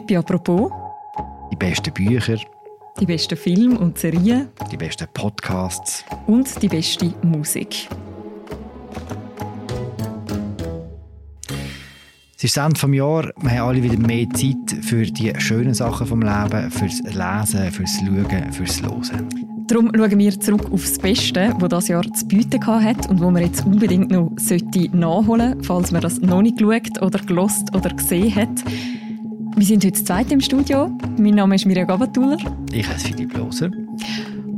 Bei 0.00 0.16
«Apropos» 0.16 0.70
Die 1.52 1.56
besten 1.56 1.92
Bücher, 1.92 2.38
die 2.98 3.04
besten 3.04 3.36
Filme 3.36 3.78
und 3.78 3.98
Serien 3.98 4.48
die 4.70 4.78
besten 4.78 5.06
Podcasts. 5.12 6.02
und 6.26 6.62
die 6.62 6.68
beste 6.68 7.12
Musik. 7.22 7.90
Es 12.38 12.44
ist 12.44 12.56
das 12.56 12.64
Ende 12.64 12.80
des 12.80 12.96
Jahres. 12.96 13.32
Wir 13.38 13.50
haben 13.50 13.68
alle 13.68 13.82
wieder 13.82 13.98
mehr 13.98 14.30
Zeit 14.30 14.82
für 14.82 15.04
die 15.04 15.34
schönen 15.36 15.74
Sachen 15.74 16.06
vom 16.06 16.22
Leben, 16.22 16.70
fürs 16.70 17.02
Lesen, 17.02 17.70
fürs 17.70 17.98
Schauen, 17.98 18.52
fürs 18.52 18.80
Hören. 18.80 19.28
Darum 19.66 19.92
schauen 19.94 20.18
wir 20.18 20.40
zurück 20.40 20.72
auf 20.72 20.80
das 20.80 20.98
Beste, 20.98 21.54
das 21.58 21.68
das 21.68 21.88
Jahr 21.88 22.10
zu 22.14 22.26
bieten 22.26 22.66
hat 22.66 23.10
und 23.10 23.20
wo 23.20 23.30
man 23.30 23.42
jetzt 23.42 23.66
unbedingt 23.66 24.10
noch 24.10 24.30
nachholen 24.92 25.52
sollte, 25.52 25.64
falls 25.64 25.90
man 25.92 26.00
das 26.00 26.18
noch 26.22 26.40
nicht 26.40 26.56
geschaut 26.56 27.02
oder 27.02 27.18
gelost 27.18 27.74
oder 27.76 27.90
gesehen 27.90 28.34
hat. 28.34 28.64
Wir 29.62 29.66
sind 29.66 29.84
heute 29.84 30.02
zweit 30.02 30.32
im 30.32 30.40
Studio. 30.40 30.90
Mein 31.16 31.36
Name 31.36 31.54
ist 31.54 31.66
Mirja 31.66 31.84
Gabatuller. 31.84 32.36
Ich 32.72 32.84
heiße 32.84 33.06
Philipp 33.06 33.36
Loser. 33.36 33.70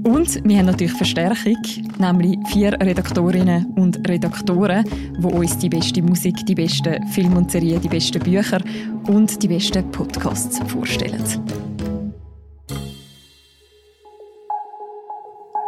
Und 0.02 0.42
wir 0.48 0.56
haben 0.56 0.64
natürlich 0.64 0.94
Verstärkung, 0.94 1.58
nämlich 1.98 2.38
vier 2.46 2.72
Redaktorinnen 2.72 3.66
und 3.76 4.08
Redaktoren, 4.08 4.82
die 5.18 5.26
uns 5.26 5.58
die 5.58 5.68
beste 5.68 6.00
Musik, 6.00 6.46
die 6.46 6.54
besten 6.54 7.06
Filme 7.08 7.36
und 7.36 7.50
Serien, 7.50 7.82
die 7.82 7.88
besten 7.90 8.22
Bücher 8.22 8.62
und 9.06 9.42
die 9.42 9.48
besten 9.48 9.90
Podcasts 9.90 10.58
vorstellen. 10.68 11.22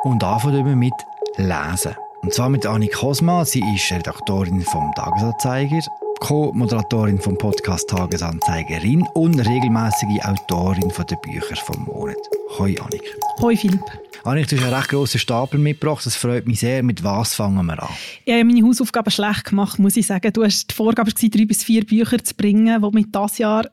Und 0.04 0.24
anfangen 0.24 0.64
wir 0.64 0.76
mit 0.76 0.94
Lesen. 1.36 1.94
Und 2.22 2.32
zwar 2.32 2.48
mit 2.48 2.64
Annik 2.64 2.94
Kosma. 2.94 3.44
Sie 3.44 3.62
ist 3.74 3.92
Redaktorin 3.92 4.62
vom 4.62 4.94
Tagesanzeiger, 4.94 5.82
Co-Moderatorin 6.20 7.20
vom 7.20 7.36
Podcast 7.36 7.88
Tagesanzeigerin 7.88 9.06
und 9.14 9.38
regelmäßige 9.38 10.24
Autorin 10.24 10.90
von 10.90 11.06
der 11.06 11.16
Bücher 11.16 11.56
vom 11.56 11.84
Monat. 11.84 12.16
Hoi 12.58 12.76
Annik. 12.78 13.02
Hoi 13.40 13.56
Philipp. 13.56 13.82
Annik, 14.24 14.48
du 14.48 14.56
hast 14.56 14.64
einen 14.64 14.74
recht 14.74 14.88
grossen 14.88 15.20
Stapel 15.20 15.60
mitgebracht. 15.60 16.04
Das 16.04 16.16
freut 16.16 16.46
mich 16.46 16.60
sehr. 16.60 16.82
Mit 16.82 17.04
was 17.04 17.34
fangen 17.34 17.64
wir 17.66 17.82
an? 17.82 17.88
Ich 18.24 18.32
habe 18.32 18.44
meine 18.44 18.66
Hausaufgaben 18.66 19.10
schlecht 19.10 19.44
gemacht, 19.44 19.78
muss 19.78 19.96
ich 19.96 20.06
sagen. 20.06 20.32
Du 20.32 20.42
hast 20.42 20.70
die 20.70 20.74
Vorgabe 20.74 21.10
gewesen, 21.10 21.30
drei 21.30 21.44
bis 21.44 21.62
vier 21.62 21.84
Bücher 21.84 22.22
zu 22.22 22.34
bringen, 22.34 22.82
die 22.82 22.90
mich 22.96 23.06
dieses 23.14 23.38
Jahr 23.38 23.68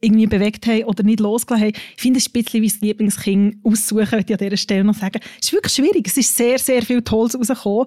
irgendwie 0.00 0.26
bewegt 0.26 0.66
haben 0.66 0.84
oder 0.84 1.02
nicht 1.02 1.20
losgelassen 1.20 1.68
haben. 1.68 1.82
Ich 1.96 2.02
finde, 2.02 2.18
es 2.18 2.28
ein 2.28 2.32
bisschen 2.32 2.62
wie 2.62 2.68
das 2.68 2.80
Lieblingskind 2.80 3.56
aussuchen, 3.64 4.12
würde 4.12 4.24
ich 4.26 4.40
an 4.40 4.48
dieser 4.48 4.56
Stelle 4.56 4.84
noch 4.84 4.94
sagen. 4.94 5.20
Es 5.40 5.48
ist 5.48 5.52
wirklich 5.52 5.74
schwierig. 5.74 6.06
Es 6.06 6.16
ist 6.16 6.36
sehr, 6.36 6.58
sehr 6.58 6.82
viel 6.82 7.02
Tolles 7.02 7.36
rausgekommen. 7.36 7.86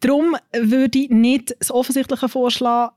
Darum 0.00 0.36
würde 0.52 0.98
ich 0.98 1.10
nicht 1.10 1.56
das 1.58 1.70
Offensichtliche 1.70 2.28
vorschlagen, 2.28 2.94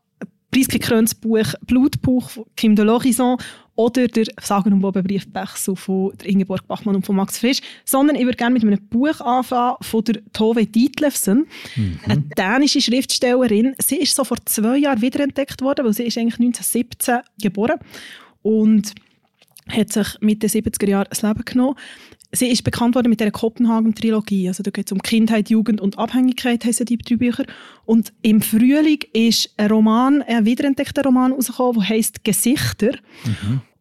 Priske 0.52 0.80
Kröns 0.80 1.16
Buch 1.16 1.54
«Blutbuch» 1.66 2.30
von 2.30 2.46
Kim 2.58 2.76
de 2.76 2.86
l'Horizon 2.86 3.42
oder 3.76 4.08
der 4.08 4.26
«Sagen- 4.42 4.74
und 4.74 4.82
Bobenbriefwechsel» 4.82 5.78
von 5.78 6.12
der 6.18 6.28
Ingeborg 6.28 6.68
Bachmann 6.68 6.96
und 6.96 7.06
von 7.06 7.16
Max 7.16 7.40
Frisch, 7.40 7.62
sondern 7.86 8.18
ich 8.18 8.26
würde 8.26 8.38
gerne 8.38 8.54
mit 8.54 8.64
einem 8.64 8.86
Buch 8.90 9.22
anfangen 9.22 9.78
von 9.82 10.04
der 10.04 10.22
Tove 10.34 10.66
Dietlefsen, 10.66 11.48
eine 12.06 12.22
dänische 12.38 12.82
Schriftstellerin. 12.82 13.76
Sie 13.82 13.98
ist 13.98 14.14
so 14.14 14.26
vor 14.26 14.38
zwei 14.46 14.78
Jahren 14.78 15.02
wiederentdeckt 15.02 15.62
worden, 15.62 15.86
weil 15.86 15.94
sie 15.94 16.04
ist 16.04 16.18
eigentlich 16.18 16.40
1917 16.40 17.20
geboren 17.42 17.80
und 18.42 18.94
hat 19.70 19.94
sich 19.94 20.18
Mitte 20.20 20.48
70er 20.48 20.90
Jahre 20.90 21.08
das 21.10 21.22
Leben 21.22 21.46
genommen. 21.46 21.76
Sie 22.34 22.48
ist 22.48 22.64
bekannt 22.64 22.96
worden 22.96 23.10
mit 23.10 23.20
der 23.20 23.32
Kopenhagen-Trilogie. 23.32 24.48
Also 24.48 24.64
da 24.64 24.72
geht 24.72 24.86
es 24.86 24.92
um 24.92 25.02
Kindheit, 25.02 25.50
Jugend 25.50 25.82
und 25.82 25.98
Abhängigkeit, 25.98 26.64
heissen 26.64 26.86
die 26.86 26.98
drei 26.98 27.18
Bücher. 27.18 27.46
Und 27.86 28.14
im 28.22 28.42
Frühling 28.42 29.00
ist 29.14 29.54
ein 29.58 29.70
Roman, 29.70 30.22
ein 30.22 30.46
wiederentdeckter 30.46 31.04
Roman 31.04 31.34
rausgekommen, 31.34 31.82
der 31.82 31.90
heisst 31.90 32.24
«Gesichter». 32.24 32.92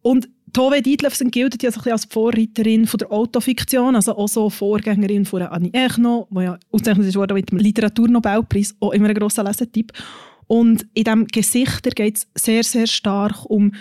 Und 0.01 0.27
Tove 0.53 0.81
Dietlefsen 0.81 1.31
gilt 1.31 1.63
ja 1.63 1.71
so 1.71 1.79
als 1.89 2.05
Vorreiterin 2.05 2.85
von 2.85 2.97
der 2.97 3.11
Autofiktion, 3.11 3.95
also 3.95 4.17
auch 4.17 4.27
so 4.27 4.49
Vorgängerin 4.49 5.25
von 5.25 5.43
Annie 5.43 5.71
Ernaux, 5.73 6.27
die 6.29 6.41
ja 6.41 6.59
ausgezeichnet 6.71 7.07
ist 7.07 7.15
worden 7.15 7.35
mit 7.35 7.51
dem 7.51 7.57
Literaturnobelpreis, 7.57 8.75
auch 8.81 8.91
immer 8.91 9.09
ein 9.09 9.15
grosser 9.15 9.45
Lesetipp. 9.45 9.93
Und 10.47 10.85
in 10.93 11.05
diesem 11.05 11.27
«Gesichter» 11.27 11.91
geht 11.91 12.17
es 12.17 12.27
sehr, 12.35 12.63
sehr 12.63 12.87
stark 12.87 13.45
um 13.45 13.71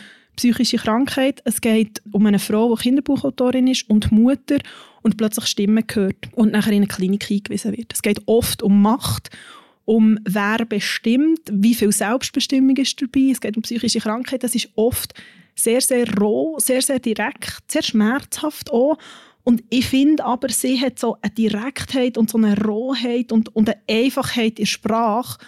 psychische 0.41 0.79
Krankheit. 0.79 1.43
Es 1.45 1.61
geht 1.61 2.01
um 2.13 2.25
eine 2.25 2.39
Frau, 2.39 2.75
die 2.75 2.83
Kinderbuchautorin 2.85 3.67
ist 3.67 3.91
und 3.91 4.11
Mutter 4.11 4.57
und 5.03 5.19
plötzlich 5.19 5.45
Stimmen 5.45 5.85
hört 5.93 6.17
und 6.33 6.53
nachher 6.53 6.73
in 6.73 6.79
eine 6.79 6.87
Klinik 6.87 7.31
eingewiesen 7.31 7.77
wird. 7.77 7.93
Es 7.93 8.01
geht 8.01 8.23
oft 8.25 8.63
um 8.63 8.81
Macht, 8.81 9.29
um 9.85 10.19
wer 10.25 10.65
bestimmt, 10.65 11.41
wie 11.53 11.75
viel 11.75 11.93
Selbstbestimmung 11.93 12.75
ist 12.79 13.03
dabei. 13.03 13.29
Es 13.33 13.41
geht 13.43 13.55
um 13.57 13.63
psychische 13.63 14.01
Krankheit. 14.01 14.43
Das 14.43 14.55
ist 14.55 14.71
oft 14.77 15.13
sehr, 15.55 15.83
sehr 15.83 16.11
roh, 16.17 16.59
sehr, 16.59 16.81
sehr 16.81 17.01
direkt, 17.01 17.71
sehr 17.71 17.83
schmerzhaft 17.83 18.73
auch. 18.73 18.97
Und 19.45 19.63
ich 19.69 19.89
finde 19.89 20.25
aber, 20.25 20.49
sie 20.49 20.81
hat 20.81 20.99
so 20.99 21.19
eine 21.21 21.35
Direktheit 21.35 22.17
und 22.17 22.31
so 22.31 22.39
eine 22.39 22.57
Rohheit 22.65 23.31
und, 23.31 23.55
und 23.55 23.69
eine 23.69 23.81
Einfachheit 23.91 24.59
in 24.59 24.65
der 24.65 24.71
Sprache, 24.71 25.39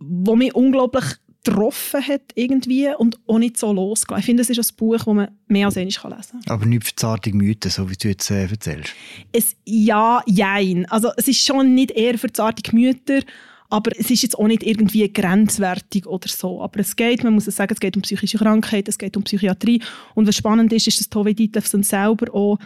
die 0.00 0.36
mich 0.36 0.54
unglaublich 0.54 1.04
getroffen 1.44 2.06
hat 2.06 2.22
irgendwie 2.34 2.88
und 2.96 3.18
auch 3.26 3.38
nicht 3.38 3.56
so 3.56 3.72
losgelassen. 3.72 4.20
Ich 4.20 4.26
finde, 4.26 4.42
es 4.42 4.50
ist 4.50 4.58
ein 4.58 4.76
Buch, 4.76 4.96
das 4.96 5.06
man 5.06 5.28
mehr 5.46 5.66
als 5.66 5.76
einmal 5.76 5.86
lesen 5.86 6.40
kann. 6.40 6.42
Aber 6.48 6.66
nicht 6.66 6.84
für 6.84 6.96
zarte 6.96 7.30
Gemüter, 7.30 7.70
so 7.70 7.88
wie 7.88 7.96
du 7.96 8.08
jetzt 8.08 8.30
äh, 8.30 8.46
erzählst. 8.46 8.92
Es, 9.32 9.56
ja, 9.64 10.22
jein. 10.26 10.86
Also 10.86 11.10
es 11.16 11.28
ist 11.28 11.44
schon 11.44 11.74
nicht 11.74 11.92
eher 11.92 12.18
für 12.18 12.32
zarte 12.32 12.62
Gemüter, 12.62 13.20
aber 13.70 13.92
es 13.98 14.10
ist 14.10 14.22
jetzt 14.22 14.38
auch 14.38 14.46
nicht 14.46 14.62
irgendwie 14.62 15.10
grenzwertig 15.12 16.06
oder 16.06 16.28
so. 16.28 16.62
Aber 16.62 16.80
es 16.80 16.96
geht, 16.96 17.22
man 17.22 17.34
muss 17.34 17.46
es 17.46 17.56
sagen, 17.56 17.72
es 17.72 17.80
geht 17.80 17.96
um 17.96 18.02
psychische 18.02 18.38
Krankheit, 18.38 18.88
es 18.88 18.98
geht 18.98 19.16
um 19.16 19.22
Psychiatrie. 19.22 19.82
Und 20.14 20.26
was 20.26 20.36
spannend 20.36 20.72
ist, 20.72 20.86
ist, 20.86 21.00
dass 21.00 21.08
Tove 21.08 21.34
Dietlefsen 21.34 21.82
selber 21.82 22.34
auch 22.34 22.58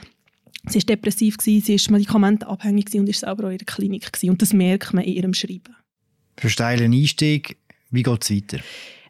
Sie 0.69 0.79
war 0.79 0.85
depressiv, 0.85 1.39
gewesen, 1.39 1.65
sie 1.65 1.87
war 1.87 1.93
medikamentenabhängig 1.93 2.85
gewesen 2.85 3.01
und 3.01 3.09
ist 3.09 3.21
selber 3.21 3.49
auch 3.49 3.51
in 3.51 3.59
der 3.59 3.67
Klinik. 3.67 4.13
Gewesen. 4.13 4.31
Und 4.31 4.43
das 4.43 4.53
merkt 4.53 4.95
man 4.95 5.03
in 5.05 5.15
ihrem 5.15 5.35
Schreiben. 5.35 5.75
Für 6.39 6.49
steilen 6.49 6.93
Einstieg, 6.93 7.57
wie 7.93 8.03
geht 8.03 8.23
es 8.25 8.31
weiter? 8.31 8.59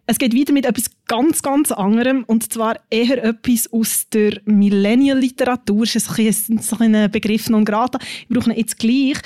Es 0.04 0.18
geht 0.18 0.36
weiter 0.36 0.52
mit 0.52 0.66
etwas 0.66 0.90
ganz, 1.06 1.42
ganz 1.42 1.70
anderem. 1.70 2.24
Und 2.24 2.52
zwar 2.52 2.80
eher 2.90 3.22
etwas 3.22 3.72
aus 3.72 4.08
der 4.10 4.40
Millennial-Literatur. 4.44 5.86
Das 5.86 5.94
ist 6.18 6.80
ein, 6.80 6.94
ein 6.94 7.10
Begriff 7.10 7.48
non 7.48 7.64
grata. 7.64 7.98
Wir 8.28 8.38
brauchen 8.38 8.52
jetzt 8.54 8.78
gleich. 8.78 9.18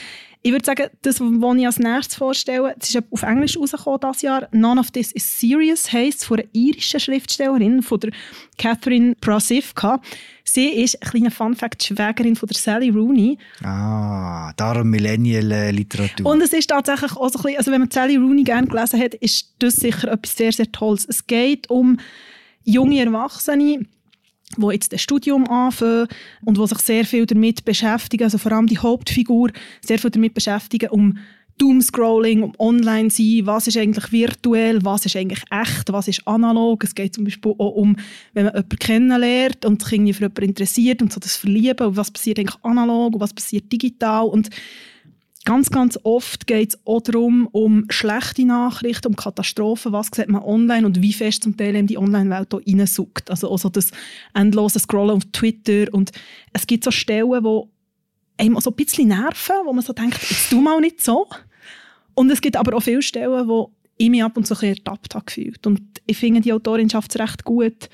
Ich 0.46 0.52
würde 0.52 0.64
sagen, 0.64 0.90
das, 1.02 1.20
was 1.20 1.56
ich 1.56 1.66
als 1.66 1.78
nächstes 1.80 2.14
vorstelle, 2.14 2.72
das 2.78 2.90
ist 2.90 3.02
auf 3.10 3.24
Englisch 3.24 3.58
rausgekommen 3.58 3.98
dieses 4.00 4.22
Jahr. 4.22 4.46
«None 4.52 4.78
of 4.78 4.92
this 4.92 5.10
is 5.10 5.40
serious» 5.40 5.92
heisst 5.92 6.24
von 6.24 6.38
einer 6.38 6.48
irischen 6.52 7.00
Schriftstellerin, 7.00 7.82
von 7.82 7.98
der 7.98 8.12
Catherine 8.56 9.16
Prasivka. 9.20 10.00
Sie 10.44 10.68
ist, 10.68 11.02
ein 11.02 11.10
kleiner 11.10 11.32
Fun-Fact, 11.32 11.82
Schwägerin 11.82 12.36
von 12.36 12.48
der 12.48 12.56
Sally 12.56 12.90
Rooney. 12.90 13.38
Ah, 13.64 14.52
darum 14.56 14.88
Millennial-Literatur. 14.88 16.24
Und 16.24 16.40
es 16.40 16.52
ist 16.52 16.68
tatsächlich 16.68 17.16
auch 17.16 17.28
so 17.28 17.40
ein 17.40 17.42
bisschen, 17.42 17.58
also 17.58 17.72
wenn 17.72 17.80
man 17.80 17.90
Sally 17.90 18.14
Rooney 18.14 18.44
gerne 18.44 18.68
gelesen 18.68 19.00
hat, 19.00 19.14
ist 19.14 19.52
das 19.58 19.74
sicher 19.74 20.12
etwas 20.12 20.36
sehr, 20.36 20.52
sehr 20.52 20.70
Tolles. 20.70 21.06
Es 21.08 21.26
geht 21.26 21.68
um 21.70 21.98
junge 22.62 23.00
Erwachsene, 23.00 23.84
die 24.56 24.66
jetzt 24.72 24.92
das 24.92 25.02
Studium 25.02 25.48
anfangen 25.48 26.08
und 26.44 26.56
die 26.58 26.66
sich 26.66 26.78
sehr 26.78 27.04
viel 27.04 27.26
damit 27.26 27.64
beschäftigen, 27.64 28.24
also 28.24 28.38
vor 28.38 28.52
allem 28.52 28.66
die 28.66 28.78
Hauptfigur, 28.78 29.50
sehr 29.80 29.98
viel 29.98 30.10
damit 30.10 30.34
beschäftigen, 30.34 30.90
um 30.90 31.18
Doomscrolling, 31.58 32.42
um 32.42 32.52
online 32.58 33.10
sein, 33.10 33.42
was 33.44 33.66
ist 33.66 33.78
eigentlich 33.78 34.12
virtuell, 34.12 34.84
was 34.84 35.06
ist 35.06 35.16
eigentlich 35.16 35.42
echt, 35.50 35.90
was 35.90 36.06
ist 36.06 36.26
analog. 36.28 36.84
Es 36.84 36.94
geht 36.94 37.14
zum 37.14 37.24
Beispiel 37.24 37.54
auch 37.56 37.70
um, 37.70 37.96
wenn 38.34 38.44
man 38.44 38.54
jemanden 38.54 38.78
kennenlernt 38.78 39.64
und 39.64 39.82
sich 39.82 39.92
irgendwie 39.94 40.12
für 40.12 40.24
jemanden 40.24 40.44
interessiert 40.44 41.00
und 41.00 41.12
so 41.12 41.18
das 41.18 41.36
Verlieben. 41.36 41.86
Und 41.86 41.96
was 41.96 42.10
passiert 42.10 42.38
eigentlich 42.38 42.62
analog? 42.62 43.14
Und 43.14 43.20
was 43.20 43.32
passiert 43.32 43.72
digital? 43.72 44.26
Und 44.26 44.50
Ganz, 45.46 45.70
ganz 45.70 45.96
oft 46.02 46.48
geht 46.48 46.70
es 46.70 46.80
auch 46.84 47.00
darum, 47.00 47.46
um 47.52 47.84
schlechte 47.88 48.44
Nachrichten, 48.44 49.06
um 49.06 49.14
Katastrophen, 49.14 49.92
was 49.92 50.08
sieht 50.12 50.28
man 50.28 50.42
online 50.42 50.84
und 50.84 51.00
wie 51.00 51.12
fest 51.12 51.44
zum 51.44 51.56
Teil 51.56 51.76
eben 51.76 51.86
die 51.86 51.98
Online-Welt 51.98 52.48
hier 52.64 52.78
reinsaugt. 52.80 53.30
Also 53.30 53.48
auch 53.48 53.58
so 53.58 53.68
das 53.68 53.92
endlose 54.34 54.80
Scrollen 54.80 55.14
auf 55.14 55.22
Twitter 55.30 55.86
und 55.94 56.10
es 56.52 56.66
gibt 56.66 56.82
so 56.82 56.90
Stellen, 56.90 57.44
wo 57.44 57.70
einem 58.36 58.56
auch 58.56 58.60
so 58.60 58.70
ein 58.70 58.76
bisschen 58.76 59.06
nerven, 59.06 59.54
wo 59.64 59.72
man 59.72 59.84
so 59.84 59.92
denkt, 59.92 60.18
jetzt 60.28 60.50
tu 60.50 60.60
mal 60.60 60.80
nicht 60.80 61.00
so. 61.00 61.28
Und 62.14 62.28
es 62.28 62.40
gibt 62.40 62.56
aber 62.56 62.76
auch 62.76 62.82
viele 62.82 63.02
Stellen, 63.02 63.46
wo 63.46 63.72
ich 63.98 64.10
mich 64.10 64.24
ab 64.24 64.36
und 64.36 64.48
zu 64.48 64.54
ein 64.54 64.58
bisschen 64.58 64.78
ertappt 64.78 65.14
habe 65.14 65.26
gefühlt. 65.26 65.64
Und 65.64 65.80
ich 66.08 66.16
finde, 66.16 66.40
die 66.40 66.50
es 66.50 67.20
recht 67.20 67.44
gut, 67.44 67.88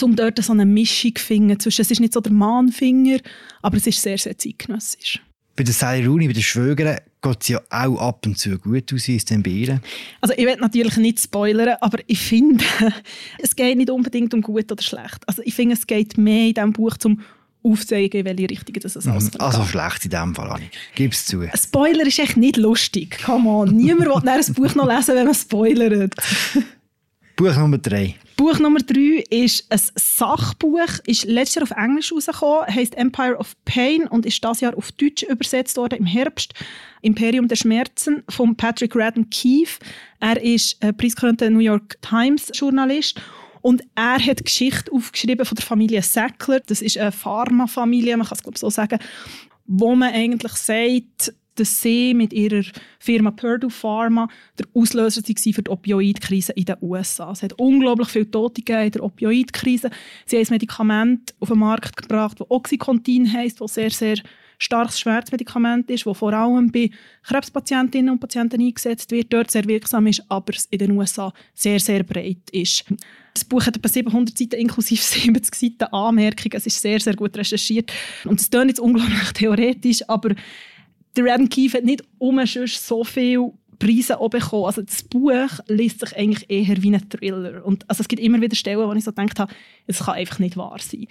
um 0.00 0.16
dort 0.16 0.42
so 0.42 0.54
eine 0.54 0.64
Mischung 0.64 1.14
zu 1.14 1.22
finden 1.22 1.58
es 1.60 1.66
ist 1.66 2.00
nicht 2.00 2.14
so 2.14 2.22
der 2.22 2.32
Mahnfinger, 2.32 3.18
aber 3.60 3.76
es 3.76 3.86
ist 3.86 4.00
sehr, 4.00 4.16
sehr 4.16 4.38
zeitgenössisch. 4.38 5.20
Bei 5.56 5.62
der 5.62 5.72
Sally 5.74 6.04
Rooney, 6.04 6.26
bei 6.26 6.32
den 6.32 6.42
Schwögern, 6.42 6.98
geht 7.22 7.36
es 7.40 7.48
ja 7.48 7.60
auch 7.70 7.96
ab 7.98 8.26
und 8.26 8.36
zu 8.38 8.58
gut 8.58 8.92
aus, 8.92 9.06
wie 9.08 9.16
es 9.16 9.24
denn 9.24 9.42
bei 9.42 9.50
ihr? 9.50 9.80
Also 10.20 10.34
ich 10.36 10.44
will 10.44 10.56
natürlich 10.56 10.96
nicht 10.96 11.20
spoilern, 11.20 11.76
aber 11.80 11.98
ich 12.06 12.18
finde, 12.20 12.64
es 13.38 13.54
geht 13.54 13.76
nicht 13.78 13.90
unbedingt 13.90 14.34
um 14.34 14.42
gut 14.42 14.70
oder 14.70 14.82
schlecht. 14.82 15.18
Also 15.26 15.42
ich 15.44 15.54
finde, 15.54 15.74
es 15.74 15.86
geht 15.86 16.18
mehr 16.18 16.48
in 16.48 16.54
diesem 16.54 16.72
Buch 16.72 16.96
zum 16.96 17.20
Aufzeigen, 17.62 18.20
in 18.20 18.26
welche 18.26 18.50
Richtung 18.50 18.74
das 18.82 18.94
es 18.96 19.06
Mhm. 19.06 19.12
ausgeht. 19.12 19.40
Also 19.40 19.64
schlecht 19.64 20.04
in 20.04 20.10
dem 20.10 20.34
Fall, 20.34 20.50
Annik. 20.50 20.70
Gib's 20.96 21.24
zu. 21.24 21.40
Ein 21.40 21.50
Spoiler 21.56 22.06
ist 22.06 22.18
echt 22.18 22.36
nicht 22.36 22.56
lustig. 22.58 23.18
Come 23.24 23.48
on. 23.48 23.74
Niemand 23.74 24.06
will 24.24 24.28
ein 24.28 24.54
Buch 24.54 24.74
noch 24.74 24.86
lesen, 24.86 25.14
wenn 25.14 25.24
man 25.26 25.34
spoilert. 25.34 26.14
Buch 27.36 27.56
Nummer 27.56 27.78
drei. 27.78 28.14
Buch 28.36 28.58
Nummer 28.60 28.78
drei 28.78 29.24
ist 29.28 29.66
ein 29.70 29.80
Sachbuch, 29.96 31.00
ist 31.06 31.24
letztes 31.24 31.56
Jahr 31.56 31.62
auf 31.64 31.70
Englisch 31.72 32.12
rausgekommen, 32.12 32.66
heißt 32.72 32.96
Empire 32.96 33.36
of 33.36 33.56
Pain 33.64 34.06
und 34.06 34.24
ist 34.24 34.44
das 34.44 34.60
Jahr 34.60 34.76
auf 34.76 34.92
Deutsch 34.92 35.24
übersetzt 35.24 35.76
worden 35.76 35.98
im 35.98 36.06
Herbst. 36.06 36.54
Imperium 37.02 37.48
der 37.48 37.56
Schmerzen 37.56 38.22
von 38.28 38.56
Patrick 38.56 38.94
Radden 38.94 39.30
Keefe. 39.30 39.80
Er 40.20 40.40
ist 40.40 40.82
ein 40.82 40.96
preisgekrönter 40.96 41.50
New 41.50 41.58
York 41.58 42.00
Times 42.02 42.52
Journalist 42.54 43.20
und 43.62 43.82
er 43.96 44.24
hat 44.24 44.44
Geschichte 44.44 44.92
aufgeschrieben 44.92 45.44
von 45.44 45.56
der 45.56 45.64
Familie 45.64 46.02
Sackler. 46.02 46.60
Das 46.60 46.82
ist 46.82 46.98
eine 46.98 47.10
Pharmafamilie, 47.10 48.16
man 48.16 48.26
kann 48.26 48.36
es 48.36 48.42
glaube 48.44 48.58
so 48.58 48.70
sagen, 48.70 49.00
wo 49.66 49.96
man 49.96 50.12
eigentlich 50.12 50.52
sagt, 50.52 51.34
dass 51.54 51.80
sie 51.80 52.14
mit 52.14 52.32
ihrer 52.32 52.64
Firma 52.98 53.30
Purdue 53.30 53.70
Pharma 53.70 54.28
der 54.58 54.66
Auslöser 54.74 55.22
war 55.22 55.52
für 55.52 55.62
die 55.62 55.70
Opioidkrise 55.70 56.52
in 56.52 56.64
den 56.64 56.76
USA. 56.82 57.32
Es 57.32 57.42
hat 57.42 57.52
unglaublich 57.54 58.08
viele 58.08 58.30
Tote 58.30 58.62
gegeben 58.62 58.86
in 58.86 58.90
der 58.92 59.04
Opioidkrise. 59.04 59.90
Sie 60.26 60.36
haben 60.36 60.46
ein 60.46 60.54
Medikament 60.54 61.34
auf 61.40 61.48
den 61.48 61.58
Markt 61.58 61.96
gebracht, 61.96 62.40
das 62.40 62.50
Oxycontin 62.50 63.32
heisst, 63.32 63.60
das 63.60 63.74
sehr, 63.74 63.90
sehr 63.90 64.16
starkes 64.58 65.00
Schmerzmedikament 65.00 65.90
ist, 65.90 66.06
das 66.06 66.16
vor 66.16 66.32
allem 66.32 66.70
bei 66.70 66.90
Krebspatientinnen 67.24 68.10
und 68.10 68.20
Patienten 68.20 68.60
eingesetzt 68.60 69.10
wird, 69.10 69.32
dort 69.32 69.50
sehr 69.50 69.66
wirksam 69.66 70.06
ist, 70.06 70.22
aber 70.28 70.54
in 70.70 70.78
den 70.78 70.90
USA 70.92 71.32
sehr, 71.54 71.80
sehr 71.80 72.02
breit 72.02 72.50
ist. 72.52 72.84
Das 73.34 73.44
Buch 73.44 73.66
hat 73.66 73.76
etwa 73.76 73.88
700 73.88 74.38
Seiten 74.38 74.60
inklusive 74.60 75.02
70 75.02 75.54
Seiten 75.54 75.92
Anmerkungen. 75.92 76.56
Es 76.56 76.66
ist 76.66 76.80
sehr, 76.80 77.00
sehr 77.00 77.16
gut 77.16 77.36
recherchiert. 77.36 77.92
Und 78.24 78.40
es 78.40 78.48
klingt 78.48 78.68
jetzt 78.68 78.80
unglaublich 78.80 79.32
theoretisch, 79.32 80.08
aber 80.08 80.34
der 81.16 81.32
Adam 81.32 81.48
Keefe 81.48 81.78
hat 81.78 81.84
nicht 81.84 82.02
um 82.18 82.40
so 82.46 83.04
viel 83.04 83.52
Preise 83.78 84.18
auch 84.20 84.30
bekommen. 84.30 84.64
Also 84.64 84.82
das 84.82 85.02
Buch 85.02 85.48
liest 85.68 86.00
sich 86.00 86.16
eigentlich 86.16 86.48
eher 86.48 86.82
wie 86.82 86.94
ein 86.94 87.08
Thriller. 87.08 87.64
Und 87.64 87.88
also 87.88 88.02
es 88.02 88.08
gibt 88.08 88.22
immer 88.22 88.40
wieder 88.40 88.56
Stellen, 88.56 88.78
wo 88.78 88.92
ich 88.92 89.04
so 89.04 89.12
gedacht 89.12 89.38
habe, 89.38 89.52
es 89.86 89.98
kann 90.00 90.14
einfach 90.14 90.38
nicht 90.38 90.56
wahr 90.56 90.78
sein. 90.80 91.06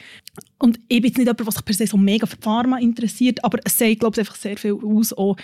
Und 0.60 0.80
ich 0.88 1.02
bin 1.02 1.10
jetzt 1.10 1.18
nicht 1.18 1.28
jemand, 1.28 1.40
der 1.40 1.52
sich 1.52 1.66
per 1.66 1.76
se 1.76 1.88
so 1.88 1.98
mega 1.98 2.26
für 2.26 2.38
Pharma 2.38 2.80
interessiert, 2.80 3.44
aber 3.44 3.60
es 3.64 3.78
sagt, 3.78 4.00
glaube 4.00 4.14
ich, 4.16 4.20
einfach 4.20 4.36
sehr 4.36 4.58
viel 4.58 4.78
aus, 4.84 5.14
auch 5.14 5.36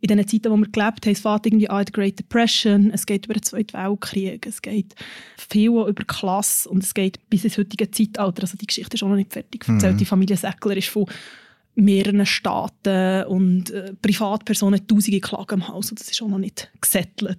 in 0.00 0.08
den 0.08 0.28
Zeiten, 0.28 0.52
wo 0.52 0.56
wir 0.56 0.68
gelebt 0.68 1.06
haben. 1.06 1.12
Es 1.12 1.20
fängt 1.20 1.46
irgendwie 1.46 1.70
an 1.70 1.84
die 1.84 1.92
Great 1.92 2.18
Depression, 2.18 2.90
es 2.92 3.06
geht 3.06 3.24
über 3.24 3.34
den 3.34 3.42
Zweiten 3.42 3.72
Weltkrieg, 3.72 4.46
es 4.46 4.60
geht 4.60 4.94
viel 5.36 5.70
über 5.70 6.04
Klasse 6.04 6.68
und 6.68 6.84
es 6.84 6.94
geht 6.94 7.18
bis 7.30 7.44
ins 7.44 7.56
heutige 7.58 7.90
Zeitalter. 7.90 8.42
Also 8.42 8.56
die 8.58 8.66
Geschichte 8.66 8.94
ist 8.94 9.02
auch 9.02 9.08
noch 9.08 9.16
nicht 9.16 9.32
fertig 9.32 9.66
erzählt. 9.66 9.94
Mhm. 9.94 9.98
Die 9.98 10.04
Familie 10.04 10.36
Säckler 10.36 10.76
ist 10.76 10.88
von 10.88 11.06
mehreren 11.76 12.26
Staaten 12.26 13.24
und 13.26 13.70
äh, 13.70 13.92
Privatpersonen 14.00 14.86
tausende 14.86 15.20
Klagen 15.20 15.60
im 15.60 15.68
Haus. 15.68 15.90
Und 15.90 16.00
das 16.00 16.10
ist 16.10 16.20
auch 16.22 16.28
noch 16.28 16.38
nicht 16.38 16.70
gesettelt. 16.80 17.38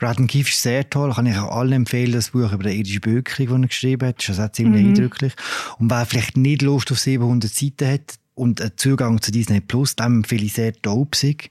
Radden 0.00 0.28
Kief 0.28 0.48
ist 0.48 0.62
sehr 0.62 0.88
toll, 0.88 1.12
kann 1.12 1.26
ich 1.26 1.36
auch 1.36 1.50
allen 1.50 1.72
empfehlen, 1.72 2.12
das 2.12 2.30
Buch 2.30 2.52
über 2.52 2.64
die 2.64 2.78
irdische 2.78 3.00
Bevölkerung, 3.00 3.48
das 3.48 3.62
er 3.62 3.68
geschrieben 3.68 4.08
hat. 4.08 4.18
Das 4.18 4.28
ist 4.28 4.40
auch 4.40 4.52
ziemlich 4.52 4.82
mhm. 4.82 4.88
eindrücklich. 4.90 5.32
Und 5.78 5.90
wer 5.90 6.06
vielleicht 6.06 6.36
nicht 6.36 6.62
Lust 6.62 6.92
auf 6.92 7.00
700 7.00 7.50
Seiten 7.50 7.88
hat 7.88 8.14
und 8.34 8.60
einen 8.60 8.76
Zugang 8.76 9.20
zu 9.20 9.32
Disney 9.32 9.60
Plus, 9.60 9.96
dem 9.96 10.18
empfehle 10.18 10.44
ich 10.44 10.52
sehr 10.52 10.72
Dopsig. 10.72 11.50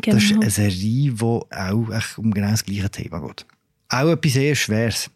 Genau. 0.00 0.16
Das 0.16 0.24
ist 0.24 0.32
eine 0.32 0.50
Serie, 0.50 1.12
die 1.12 1.20
auch 1.20 2.18
um 2.18 2.32
genau 2.32 2.50
das 2.50 2.64
gleiche 2.64 2.90
Thema 2.90 3.20
geht. 3.20 3.44
Auch 3.90 4.08
etwas 4.08 4.32
sehr 4.32 4.54
Schweres. 4.54 5.10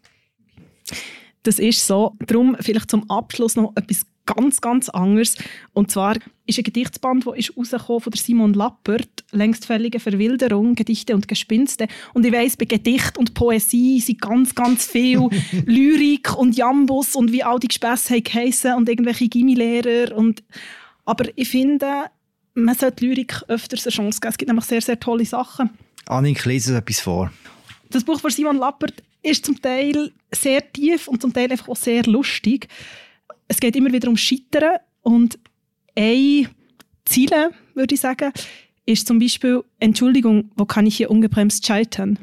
Das 1.44 1.58
ist 1.58 1.86
so. 1.86 2.14
Darum 2.26 2.56
vielleicht 2.60 2.90
zum 2.90 3.08
Abschluss 3.08 3.56
noch 3.56 3.72
etwas 3.76 4.02
ganz, 4.26 4.60
ganz 4.60 4.88
anderes. 4.88 5.36
Und 5.72 5.90
zwar 5.90 6.16
ist 6.46 6.58
ein 6.58 6.64
Gedichtsband, 6.64 7.26
das 7.26 7.36
ist 7.36 7.56
rausgekommen 7.56 8.00
von 8.00 8.12
Simon 8.12 8.54
Lappert, 8.54 9.24
«Längstfällige 9.32 10.00
Verwilderung, 10.00 10.74
Gedichte 10.74 11.14
und 11.14 11.28
Gespinste». 11.28 11.88
Und 12.12 12.26
ich 12.26 12.32
weiss, 12.32 12.56
bei 12.56 12.66
Gedicht 12.66 13.16
und 13.16 13.34
Poesie 13.34 14.00
sind 14.00 14.20
ganz, 14.20 14.54
ganz 14.54 14.86
viel 14.86 15.28
Lyrik 15.64 16.36
und 16.36 16.56
Jambus 16.56 17.16
und 17.16 17.32
wie 17.32 17.42
all 17.42 17.58
die 17.58 17.68
Gespässe 17.68 18.20
heissen 18.32 18.74
und 18.74 18.88
irgendwelche 18.88 19.28
Gimmilehrer. 19.28 20.16
Und 20.16 20.42
Aber 21.04 21.26
ich 21.36 21.48
finde, 21.48 22.06
man 22.54 22.74
sollte 22.74 23.04
Lyrik 23.04 23.42
öfters 23.48 23.86
eine 23.86 23.92
Chance 23.92 24.20
geben. 24.20 24.30
Es 24.30 24.38
gibt 24.38 24.48
nämlich 24.48 24.66
sehr, 24.66 24.82
sehr 24.82 25.00
tolle 25.00 25.24
Sachen. 25.24 25.70
Annik, 26.06 26.44
lese 26.44 26.76
etwas 26.76 27.00
vor. 27.00 27.32
Das 27.90 28.04
Buch 28.04 28.20
von 28.20 28.30
Simon 28.30 28.56
Lappert 28.56 29.02
ist 29.22 29.44
zum 29.44 29.60
Teil 29.60 30.12
sehr 30.32 30.72
tief 30.72 31.08
und 31.08 31.20
zum 31.20 31.32
Teil 31.32 31.50
einfach 31.50 31.68
auch 31.68 31.76
sehr 31.76 32.04
lustig 32.04 32.68
es 33.48 33.60
geht 33.60 33.76
immer 33.76 33.92
wieder 33.92 34.08
um 34.08 34.16
Scheitern 34.16 34.78
und 35.02 35.38
ein 35.94 36.48
Ziel, 37.04 37.30
würde 37.74 37.94
ich 37.94 38.00
sagen, 38.00 38.32
ist 38.84 39.06
zum 39.06 39.18
Beispiel 39.18 39.62
Entschuldigung, 39.78 40.50
wo 40.56 40.64
kann 40.64 40.86
ich 40.86 40.96
hier 40.96 41.10
ungebremst 41.10 41.66
scheitern? 41.66 42.18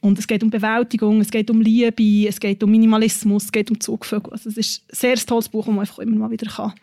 Und 0.00 0.18
es 0.18 0.26
geht 0.26 0.42
um 0.42 0.50
Bewältigung, 0.50 1.20
es 1.20 1.30
geht 1.30 1.50
um 1.50 1.60
Liebe, 1.60 2.28
es 2.28 2.38
geht 2.38 2.62
um 2.62 2.70
Minimalismus, 2.70 3.44
es 3.44 3.52
geht 3.52 3.70
um 3.70 3.80
Zugvögel. 3.80 4.32
Also 4.32 4.50
es 4.50 4.58
ist 4.58 4.82
ein 4.90 4.96
sehr 4.96 5.16
tolles 5.16 5.48
Buch, 5.48 5.66
wo 5.66 5.70
man 5.70 5.80
einfach 5.80 5.98
immer 5.98 6.16
mal 6.16 6.30
wieder 6.30 6.74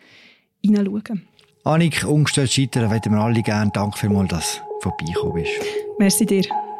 hineinschauen 0.60 1.04
kann. 1.04 1.22
Annik, 1.64 2.04
ungestört 2.04 2.50
scheitern, 2.50 2.88
möchten 2.88 3.12
wir 3.12 3.20
alle 3.20 3.42
gerne. 3.42 3.70
Danke 3.72 3.96
vielmals, 3.96 4.30
dass 4.30 4.56
du 4.56 4.90
vorbeigekommen 4.90 5.34
bist. 5.34 5.52
Merci 5.98 6.26
dir. 6.26 6.71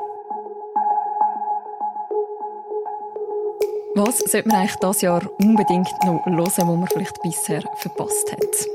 Was 3.95 4.21
sollte 4.21 4.49
man 4.49 4.57
eigentlich 4.57 4.77
dieses 4.77 5.03
Jahr 5.03 5.23
unbedingt 5.39 5.87
noch 6.07 6.25
hören, 6.25 6.39
was 6.39 6.57
man 6.57 6.87
vielleicht 6.89 7.21
bisher 7.23 7.63
verpasst 7.77 8.33
hat? 8.33 8.67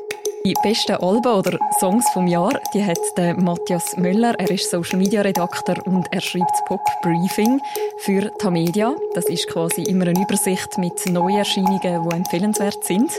Die 0.46 0.54
besten 0.62 0.96
Alben 0.98 1.34
oder 1.34 1.58
Songs 1.80 2.08
vom 2.14 2.28
Jahr, 2.28 2.62
die 2.72 2.86
hat 2.86 3.00
der 3.18 3.34
Matthias 3.34 3.98
Möller. 3.98 4.36
Er 4.38 4.52
ist 4.52 4.70
Social 4.70 5.00
Media 5.00 5.22
Redakteur 5.24 5.76
und 5.88 6.06
er 6.12 6.22
schreibt 6.22 6.52
das 6.52 6.64
Pop 6.66 6.82
Briefing 7.02 7.60
für 8.02 8.32
Tamedia. 8.38 8.96
Das 9.16 9.28
ist 9.28 9.48
quasi 9.48 9.82
immer 9.84 10.06
eine 10.06 10.22
Übersicht 10.22 10.78
mit 10.78 10.94
Neuerscheinungen, 11.08 12.10
die 12.10 12.16
empfehlenswert 12.16 12.86
sind. 12.86 13.12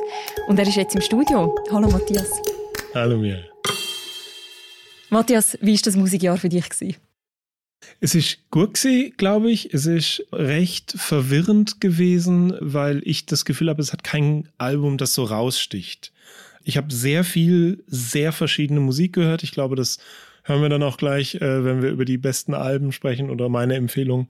Und 0.47 0.57
er 0.61 0.69
ist 0.69 0.77
jetzt 0.77 0.95
im 0.95 1.01
Studio. 1.01 1.53
Hallo 1.73 1.89
Matthias. 1.89 2.31
Hallo 2.95 3.17
mir. 3.17 3.43
Matthias, 5.11 5.59
wie 5.61 5.75
war 5.75 5.81
das 5.85 5.97
Musikjahr 5.97 6.37
für 6.37 6.49
dich? 6.49 6.69
Gewesen? 6.69 7.08
Es 8.01 8.15
ist 8.15 8.39
gut 8.51 8.79
glaube 9.17 9.51
ich. 9.51 9.75
Es 9.75 9.87
ist 9.87 10.25
recht 10.33 10.95
verwirrend 10.97 11.81
gewesen, 11.81 12.55
weil 12.61 13.03
ich 13.05 13.27
das 13.27 13.45
Gefühl 13.45 13.69
habe, 13.69 13.83
es 13.83 13.93
hat 13.93 14.05
kein 14.05 14.49
Album, 14.59 14.99
das 14.99 15.15
so 15.15 15.25
raussticht. 15.25 16.13
Ich 16.65 16.77
habe 16.77 16.93
sehr 16.93 17.25
viel, 17.25 17.83
sehr 17.87 18.33
verschiedene 18.33 18.81
Musik 18.81 19.15
gehört. 19.15 19.43
Ich 19.43 19.53
glaube, 19.53 19.75
das 19.75 19.99
hören 20.45 20.63
wir 20.63 20.69
dann 20.69 20.83
auch 20.83 20.97
gleich, 20.97 21.37
äh, 21.37 21.65
wenn 21.65 21.83
wir 21.83 21.91
über 21.91 22.05
die 22.05 22.19
besten 22.19 22.55
Alben 22.55 22.93
sprechen 22.93 23.31
oder 23.31 23.49
meine 23.49 23.75
Empfehlung. 23.75 24.29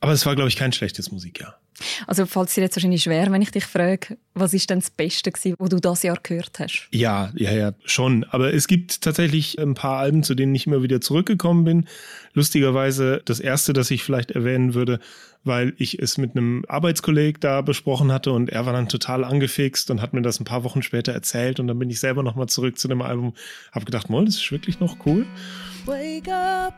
Aber 0.00 0.12
es 0.12 0.26
war, 0.26 0.34
glaube 0.34 0.48
ich, 0.48 0.56
kein 0.56 0.72
schlechtes 0.72 1.10
Musikjahr. 1.10 1.58
Also 2.06 2.26
fällt 2.26 2.48
es 2.48 2.54
dir 2.54 2.62
jetzt 2.62 2.76
wahrscheinlich 2.76 3.02
schwer, 3.02 3.30
wenn 3.30 3.42
ich 3.42 3.50
dich 3.50 3.64
frage, 3.64 4.18
was 4.34 4.54
ist 4.54 4.70
denn 4.70 4.80
das 4.80 4.90
Beste 4.90 5.30
gewesen, 5.30 5.56
was 5.58 5.68
du 5.68 5.76
das 5.78 6.02
Jahr 6.02 6.18
gehört 6.22 6.58
hast? 6.58 6.88
Ja, 6.90 7.32
ja, 7.34 7.52
ja, 7.52 7.72
schon. 7.84 8.24
Aber 8.24 8.52
es 8.52 8.66
gibt 8.66 9.02
tatsächlich 9.02 9.58
ein 9.58 9.74
paar 9.74 9.98
Alben, 9.98 10.22
zu 10.22 10.34
denen 10.34 10.54
ich 10.54 10.66
immer 10.66 10.82
wieder 10.82 11.00
zurückgekommen 11.00 11.64
bin. 11.64 11.88
Lustigerweise 12.34 13.22
das 13.24 13.40
erste, 13.40 13.72
das 13.72 13.90
ich 13.90 14.04
vielleicht 14.04 14.32
erwähnen 14.32 14.74
würde, 14.74 15.00
weil 15.44 15.74
ich 15.78 16.00
es 16.00 16.18
mit 16.18 16.36
einem 16.36 16.64
Arbeitskolleg 16.68 17.40
da 17.40 17.62
besprochen 17.62 18.12
hatte 18.12 18.32
und 18.32 18.50
er 18.50 18.66
war 18.66 18.72
dann 18.72 18.88
total 18.88 19.24
angefixt 19.24 19.90
und 19.90 20.02
hat 20.02 20.12
mir 20.12 20.22
das 20.22 20.40
ein 20.40 20.44
paar 20.44 20.64
Wochen 20.64 20.82
später 20.82 21.12
erzählt 21.12 21.60
und 21.60 21.68
dann 21.68 21.78
bin 21.78 21.90
ich 21.90 22.00
selber 22.00 22.22
nochmal 22.22 22.48
zurück 22.48 22.78
zu 22.78 22.88
dem 22.88 23.02
Album, 23.02 23.34
habe 23.72 23.84
gedacht, 23.84 24.10
moll, 24.10 24.24
das 24.24 24.36
ist 24.36 24.52
wirklich 24.52 24.80
noch 24.80 24.96
cool. 25.06 25.26
Wake 25.86 26.28
up 26.28 26.74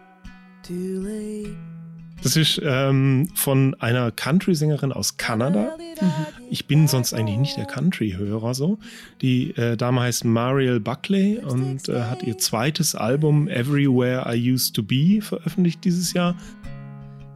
too 0.62 1.00
late. 1.02 1.79
Das 2.22 2.36
ist 2.36 2.60
ähm, 2.62 3.28
von 3.34 3.74
einer 3.80 4.10
Country-Sängerin 4.10 4.92
aus 4.92 5.16
Kanada. 5.16 5.76
Mhm. 6.00 6.10
Ich 6.50 6.66
bin 6.66 6.86
sonst 6.86 7.14
eigentlich 7.14 7.38
nicht 7.38 7.56
der 7.56 7.64
Country-Hörer 7.64 8.54
so. 8.54 8.78
Die 9.22 9.56
äh, 9.56 9.76
Dame 9.76 10.02
heißt 10.02 10.24
Mariel 10.24 10.80
Buckley 10.80 11.38
und 11.38 11.88
äh, 11.88 12.02
hat 12.02 12.22
ihr 12.22 12.36
zweites 12.36 12.94
Album 12.94 13.48
Everywhere 13.48 14.26
I 14.34 14.52
Used 14.52 14.74
to 14.76 14.82
Be 14.82 15.20
veröffentlicht 15.22 15.84
dieses 15.84 16.12
Jahr. 16.12 16.36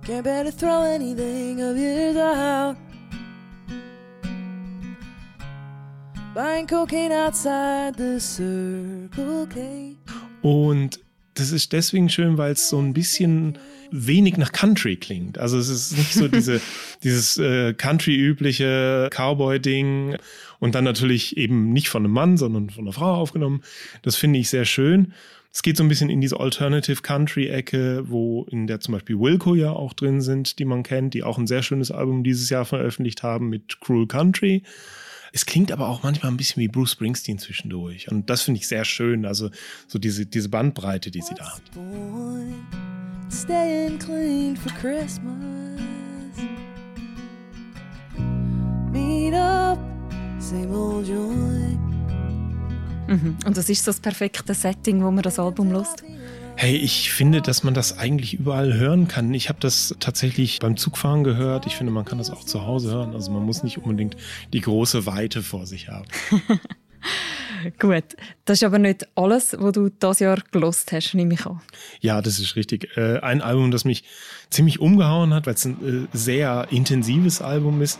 Can't 0.06 0.22
bear 0.22 0.44
to 0.44 0.50
throw 0.50 0.82
anything 0.82 1.62
of 1.62 1.78
yours 1.78 2.16
out. 2.16 2.76
Buying 6.34 6.66
cocaine 6.66 7.12
outside 7.12 7.94
the 7.96 8.18
Circle 8.18 9.46
K. 9.46 9.96
Und 10.42 11.00
das 11.34 11.50
ist 11.50 11.72
deswegen 11.72 12.08
schön, 12.08 12.38
weil 12.38 12.52
es 12.52 12.68
so 12.68 12.78
ein 12.78 12.94
bisschen 12.94 13.58
wenig 13.90 14.36
nach 14.36 14.52
Country 14.52 14.96
klingt. 14.96 15.38
Also 15.38 15.58
es 15.58 15.68
ist 15.68 15.96
nicht 15.96 16.14
so 16.14 16.28
diese, 16.28 16.60
dieses 17.02 17.38
äh, 17.38 17.74
Country-übliche 17.74 19.10
Cowboy-Ding 19.10 20.16
und 20.60 20.74
dann 20.74 20.84
natürlich 20.84 21.36
eben 21.36 21.72
nicht 21.72 21.88
von 21.88 22.04
einem 22.04 22.12
Mann, 22.12 22.36
sondern 22.36 22.70
von 22.70 22.84
einer 22.84 22.92
Frau 22.92 23.14
aufgenommen. 23.14 23.62
Das 24.02 24.16
finde 24.16 24.38
ich 24.38 24.48
sehr 24.48 24.64
schön. 24.64 25.12
Es 25.52 25.62
geht 25.62 25.76
so 25.76 25.84
ein 25.84 25.88
bisschen 25.88 26.10
in 26.10 26.20
diese 26.20 26.40
Alternative 26.40 27.00
Country-Ecke, 27.02 28.04
wo 28.08 28.44
in 28.50 28.66
der 28.66 28.80
zum 28.80 28.94
Beispiel 28.94 29.20
Wilco 29.20 29.54
ja 29.54 29.70
auch 29.70 29.92
drin 29.92 30.20
sind, 30.20 30.58
die 30.58 30.64
man 30.64 30.82
kennt, 30.82 31.14
die 31.14 31.22
auch 31.22 31.38
ein 31.38 31.46
sehr 31.46 31.62
schönes 31.62 31.92
Album 31.92 32.24
dieses 32.24 32.50
Jahr 32.50 32.64
veröffentlicht 32.64 33.22
haben 33.22 33.50
mit 33.50 33.80
Cruel 33.80 34.08
Country. 34.08 34.64
Es 35.34 35.44
klingt 35.44 35.72
aber 35.72 35.88
auch 35.88 36.04
manchmal 36.04 36.30
ein 36.30 36.36
bisschen 36.36 36.60
wie 36.62 36.68
Bruce 36.68 36.92
Springsteen 36.92 37.40
zwischendurch. 37.40 38.08
Und 38.08 38.30
das 38.30 38.42
finde 38.42 38.60
ich 38.60 38.68
sehr 38.68 38.84
schön. 38.84 39.26
Also 39.26 39.50
so 39.88 39.98
diese, 39.98 40.26
diese 40.26 40.48
Bandbreite, 40.48 41.10
die 41.10 41.22
sie 41.22 41.34
da 41.34 41.56
hat. 41.56 41.62
Staying 43.32 43.98
clean 43.98 44.56
for 44.56 44.72
Christmas. 44.74 45.64
meet 48.92 49.34
up, 49.34 49.78
same 50.38 50.72
old 50.72 51.08
joy. 51.08 51.76
Mhm. 53.08 53.36
Und 53.44 53.56
das 53.56 53.68
ist 53.68 53.84
so 53.84 53.90
das 53.90 53.98
perfekte 53.98 54.54
Setting, 54.54 55.02
wo 55.02 55.10
man 55.10 55.22
das 55.22 55.40
Album 55.40 55.72
lost? 55.72 56.04
Hey, 56.56 56.76
ich 56.76 57.12
finde, 57.12 57.42
dass 57.42 57.64
man 57.64 57.74
das 57.74 57.98
eigentlich 57.98 58.34
überall 58.34 58.74
hören 58.74 59.08
kann. 59.08 59.34
Ich 59.34 59.48
habe 59.48 59.58
das 59.60 59.94
tatsächlich 59.98 60.60
beim 60.60 60.76
Zugfahren 60.76 61.24
gehört. 61.24 61.66
Ich 61.66 61.76
finde, 61.76 61.92
man 61.92 62.04
kann 62.04 62.18
das 62.18 62.30
auch 62.30 62.44
zu 62.44 62.64
Hause 62.64 62.92
hören. 62.92 63.12
Also 63.12 63.32
man 63.32 63.42
muss 63.42 63.62
nicht 63.64 63.78
unbedingt 63.78 64.16
die 64.52 64.60
große 64.60 65.04
Weite 65.04 65.42
vor 65.42 65.66
sich 65.66 65.88
haben. 65.88 66.06
Gut, 67.78 68.04
das 68.44 68.58
ist 68.58 68.64
aber 68.64 68.78
nicht 68.78 69.06
alles, 69.16 69.56
was 69.58 69.72
du 69.72 69.90
das 69.98 70.20
Jahr 70.20 70.38
gelost 70.52 70.92
hast, 70.92 71.14
nehme 71.14 71.34
ich 71.34 71.44
an. 71.44 71.60
Ja, 72.00 72.22
das 72.22 72.38
ist 72.38 72.56
richtig. 72.56 72.96
Äh, 72.96 73.18
ein 73.18 73.40
Album, 73.40 73.70
das 73.70 73.84
mich 73.84 74.04
ziemlich 74.50 74.80
umgehauen 74.80 75.34
hat, 75.34 75.46
weil 75.46 75.54
es 75.54 75.64
ein 75.64 76.08
äh, 76.12 76.16
sehr 76.16 76.68
intensives 76.70 77.42
Album 77.42 77.82
ist, 77.82 77.98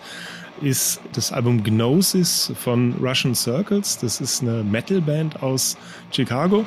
ist 0.63 1.01
das 1.13 1.33
Album 1.33 1.65
Gnosis 1.65 2.53
von 2.59 2.95
Russian 3.01 3.35
Circles. 3.35 3.99
Das 3.99 4.21
ist 4.21 4.43
eine 4.43 4.63
Metalband 4.63 5.43
aus 5.43 5.77
Chicago. 6.13 6.65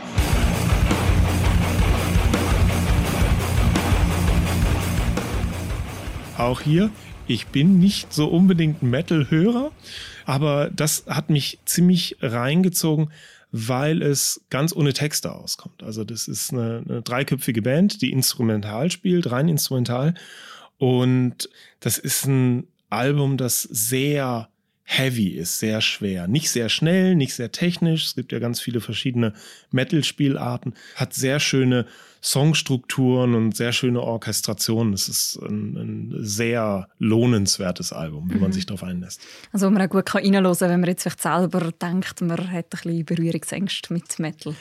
Auch 6.47 6.61
hier, 6.61 6.91
ich 7.27 7.47
bin 7.47 7.77
nicht 7.77 8.13
so 8.13 8.29
unbedingt 8.29 8.81
Metal-Hörer, 8.81 9.73
aber 10.23 10.69
das 10.73 11.03
hat 11.07 11.29
mich 11.29 11.59
ziemlich 11.65 12.15
reingezogen, 12.21 13.11
weil 13.51 14.01
es 14.01 14.45
ganz 14.49 14.73
ohne 14.73 14.93
Texte 14.93 15.33
auskommt. 15.33 15.83
Also 15.83 16.05
das 16.05 16.29
ist 16.29 16.53
eine, 16.53 16.85
eine 16.87 17.01
dreiköpfige 17.01 17.61
Band, 17.61 18.01
die 18.01 18.13
instrumental 18.13 18.89
spielt, 18.91 19.29
rein 19.29 19.49
instrumental. 19.49 20.13
Und 20.77 21.49
das 21.81 21.97
ist 21.97 22.27
ein 22.27 22.67
Album, 22.89 23.35
das 23.35 23.63
sehr 23.63 24.47
heavy 24.85 25.31
ist, 25.31 25.59
sehr 25.59 25.81
schwer. 25.81 26.29
Nicht 26.29 26.49
sehr 26.49 26.69
schnell, 26.69 27.15
nicht 27.15 27.33
sehr 27.33 27.51
technisch. 27.51 28.05
Es 28.05 28.15
gibt 28.15 28.31
ja 28.31 28.39
ganz 28.39 28.61
viele 28.61 28.79
verschiedene 28.79 29.33
Metal-Spielarten. 29.71 30.75
Hat 30.95 31.13
sehr 31.13 31.41
schöne 31.41 31.87
Songstrukturen 32.31 33.35
und 33.35 33.55
sehr 33.55 33.71
schöne 33.71 34.01
Orchestrationen. 34.01 34.93
Es 34.93 35.07
ist 35.07 35.39
ein, 35.41 35.77
ein 35.77 36.15
sehr 36.19 36.89
lohnenswertes 36.99 37.93
Album, 37.93 38.29
wenn 38.29 38.37
mhm. 38.37 38.43
man 38.43 38.51
sich 38.51 38.65
darauf 38.65 38.83
einlässt. 38.83 39.21
Also 39.53 39.67
wo 39.67 39.71
man 39.71 39.81
auch 39.81 39.89
gut 39.89 40.13
reinhören 40.13 40.43
kann, 40.43 40.69
wenn 40.69 40.79
man 40.81 40.89
jetzt 40.89 41.03
vielleicht 41.03 41.21
selber 41.21 41.71
denkt, 41.81 42.21
man 42.21 42.51
hat 42.51 42.65
ein 42.65 42.65
bisschen 42.69 43.05
Berührungsängste 43.05 43.93
mit 43.93 44.19
Metal. 44.19 44.55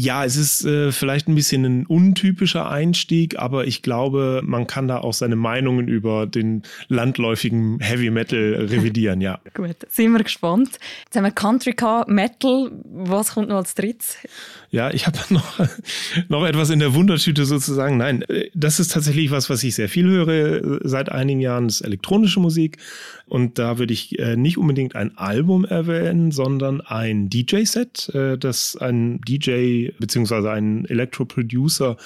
Ja, 0.00 0.24
es 0.24 0.36
ist 0.36 0.64
äh, 0.64 0.92
vielleicht 0.92 1.26
ein 1.26 1.34
bisschen 1.34 1.64
ein 1.64 1.86
untypischer 1.86 2.70
Einstieg, 2.70 3.36
aber 3.36 3.66
ich 3.66 3.82
glaube, 3.82 4.42
man 4.44 4.68
kann 4.68 4.86
da 4.86 4.98
auch 4.98 5.12
seine 5.12 5.34
Meinungen 5.34 5.88
über 5.88 6.26
den 6.26 6.62
landläufigen 6.86 7.80
Heavy 7.80 8.10
Metal 8.10 8.68
revidieren, 8.70 9.20
ja. 9.20 9.40
Gut, 9.54 9.74
sind 9.88 10.12
wir 10.12 10.22
gespannt. 10.22 10.78
Jetzt 11.04 11.16
haben 11.16 11.24
wir 11.24 11.32
Country 11.32 11.72
Car, 11.72 12.08
Metal. 12.08 12.70
Was 12.84 13.32
kommt 13.32 13.48
noch 13.48 13.56
als 13.56 13.74
drittes? 13.74 14.18
Ja, 14.70 14.90
ich 14.90 15.06
habe 15.06 15.18
noch, 15.30 15.60
noch 16.28 16.46
etwas 16.46 16.70
in 16.70 16.78
der 16.78 16.94
Wundertüte 16.94 17.44
sozusagen. 17.44 17.96
Nein, 17.96 18.22
äh, 18.22 18.50
das 18.54 18.80
ist 18.80 18.92
tatsächlich 18.92 19.30
was, 19.30 19.48
was 19.48 19.62
ich 19.62 19.74
sehr 19.74 19.88
viel 19.88 20.08
höre 20.08 20.28
äh, 20.28 20.78
seit 20.82 21.10
einigen 21.10 21.40
Jahren, 21.40 21.68
das 21.68 21.76
ist 21.76 21.86
elektronische 21.86 22.40
Musik. 22.40 22.78
Und 23.26 23.58
da 23.58 23.78
würde 23.78 23.92
ich 23.92 24.18
äh, 24.18 24.36
nicht 24.36 24.56
unbedingt 24.58 24.96
ein 24.96 25.16
Album 25.18 25.64
erwähnen, 25.64 26.30
sondern 26.32 26.80
ein 26.80 27.28
DJ-Set, 27.28 28.10
das 28.40 28.76
ein 28.76 29.20
DJ 29.20 29.90
bzw. 29.98 30.48
ein 30.48 30.86
Electro-Producer 30.86 31.96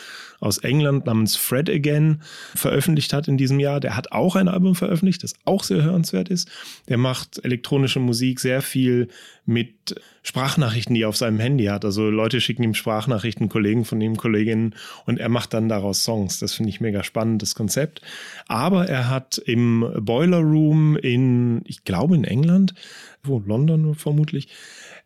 aus 0.43 0.59
England 0.59 1.07
namens 1.07 1.37
Fred 1.37 1.71
Again 1.71 2.21
veröffentlicht 2.57 3.13
hat 3.13 3.29
in 3.29 3.37
diesem 3.37 3.61
Jahr. 3.61 3.79
Der 3.79 3.97
hat 3.97 4.11
auch 4.11 4.35
ein 4.35 4.49
Album 4.49 4.75
veröffentlicht, 4.75 5.23
das 5.23 5.35
auch 5.45 5.63
sehr 5.63 5.85
hörenswert 5.85 6.29
ist. 6.29 6.51
Der 6.89 6.99
macht 6.99 7.45
elektronische 7.45 8.01
Musik 8.01 8.41
sehr 8.41 8.61
viel 8.61 9.07
mit 9.47 9.95
Sprachnachrichten, 10.25 10.95
die 10.95 11.03
er 11.03 11.09
auf 11.09 11.17
seinem 11.17 11.39
Handy 11.39 11.67
hat. 11.67 11.85
Also 11.85 12.11
Leute 12.11 12.41
schicken 12.41 12.52
ihm 12.59 12.75
Sprachnachrichten, 12.75 13.49
Kollegen 13.49 13.85
von 13.85 14.01
ihm, 14.01 14.17
Kolleginnen, 14.17 14.75
und 15.07 15.19
er 15.19 15.29
macht 15.29 15.55
dann 15.55 15.69
daraus 15.69 16.05
Songs. 16.05 16.39
Das 16.39 16.55
finde 16.55 16.71
ich 16.71 16.81
mega 16.81 17.05
spannend, 17.05 17.43
das 17.43 17.55
Konzept. 17.55 18.01
Aber 18.49 18.89
er 18.89 19.09
hat 19.09 19.39
im 19.39 19.93
Boiler 20.01 20.41
Room 20.41 20.97
in, 20.97 21.63
ich 21.65 21.85
glaube 21.85 22.15
in 22.15 22.25
England, 22.25 22.75
wo 23.23 23.43
London 23.45 23.95
vermutlich, 23.95 24.49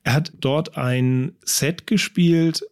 er 0.04 0.14
hat 0.14 0.32
dort 0.40 0.76
ein 0.76 1.32
Set 1.44 1.86
gespielt, 1.86 2.64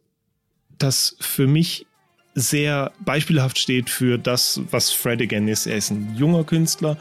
das 0.78 1.16
für 1.20 1.46
mich 1.46 1.86
sehr 2.34 2.92
beispielhaft 3.04 3.58
steht 3.58 3.90
für 3.90 4.18
das, 4.18 4.60
was 4.70 4.90
Fred 4.90 5.22
again 5.22 5.48
ist. 5.48 5.66
Er 5.66 5.76
ist 5.76 5.90
ein 5.90 6.14
junger 6.16 6.44
Künstler, 6.44 6.96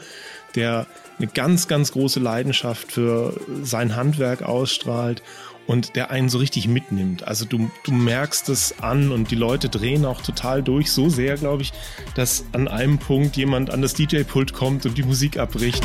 der 0.54 0.86
eine 1.18 1.28
ganz, 1.28 1.68
ganz 1.68 1.92
große 1.92 2.20
Leidenschaft 2.20 2.92
für 2.92 3.38
sein 3.62 3.96
Handwerk 3.96 4.42
ausstrahlt 4.42 5.22
und 5.66 5.96
der 5.96 6.10
einen 6.10 6.28
so 6.28 6.38
richtig 6.38 6.68
mitnimmt. 6.68 7.26
Also 7.26 7.44
du, 7.44 7.70
du 7.84 7.92
merkst 7.92 8.48
es 8.48 8.80
an 8.80 9.10
und 9.12 9.30
die 9.30 9.36
Leute 9.36 9.68
drehen 9.68 10.04
auch 10.04 10.20
total 10.20 10.62
durch, 10.62 10.92
so 10.92 11.08
sehr, 11.08 11.36
glaube 11.36 11.62
ich, 11.62 11.72
dass 12.14 12.44
an 12.52 12.68
einem 12.68 12.98
Punkt 12.98 13.36
jemand 13.36 13.70
an 13.70 13.82
das 13.82 13.94
DJ-Pult 13.94 14.52
kommt 14.52 14.86
und 14.86 14.98
die 14.98 15.02
Musik 15.02 15.38
abbricht. 15.38 15.82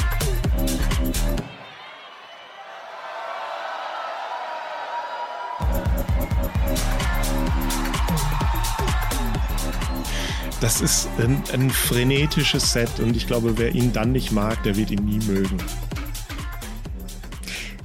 Das 10.61 10.81
ist 10.81 11.07
ein, 11.17 11.41
ein 11.53 11.69
frenetisches 11.69 12.73
Set 12.73 12.99
und 12.99 13.15
ich 13.15 13.27
glaube, 13.27 13.57
wer 13.57 13.73
ihn 13.73 13.93
dann 13.93 14.11
nicht 14.11 14.31
mag, 14.31 14.61
der 14.63 14.75
wird 14.75 14.91
ihn 14.91 15.05
nie 15.05 15.19
mögen. 15.25 15.57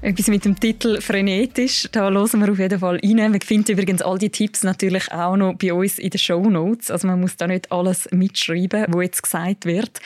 Etwas 0.05 0.29
mit 0.29 0.45
dem 0.45 0.61
Titel 0.61 1.01
«Frenetisch», 1.01 1.89
da 1.91 2.11
hören 2.11 2.41
wir 2.41 2.53
auf 2.53 2.59
jeden 2.59 2.79
Fall 2.79 3.01
rein. 3.03 3.17
Man 3.17 3.41
findet 3.41 3.71
übrigens 3.71 4.03
all 4.03 4.19
die 4.19 4.29
Tipps 4.29 4.63
natürlich 4.63 5.11
auch 5.11 5.35
noch 5.35 5.55
bei 5.55 5.73
uns 5.73 5.99
in 5.99 6.11
den 6.11 6.19
Show 6.19 6.43
Notes. 6.51 6.91
Also 6.91 7.07
man 7.07 7.23
muss 7.23 7.39
da 7.39 7.47
nicht 7.47 7.73
alles 7.73 8.07
mitschreiben, 8.11 8.85
was 8.89 9.03
jetzt 9.03 9.23
gesagt 9.23 9.65
wird. 9.65 10.01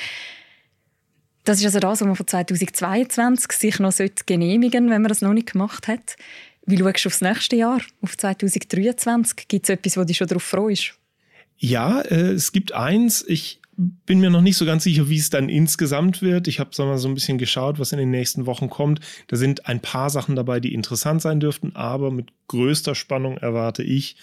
Das 1.42 1.58
ist 1.58 1.64
also 1.64 1.80
das, 1.80 2.00
was 2.00 2.06
man 2.06 2.14
von 2.14 2.28
2022 2.28 3.50
sich 3.50 3.80
noch 3.80 3.92
genehmigen 4.24 4.84
sollte, 4.84 4.94
wenn 4.94 5.02
man 5.02 5.08
das 5.08 5.20
noch 5.20 5.32
nicht 5.32 5.50
gemacht 5.50 5.88
hat. 5.88 6.14
Wie 6.64 6.78
schaust 6.78 7.04
du 7.04 7.08
aufs 7.08 7.20
nächste 7.20 7.56
Jahr, 7.56 7.80
auf 8.00 8.16
2023? 8.16 9.48
Gibt 9.48 9.64
es 9.64 9.70
etwas, 9.70 9.96
wo 9.96 10.04
du 10.04 10.14
schon 10.14 10.28
darauf 10.28 10.44
freust? 10.44 10.94
Ja, 11.56 12.02
äh, 12.02 12.34
es 12.34 12.52
gibt 12.52 12.70
eins. 12.70 13.24
Ich 13.26 13.60
bin 13.78 14.18
mir 14.18 14.28
noch 14.28 14.40
nicht 14.40 14.56
so 14.56 14.66
ganz 14.66 14.82
sicher, 14.82 15.08
wie 15.08 15.18
es 15.18 15.30
dann 15.30 15.48
insgesamt 15.48 16.20
wird. 16.20 16.48
Ich 16.48 16.58
habe 16.58 16.70
so 16.72 16.82
ein 16.82 17.14
bisschen 17.14 17.38
geschaut, 17.38 17.78
was 17.78 17.92
in 17.92 17.98
den 17.98 18.10
nächsten 18.10 18.44
Wochen 18.44 18.68
kommt. 18.68 19.00
Da 19.28 19.36
sind 19.36 19.66
ein 19.66 19.80
paar 19.80 20.10
Sachen 20.10 20.34
dabei, 20.34 20.58
die 20.58 20.74
interessant 20.74 21.22
sein 21.22 21.38
dürften, 21.38 21.76
aber 21.76 22.10
mit 22.10 22.30
größter 22.48 22.96
Spannung 22.96 23.36
erwarte 23.38 23.84
ich 23.84 24.16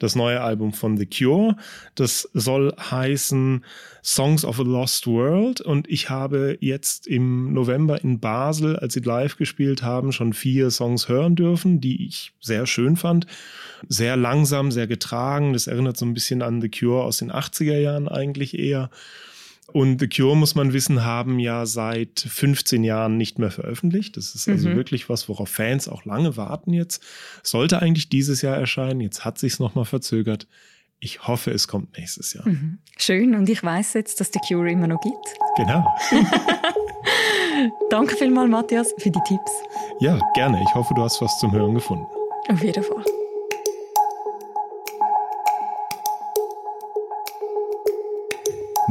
das 0.00 0.16
neue 0.16 0.40
Album 0.40 0.72
von 0.72 0.96
The 0.96 1.06
Cure. 1.06 1.56
Das 1.94 2.28
soll 2.34 2.74
heißen 2.76 3.64
Songs 4.02 4.44
of 4.44 4.58
a 4.58 4.62
Lost 4.62 5.06
World 5.06 5.60
und 5.60 5.88
ich 5.88 6.10
habe 6.10 6.58
jetzt 6.60 7.06
im 7.06 7.52
November 7.52 8.02
in 8.02 8.18
Basel, 8.18 8.76
als 8.76 8.94
sie 8.94 9.00
live 9.00 9.36
gespielt 9.36 9.82
haben, 9.82 10.10
schon 10.10 10.32
vier 10.32 10.70
Songs 10.70 11.08
hören 11.08 11.36
dürfen, 11.36 11.80
die 11.80 12.06
ich 12.06 12.32
sehr 12.40 12.66
schön 12.66 12.96
fand. 12.96 13.26
Sehr 13.88 14.16
langsam, 14.16 14.72
sehr 14.72 14.86
getragen. 14.86 15.52
Das 15.52 15.66
erinnert 15.66 15.96
so 15.96 16.06
ein 16.06 16.14
bisschen 16.14 16.42
an 16.42 16.60
The 16.60 16.70
Cure 16.70 17.04
aus 17.04 17.18
den 17.18 17.30
80er 17.30 17.78
Jahren 17.78 18.08
eigentlich 18.08 18.58
eher. 18.58 18.90
Und 19.72 20.00
The 20.00 20.08
Cure, 20.08 20.36
muss 20.36 20.54
man 20.54 20.72
wissen, 20.72 21.04
haben 21.04 21.38
ja 21.38 21.66
seit 21.66 22.20
15 22.20 22.84
Jahren 22.84 23.16
nicht 23.16 23.38
mehr 23.38 23.50
veröffentlicht. 23.50 24.16
Das 24.16 24.34
ist 24.34 24.48
also 24.48 24.70
mhm. 24.70 24.76
wirklich 24.76 25.08
was, 25.08 25.28
worauf 25.28 25.48
Fans 25.48 25.88
auch 25.88 26.04
lange 26.04 26.36
warten 26.36 26.72
jetzt. 26.72 27.02
Sollte 27.42 27.80
eigentlich 27.80 28.08
dieses 28.08 28.42
Jahr 28.42 28.56
erscheinen. 28.56 29.00
Jetzt 29.00 29.24
hat 29.24 29.38
sich's 29.38 29.58
nochmal 29.58 29.84
verzögert. 29.84 30.46
Ich 30.98 31.26
hoffe, 31.26 31.50
es 31.50 31.66
kommt 31.66 31.96
nächstes 31.96 32.34
Jahr. 32.34 32.46
Mhm. 32.46 32.78
Schön. 32.98 33.34
Und 33.34 33.48
ich 33.48 33.62
weiß 33.62 33.94
jetzt, 33.94 34.20
dass 34.20 34.30
The 34.32 34.40
Cure 34.46 34.70
immer 34.70 34.86
noch 34.86 35.00
gibt. 35.00 35.34
Genau. 35.56 35.86
Danke 37.90 38.16
vielmals, 38.16 38.50
Matthias, 38.50 38.94
für 38.98 39.10
die 39.10 39.20
Tipps. 39.26 39.50
Ja, 40.00 40.18
gerne. 40.34 40.62
Ich 40.62 40.74
hoffe, 40.74 40.92
du 40.94 41.02
hast 41.02 41.20
was 41.22 41.38
zum 41.38 41.52
Hören 41.52 41.74
gefunden. 41.74 42.06
Auf 42.48 42.62
jeden 42.62 42.82
Fall. 42.82 43.04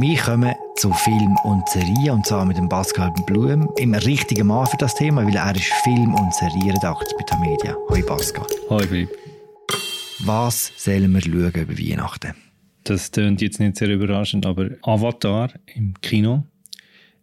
Wir 0.02 0.16
kommen 0.16 0.54
zu 0.76 0.90
Film 0.94 1.36
und 1.44 1.68
Serie 1.68 2.14
und 2.14 2.24
zwar 2.24 2.46
mit 2.46 2.56
dem 2.56 2.70
Pascal 2.70 3.12
Blum, 3.26 3.68
im 3.76 3.92
richtigen 3.92 4.46
Mann 4.46 4.66
für 4.66 4.78
das 4.78 4.94
Thema, 4.94 5.26
weil 5.26 5.36
er 5.36 5.54
ist 5.54 5.70
Film- 5.84 6.14
und 6.14 6.32
Serienredakteur 6.32 7.18
bei 7.18 7.24
der 7.30 7.38
Media. 7.38 7.76
Hoi 7.90 8.00
Pascal. 8.00 8.46
Hoi 8.70 8.86
Philipp. 8.86 9.10
Was 10.20 10.72
sollen 10.78 11.12
wir 11.12 11.20
schauen 11.20 11.52
über 11.52 11.78
Weihnachten? 11.78 12.32
Das 12.84 13.10
klingt 13.10 13.42
jetzt 13.42 13.60
nicht 13.60 13.76
sehr 13.76 13.90
überraschend, 13.90 14.46
aber 14.46 14.70
Avatar 14.80 15.50
im 15.74 15.92
Kino. 16.00 16.44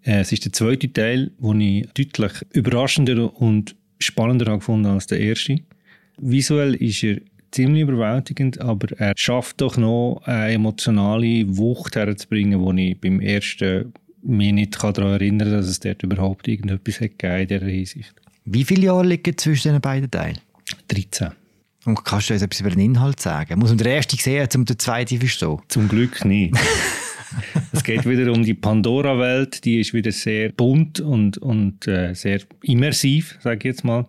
Äh, 0.03 0.19
es 0.19 0.31
ist 0.31 0.45
der 0.45 0.53
zweite 0.53 0.93
Teil, 0.93 1.31
den 1.39 1.61
ich 1.61 1.87
deutlich 1.93 2.45
überraschender 2.53 3.35
und 3.41 3.75
spannender 3.97 4.55
gefunden 4.55 4.85
als 4.85 5.07
der 5.07 5.19
erste. 5.19 5.61
Visuell 6.19 6.75
ist 6.75 7.03
er 7.03 7.21
ziemlich 7.51 7.83
überwältigend, 7.83 8.59
aber 8.61 8.87
er 8.97 9.13
schafft 9.15 9.61
doch 9.61 9.77
noch 9.77 10.21
eine 10.25 10.53
emotionale 10.53 11.45
Wucht 11.57 11.95
herzubringen, 11.95 12.75
die 12.75 12.91
ich 12.91 13.01
beim 13.01 13.19
ersten 13.21 13.93
mich 14.23 14.53
nicht 14.53 14.81
daran 14.81 15.13
erinnern 15.13 15.49
kann, 15.49 15.57
dass 15.57 15.67
es 15.67 15.79
dort 15.79 16.03
überhaupt 16.03 16.47
irgendetwas 16.47 17.01
hat 17.01 17.17
gegeben 17.19 17.41
in 17.41 17.47
dieser 17.47 17.65
Hinsicht. 17.65 18.13
Wie 18.45 18.63
viele 18.63 18.87
Jahre 18.87 19.05
liegen 19.05 19.37
zwischen 19.37 19.73
den 19.73 19.81
beiden 19.81 20.09
Teilen? 20.09 20.39
13. 20.87 21.29
Und 21.85 22.03
kannst 22.03 22.29
du 22.29 22.33
uns 22.33 22.43
etwas 22.43 22.59
über 22.59 22.69
den 22.69 22.79
Inhalt 22.79 23.19
sagen? 23.19 23.59
Muss 23.59 23.69
man 23.69 23.77
den 23.77 23.87
ersten 23.87 24.17
sehen, 24.17 24.47
um 24.55 24.65
den 24.65 24.77
zweiten 24.77 25.15
zu 25.15 25.19
verstehen? 25.19 25.59
Zum 25.69 25.87
Glück 25.87 26.25
nicht. 26.25 26.53
es 27.71 27.83
geht 27.83 28.05
wieder 28.05 28.31
um 28.31 28.43
die 28.43 28.53
Pandora-Welt, 28.53 29.63
die 29.63 29.79
ist 29.79 29.93
wieder 29.93 30.11
sehr 30.11 30.49
bunt 30.49 30.99
und, 30.99 31.37
und 31.37 31.87
äh, 31.87 32.13
sehr 32.13 32.41
immersiv, 32.61 33.37
sage 33.41 33.59
ich 33.59 33.63
jetzt 33.63 33.83
mal. 33.85 34.05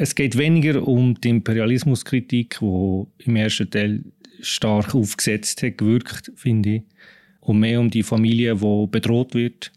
Es 0.00 0.14
geht 0.14 0.38
weniger 0.38 0.86
um 0.86 1.20
die 1.20 1.28
Imperialismuskritik, 1.28 2.62
wo 2.62 3.08
im 3.18 3.34
ersten 3.34 3.68
Teil 3.68 4.04
stark 4.40 4.94
aufgesetzt 4.94 5.60
hat, 5.64 5.76
gewirkt, 5.76 6.30
finde 6.36 6.76
ich. 6.76 6.82
Und 7.40 7.58
mehr 7.58 7.80
um 7.80 7.90
die 7.90 8.04
Familie, 8.04 8.54
die 8.54 8.86
bedroht 8.88 9.34
wird 9.34 9.72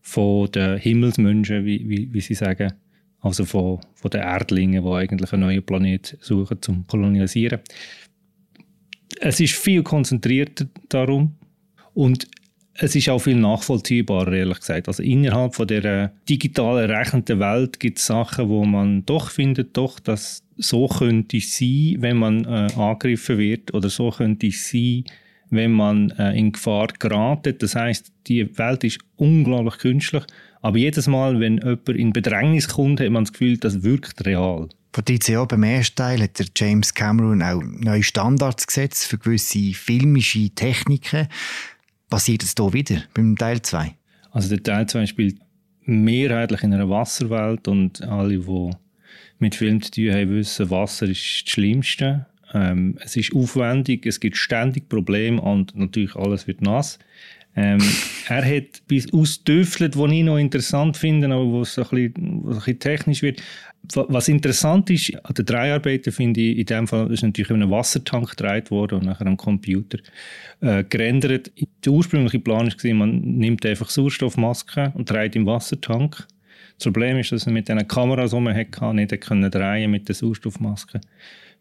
von 0.00 0.50
den 0.52 0.78
Himmelsmenschen, 0.78 1.66
wie, 1.66 1.86
wie, 1.86 2.10
wie 2.10 2.20
sie 2.22 2.32
sagen. 2.32 2.72
Also 3.20 3.44
von, 3.44 3.80
von 3.94 4.10
den 4.10 4.22
Erdlingen, 4.22 4.82
die 4.82 4.90
eigentlich 4.90 5.34
einen 5.34 5.42
neuen 5.42 5.62
Planet 5.62 6.16
suchen 6.18 6.62
zum 6.62 6.86
Kolonialisieren. 6.86 7.60
Es 9.20 9.38
ist 9.38 9.52
viel 9.52 9.82
konzentrierter 9.82 10.66
darum 10.88 11.34
und 11.92 12.26
es 12.80 12.94
ist 12.94 13.08
auch 13.08 13.18
viel 13.18 13.36
nachvollziehbarer, 13.36 14.32
ehrlich 14.32 14.60
gesagt. 14.60 14.88
Also 14.88 15.02
innerhalb 15.02 15.54
von 15.54 15.66
der 15.66 16.12
digitalen 16.28 16.90
rechnenden 16.90 17.40
Welt 17.40 17.80
gibt 17.80 17.98
es 17.98 18.06
Sachen, 18.06 18.48
wo 18.48 18.64
man 18.64 19.04
doch 19.04 19.30
findet, 19.30 19.76
doch, 19.76 19.98
dass 20.00 20.42
so 20.56 20.86
könnte 20.86 21.40
sein, 21.40 21.96
wenn 21.98 22.16
man 22.16 22.44
äh, 22.44 22.68
angegriffen 22.76 23.38
wird 23.38 23.74
oder 23.74 23.90
so 23.90 24.10
könnte 24.10 24.50
sein, 24.50 25.04
wenn 25.50 25.72
man 25.72 26.10
äh, 26.12 26.38
in 26.38 26.52
Gefahr 26.52 26.88
geratet. 26.98 27.62
Das 27.62 27.74
heißt, 27.74 28.12
die 28.26 28.58
Welt 28.58 28.84
ist 28.84 28.98
unglaublich 29.16 29.78
künstlich 29.78 30.24
aber 30.60 30.78
jedes 30.78 31.06
Mal, 31.06 31.40
wenn 31.40 31.58
jemand 31.58 31.88
in 31.88 32.12
Bedrängnis 32.12 32.68
kommt, 32.68 33.00
hat 33.00 33.10
man 33.10 33.24
das 33.24 33.32
Gefühl, 33.32 33.58
das 33.58 33.82
wirkt 33.82 34.24
real. 34.26 34.68
Von 34.92 35.48
beim 35.48 35.62
ersten 35.62 35.96
Teil 35.96 36.22
hat 36.22 36.38
der 36.38 36.46
James 36.56 36.94
Cameron 36.94 37.42
auch 37.42 37.62
neue 37.62 38.02
Standards 38.02 38.66
gesetzt 38.66 39.06
für 39.06 39.18
gewisse 39.18 39.72
filmische 39.74 40.50
Techniken. 40.50 41.28
Passiert 42.08 42.42
es 42.42 42.54
hier 42.56 42.72
wieder 42.72 43.02
beim 43.12 43.36
Teil 43.36 43.60
2? 43.60 43.94
Also 44.30 44.48
der 44.48 44.62
Teil 44.62 44.88
2 44.88 45.06
spielt 45.06 45.36
mehrheitlich 45.82 46.62
in 46.62 46.72
einer 46.72 46.88
Wasserwelt 46.88 47.68
und 47.68 48.02
alle, 48.02 48.38
die 48.38 48.70
mit 49.38 49.54
Film 49.54 49.82
zu 49.82 49.90
tun 49.90 50.12
haben, 50.12 50.30
wissen, 50.30 50.70
Wasser 50.70 51.06
ist 51.06 51.44
das 51.44 51.52
Schlimmste. 51.52 52.26
Ähm, 52.54 52.98
es 53.02 53.16
ist 53.16 53.34
aufwendig, 53.34 54.06
es 54.06 54.20
gibt 54.20 54.36
ständig 54.36 54.88
Probleme 54.88 55.40
und 55.40 55.76
natürlich 55.76 56.16
alles 56.16 56.46
wird 56.46 56.62
nass. 56.62 56.98
Ähm, 57.56 57.80
er 58.28 58.44
hat 58.44 58.86
bis 58.86 59.12
ausdüftelt, 59.12 59.98
was 59.98 60.12
ich 60.12 60.22
noch 60.22 60.38
interessant 60.38 60.96
finde, 60.96 61.26
aber 61.26 61.44
wo 61.44 61.62
es 61.62 61.78
ein 61.78 61.84
bisschen, 61.88 62.14
ein 62.16 62.42
bisschen 62.44 62.78
technisch 62.78 63.22
wird. 63.22 63.42
Was 63.94 64.28
interessant 64.28 64.90
ist, 64.90 65.14
an 65.24 65.34
den 65.34 65.46
Dreharbeiten 65.46 66.12
finde 66.12 66.40
ich, 66.40 66.58
in 66.58 66.66
dem 66.66 66.86
Fall 66.86 67.10
ist 67.12 67.22
natürlich 67.22 67.50
in 67.50 67.62
einem 67.62 67.70
Wassertank 67.70 68.30
gedreht 68.30 68.70
worden 68.70 69.00
und 69.00 69.06
nachher 69.06 69.26
am 69.26 69.36
Computer 69.36 69.98
äh, 70.60 70.84
gerendert. 70.84 71.50
Der 71.84 71.92
ursprüngliche 71.92 72.38
Plan 72.38 72.68
war, 72.68 72.94
man 72.94 73.20
nimmt 73.20 73.64
einfach 73.64 73.88
Sauerstoffmasken 73.90 74.92
und 74.92 75.10
dreht 75.10 75.34
im 75.36 75.46
Wassertank. 75.46 76.26
Das 76.76 76.84
Problem 76.84 77.18
ist, 77.18 77.32
dass 77.32 77.46
man 77.46 77.54
mit 77.54 77.68
diesen 77.68 77.88
Kameras, 77.88 78.30
die 78.30 78.40
man 78.40 78.54
hatte, 78.54 78.94
nicht 78.94 79.10
drehen 79.10 79.90
mit 79.90 80.08
den 80.08 80.14
Sauerstoffmasken 80.14 81.00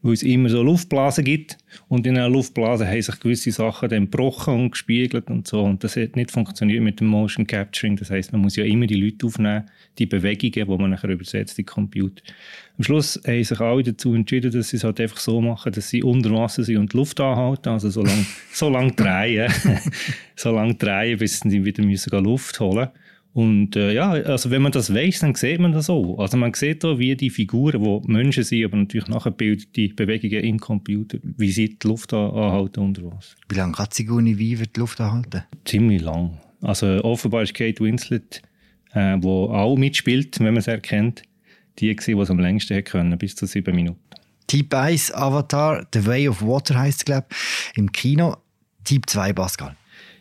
weil 0.01 0.13
es 0.13 0.23
immer 0.23 0.49
so 0.49 0.61
Luftblasen 0.61 1.23
gibt. 1.23 1.57
Und 1.87 2.05
in 2.05 2.17
einer 2.17 2.29
Luftblase 2.29 2.87
haben 2.87 3.01
sich 3.01 3.19
gewisse 3.19 3.51
Sachen 3.51 3.89
dann 3.89 4.05
gebrochen 4.05 4.53
und 4.53 4.71
gespiegelt 4.71 5.29
und 5.29 5.47
so. 5.47 5.63
Und 5.63 5.83
das 5.83 5.95
hat 5.95 6.15
nicht 6.15 6.31
funktioniert 6.31 6.83
mit 6.83 6.99
dem 6.99 7.07
Motion 7.07 7.47
Capturing, 7.47 7.97
das 7.97 8.09
heißt, 8.09 8.31
man 8.31 8.41
muss 8.41 8.55
ja 8.55 8.63
immer 8.63 8.87
die 8.87 8.95
Leute 8.95 9.25
aufnehmen, 9.25 9.69
die 9.97 10.05
Bewegungen, 10.05 10.67
die 10.67 10.77
man 10.77 10.91
nachher 10.91 11.09
übersetzt 11.09 11.57
in 11.59 11.65
Computer. 11.65 12.21
Am 12.77 12.83
Schluss 12.83 13.19
haben 13.25 13.43
sich 13.43 13.59
alle 13.59 13.83
dazu 13.83 14.13
entschieden, 14.13 14.51
dass 14.51 14.69
sie 14.69 14.77
es 14.77 14.83
halt 14.83 14.99
einfach 15.01 15.17
so 15.17 15.41
machen, 15.41 15.71
dass 15.71 15.89
sie 15.89 16.03
unter 16.03 16.31
Wasser 16.31 16.63
sind 16.63 16.77
und 16.77 16.93
die 16.93 16.97
Luft 16.97 17.19
anhalten, 17.19 17.69
also 17.69 17.89
so 17.89 18.03
lange 18.03 18.25
so 18.53 18.69
lang 18.69 18.95
drehen, 18.95 19.51
so 20.35 20.51
lange 20.51 20.75
drehen, 20.75 21.17
bis 21.17 21.39
sie 21.39 21.65
wieder 21.65 21.83
müssen 21.83 22.23
Luft 22.23 22.59
holen. 22.59 22.89
müssen. 22.89 23.06
Und 23.37 23.75
äh, 23.75 23.93
ja, 23.93 24.09
also 24.13 24.49
wenn 24.49 24.63
man 24.63 24.71
das 24.71 24.91
weiß, 24.91 25.19
dann 25.19 25.35
sieht 25.35 25.59
man 25.59 25.71
das 25.71 25.91
auch. 25.91 26.17
Also 26.17 26.37
man 26.37 26.55
sieht 26.55 26.83
da, 26.83 26.97
wie 26.97 27.15
die 27.15 27.29
Figuren, 27.29 27.83
die 27.83 28.11
Menschen 28.11 28.43
sind, 28.43 28.65
aber 28.65 28.77
natürlich 28.77 29.07
nachher 29.09 29.29
die 29.29 29.89
Bewegungen 29.89 30.43
im 30.43 30.59
Computer, 30.59 31.19
wie 31.21 31.51
sie 31.51 31.77
die 31.77 31.87
Luft 31.87 32.15
anhalten 32.15 32.79
unter 32.79 33.03
Wasser. 33.03 33.35
Wie 33.47 33.53
lange 33.53 33.73
kann 33.73 33.89
Sigourney 33.91 34.39
Weaver 34.39 34.65
die 34.65 34.79
Luft 34.79 34.99
anhalten? 34.99 35.43
Ziemlich 35.65 36.01
lang. 36.01 36.39
Also 36.61 36.87
offenbar 37.03 37.43
ist 37.43 37.53
Kate 37.53 37.79
Winslet, 37.83 38.41
äh, 38.93 39.17
wo 39.19 39.51
auch 39.51 39.77
mitspielt, 39.77 40.39
wenn 40.39 40.55
man 40.55 40.63
sie 40.63 40.71
erkennt, 40.71 41.21
die 41.77 41.95
gewesen, 41.95 42.15
die 42.15 42.21
es 42.23 42.31
am 42.31 42.39
längsten 42.39 42.73
hätte 42.73 42.89
können, 42.89 43.15
bis 43.19 43.35
zu 43.35 43.45
sieben 43.45 43.75
Minuten. 43.75 43.99
Typ 44.47 44.73
1 44.73 45.13
Avatar, 45.13 45.85
The 45.93 46.07
Way 46.07 46.29
of 46.29 46.41
Water 46.41 46.79
heißt 46.79 47.01
es, 47.01 47.05
glaube 47.05 47.27
ich, 47.29 47.77
im 47.77 47.91
Kino. 47.91 48.37
Typ 48.83 49.07
2 49.07 49.33
Pascal. 49.33 49.75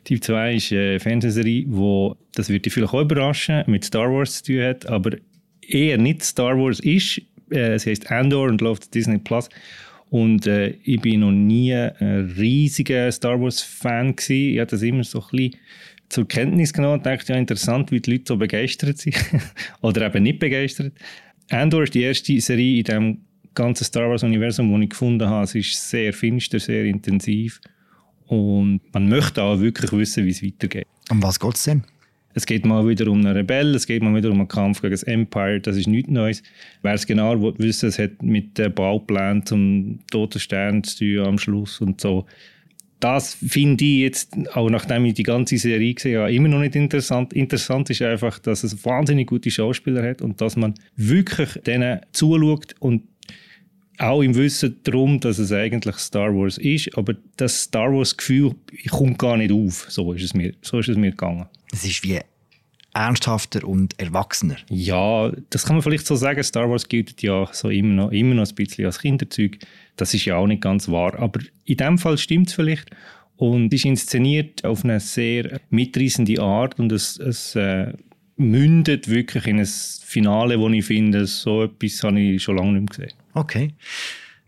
Typ 0.07 0.23
2 0.23 0.55
ist 0.55 0.73
eine 0.73 1.01
Fernsehserie, 1.01 1.65
die, 1.65 2.11
das 2.35 2.49
wird 2.49 2.65
dich 2.65 2.73
vielleicht 2.73 2.95
auch 2.95 3.01
überraschen, 3.01 3.65
mit 3.67 3.85
Star 3.85 4.09
Wars 4.09 4.43
zu 4.43 4.53
tun 4.53 4.63
hat, 4.63 4.87
aber 4.87 5.17
eher 5.69 5.99
nicht 5.99 6.23
Star 6.23 6.57
Wars 6.57 6.79
ist. 6.79 7.21
Äh, 7.51 7.77
sie 7.81 7.91
heißt 7.91 8.13
Andor 8.13 8.49
und 8.49 8.61
läuft 8.61 8.95
Disney 8.95 9.19
Plus. 9.19 9.49
Und 10.11 10.47
äh, 10.47 10.75
ich 10.85 11.01
bin 11.01 11.21
noch 11.21 11.33
nie 11.33 11.75
ein 11.75 12.35
riesiger 12.39 13.11
Star 13.11 13.41
Wars-Fan. 13.41 14.15
Ich 14.29 14.61
habe 14.61 14.71
das 14.71 14.83
immer 14.83 15.03
so 15.03 15.21
ein 15.21 15.27
bisschen 15.33 15.57
zur 16.09 16.29
Kenntnis 16.29 16.73
genommen 16.73 16.99
und 16.99 17.07
dachte, 17.07 17.33
ja, 17.33 17.39
interessant, 17.41 17.91
wie 17.91 17.99
die 17.99 18.13
Leute 18.13 18.25
so 18.29 18.37
begeistert 18.37 18.99
sind. 18.99 19.17
Oder 19.83 20.07
eben 20.07 20.23
nicht 20.23 20.39
begeistert. 20.39 20.93
Andor 21.51 21.83
ist 21.83 21.95
die 21.95 22.03
erste 22.03 22.41
Serie 22.41 22.79
in 22.79 22.85
dem 22.85 23.19
ganzen 23.55 23.83
Star 23.83 24.09
Wars-Universum, 24.09 24.73
das 24.73 24.83
ich 24.83 24.91
gefunden 24.91 25.29
habe. 25.29 25.43
Es 25.43 25.55
ist 25.57 25.91
sehr 25.91 26.13
finster, 26.13 26.61
sehr 26.61 26.85
intensiv. 26.85 27.61
Und 28.27 28.81
man 28.93 29.09
möchte 29.09 29.43
auch 29.43 29.61
wirklich 29.61 29.93
wissen, 29.93 30.25
wie 30.25 30.31
es 30.31 30.43
weitergeht. 30.43 30.87
Um 31.11 31.23
was 31.23 31.39
geht 31.39 31.55
es 31.55 31.65
denn? 31.65 31.85
Es 32.37 32.45
geht 32.45 32.67
mal 32.67 32.87
wieder 32.87 33.09
um 33.11 33.21
einen 33.21 33.35
Rebell, 33.35 33.75
es 33.75 33.87
geht 33.87 34.03
mal 34.03 34.15
wieder 34.15 34.31
um 34.31 34.41
einen 34.41 34.49
Kampf 34.49 34.83
gegen 34.83 34.93
das 34.93 35.05
Empire, 35.05 35.59
das 35.59 35.79
ist 35.79 35.87
nichts 35.87 36.11
Neues. 36.11 36.43
Wer 36.83 36.93
es 36.93 37.07
genau 37.07 37.41
will, 37.41 37.55
wissen, 37.57 37.89
es 37.89 37.99
hat 37.99 38.23
mit 38.23 38.59
dem 38.59 38.75
Bauplan 38.75 39.47
zum 39.47 40.01
Toten 40.11 40.39
Stern 40.39 40.85
zu 40.85 40.99
tun 40.99 41.27
am 41.27 41.39
Schluss 41.39 41.81
und 41.81 41.99
so. 41.99 42.27
Das 43.01 43.35
finde 43.35 43.85
ich 43.87 44.01
jetzt, 44.01 44.37
auch 44.55 44.69
nachdem 44.69 45.07
ich 45.07 45.15
die 45.15 45.23
ganze 45.23 45.57
Serie 45.57 45.95
gesehen 45.95 46.19
habe, 46.19 46.35
immer 46.35 46.49
noch 46.49 46.61
nicht 46.61 46.77
interessant. 46.77 47.33
Interessant 47.33 47.89
ist 47.89 48.03
einfach, 48.03 48.39
dass 48.39 48.65
es 48.65 48.85
wahnsinnig 48.85 49.29
gute 49.29 49.51
Schauspieler 49.51 50.07
hat 50.07 50.21
und 50.21 50.39
dass 50.43 50.57
man 50.57 50.75
wirklich 50.95 51.53
denen 51.67 52.01
zuschaut 52.13 52.75
und 52.81 53.03
auch 53.99 54.23
im 54.23 54.35
Wissen 54.35 54.79
darum, 54.85 55.21
dass 55.21 55.39
es 55.39 55.53
eigentlich 55.53 55.97
Star 55.97 56.35
Wars 56.35 56.59
ist, 56.59 56.97
aber 56.97 57.15
das 57.37 57.63
Star 57.63 57.93
Wars-Gefühl 57.93 58.55
kommt 58.91 59.19
gar 59.19 59.37
nicht 59.37 59.53
auf. 59.53 59.87
So 59.89 60.13
ist 60.13 60.23
es 60.23 60.35
mir, 60.35 60.55
so 60.63 60.79
ist 60.79 60.89
es 60.89 60.97
mir 60.97 61.11
gegangen. 61.11 61.47
Es 61.73 61.85
ist 61.85 62.03
wie 62.05 62.21
ernsthafter 62.97 63.67
und 63.69 63.99
erwachsener. 64.01 64.57
Ja, 64.71 65.31
das 65.51 65.65
kann 65.67 65.77
man 65.77 65.83
vielleicht 65.83 66.07
so 66.07 66.17
sagen. 66.17 66.43
Star 66.43 66.71
Wars 66.71 66.89
gilt 66.89 67.21
ja 67.23 67.47
so 67.53 67.69
immer 67.69 68.05
noch, 68.05 68.13
immer 68.13 68.35
noch 68.35 68.49
ein 68.49 68.55
bisschen 68.55 68.87
als 68.87 69.01
Kinderzeug. 69.01 69.59
Das 69.97 70.15
ist 70.15 70.25
ja 70.25 70.37
auch 70.37 70.47
nicht 70.47 70.63
ganz 70.63 70.89
wahr. 70.89 71.19
Aber 71.19 71.41
in 71.67 71.77
dem 71.77 71.99
Fall 71.99 72.17
stimmt 72.17 72.49
es 72.49 72.55
vielleicht. 72.55 72.91
Und 73.37 73.75
ist 73.75 73.85
inszeniert 73.85 74.65
auf 74.65 74.83
eine 74.83 74.99
sehr 74.99 75.61
mitreißende 75.69 76.41
Art 76.41 76.79
und 76.79 76.91
es, 76.91 77.19
es 77.19 77.55
äh, 77.55 77.93
mündet 78.39 79.09
wirklich 79.09 79.47
in 79.47 79.59
ein 79.59 79.67
Finale, 79.67 80.59
wo 80.59 80.71
ich 80.71 80.87
finde, 80.87 81.27
so 81.27 81.65
etwas 81.65 82.03
habe 82.03 82.19
ich 82.19 82.43
schon 82.43 82.57
lange 82.57 82.81
nicht 82.81 82.99
mehr 82.99 83.09
gesehen. 83.09 83.19
Okay. 83.37 83.75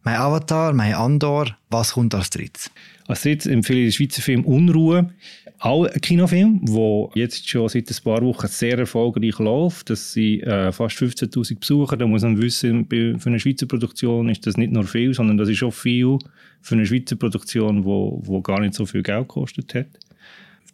Mein 0.02 0.16
Avatar, 0.16 0.72
mein 0.72 0.94
Andor, 0.94 1.54
was 1.68 1.92
kommt 1.92 2.14
als 2.14 2.30
drittes? 2.30 2.70
Als 3.06 3.20
drittes 3.20 3.44
empfehle 3.44 3.80
ich 3.80 3.96
den 3.96 4.06
Schweizer 4.06 4.22
Film 4.22 4.44
Unruhe. 4.46 5.12
Auch 5.58 5.84
ein 5.84 6.00
Kinofilm, 6.00 6.64
der 6.64 7.10
jetzt 7.14 7.46
schon 7.46 7.68
seit 7.68 7.90
ein 7.90 7.96
paar 8.02 8.22
Wochen 8.22 8.46
sehr 8.46 8.78
erfolgreich 8.78 9.38
läuft. 9.40 9.90
Das 9.90 10.14
sind 10.14 10.42
äh, 10.44 10.72
fast 10.72 10.96
15.000 10.96 11.60
Besucher. 11.60 11.98
Da 11.98 12.06
muss 12.06 12.22
man 12.22 12.40
wissen, 12.40 12.86
für 12.88 13.28
eine 13.28 13.38
Schweizer 13.38 13.66
Produktion 13.66 14.30
ist 14.30 14.46
das 14.46 14.56
nicht 14.56 14.72
nur 14.72 14.84
viel, 14.84 15.12
sondern 15.12 15.36
das 15.36 15.50
ist 15.50 15.62
auch 15.62 15.74
viel 15.74 16.16
für 16.62 16.74
eine 16.74 16.86
Schweizer 16.86 17.16
Produktion, 17.16 17.84
wo, 17.84 18.22
wo 18.24 18.40
gar 18.40 18.60
nicht 18.60 18.72
so 18.72 18.86
viel 18.86 19.02
Geld 19.02 19.28
gekostet 19.28 19.74
hat. 19.74 19.88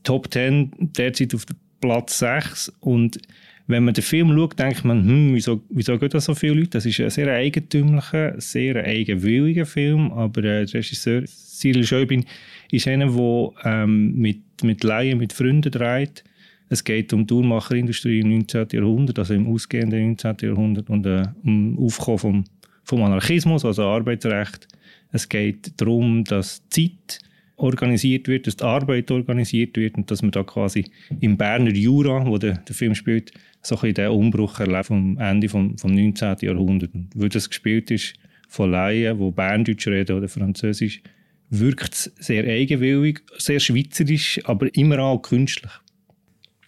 Top 0.05 0.33
10 0.33 0.71
derzeit 0.79 1.35
auf 1.35 1.47
Platz 1.81 2.21
6 2.21 2.73
und 2.79 3.19
wenn 3.67 3.85
man 3.85 3.95
den 3.95 4.05
Film 4.05 4.37
schaut, 4.37 4.59
denkt 4.59 4.85
man, 4.85 5.07
hm, 5.07 5.35
wieso, 5.35 5.63
wieso 5.71 5.99
geht 5.99 6.13
das 6.13 6.27
so 6.27 6.35
viele 6.35 6.55
Leute? 6.55 6.71
Das 6.71 6.87
ist 6.87 7.01
ein 7.01 7.11
sehr 7.11 7.33
eigentümlicher, 7.33 8.39
sehr 8.41 8.77
eigenwilliger 8.85 9.65
Film, 9.65 10.13
aber 10.13 10.45
äh, 10.45 10.67
der 10.67 10.75
Regisseur 10.75 11.23
Cyril 11.27 11.85
Schäubin 11.85 12.27
ist 12.71 12.87
einer, 12.89 13.07
der 13.07 13.51
ähm, 13.65 14.15
mit, 14.17 14.43
mit 14.63 14.85
Laien, 14.85 15.19
mit 15.19 15.33
Freunden 15.33 15.71
dreht. 15.71 16.25
Es 16.69 16.85
geht 16.85 17.13
um 17.13 17.27
die 17.27 17.35
Uhrmacherindustrie 17.35 18.21
im 18.21 18.31
19. 18.31 18.69
Jahrhundert, 18.73 19.19
also 19.19 19.35
im 19.35 19.47
ausgehenden 19.47 20.09
19. 20.09 20.37
Jahrhundert 20.43 20.91
und 20.91 21.07
äh, 21.07 21.23
um 21.43 21.79
Aufkommen 21.79 22.19
vom, 22.19 22.45
vom 22.83 23.03
Anarchismus, 23.03 23.65
also 23.65 23.85
Arbeitsrecht. 23.85 24.69
Es 25.13 25.29
geht 25.29 25.81
darum, 25.81 26.25
dass 26.25 26.69
Zeit 26.69 27.21
organisiert 27.57 28.29
wird, 28.29 28.47
dass 28.47 28.57
die 28.57 28.65
Arbeit 28.65 29.11
organisiert 29.11 29.77
wird 29.77 29.97
und 29.97 30.11
dass 30.11 30.23
man 30.23 30.33
da 30.33 30.43
quasi 30.43 30.85
im 31.21 31.37
Berner 31.37 31.71
Jura, 31.71 32.27
wo 32.27 32.39
der, 32.39 32.59
der 32.59 32.75
Film 32.75 32.95
spielt, 32.95 33.33
so 33.63 33.79
ein 33.81 33.95
den 33.95 34.11
Umbruch 34.11 34.61
erlebt 34.61 34.87
vom 34.87 35.17
Ende 35.19 35.49
vom, 35.49 35.79
vom 35.79 35.95
19. 35.95 36.37
Jahrhundert. 36.41 36.95
Und 36.95 37.11
weil 37.15 37.29
das 37.29 37.49
gespielt 37.49 37.91
ist 37.91 38.15
von 38.49 38.71
Laien, 38.71 39.19
die 39.19 39.31
Berndeutsch 39.31 39.87
reden 39.87 40.17
oder 40.17 40.29
Französisch, 40.29 41.03
wirkt 41.51 41.95
es 41.95 42.13
sehr 42.19 42.45
eigenwillig, 42.45 43.21
sehr 43.39 43.61
schweizerisch, 43.61 44.41
aber 44.45 44.75
immer 44.75 44.99
auch 44.99 45.19
künstlich. 45.19 45.73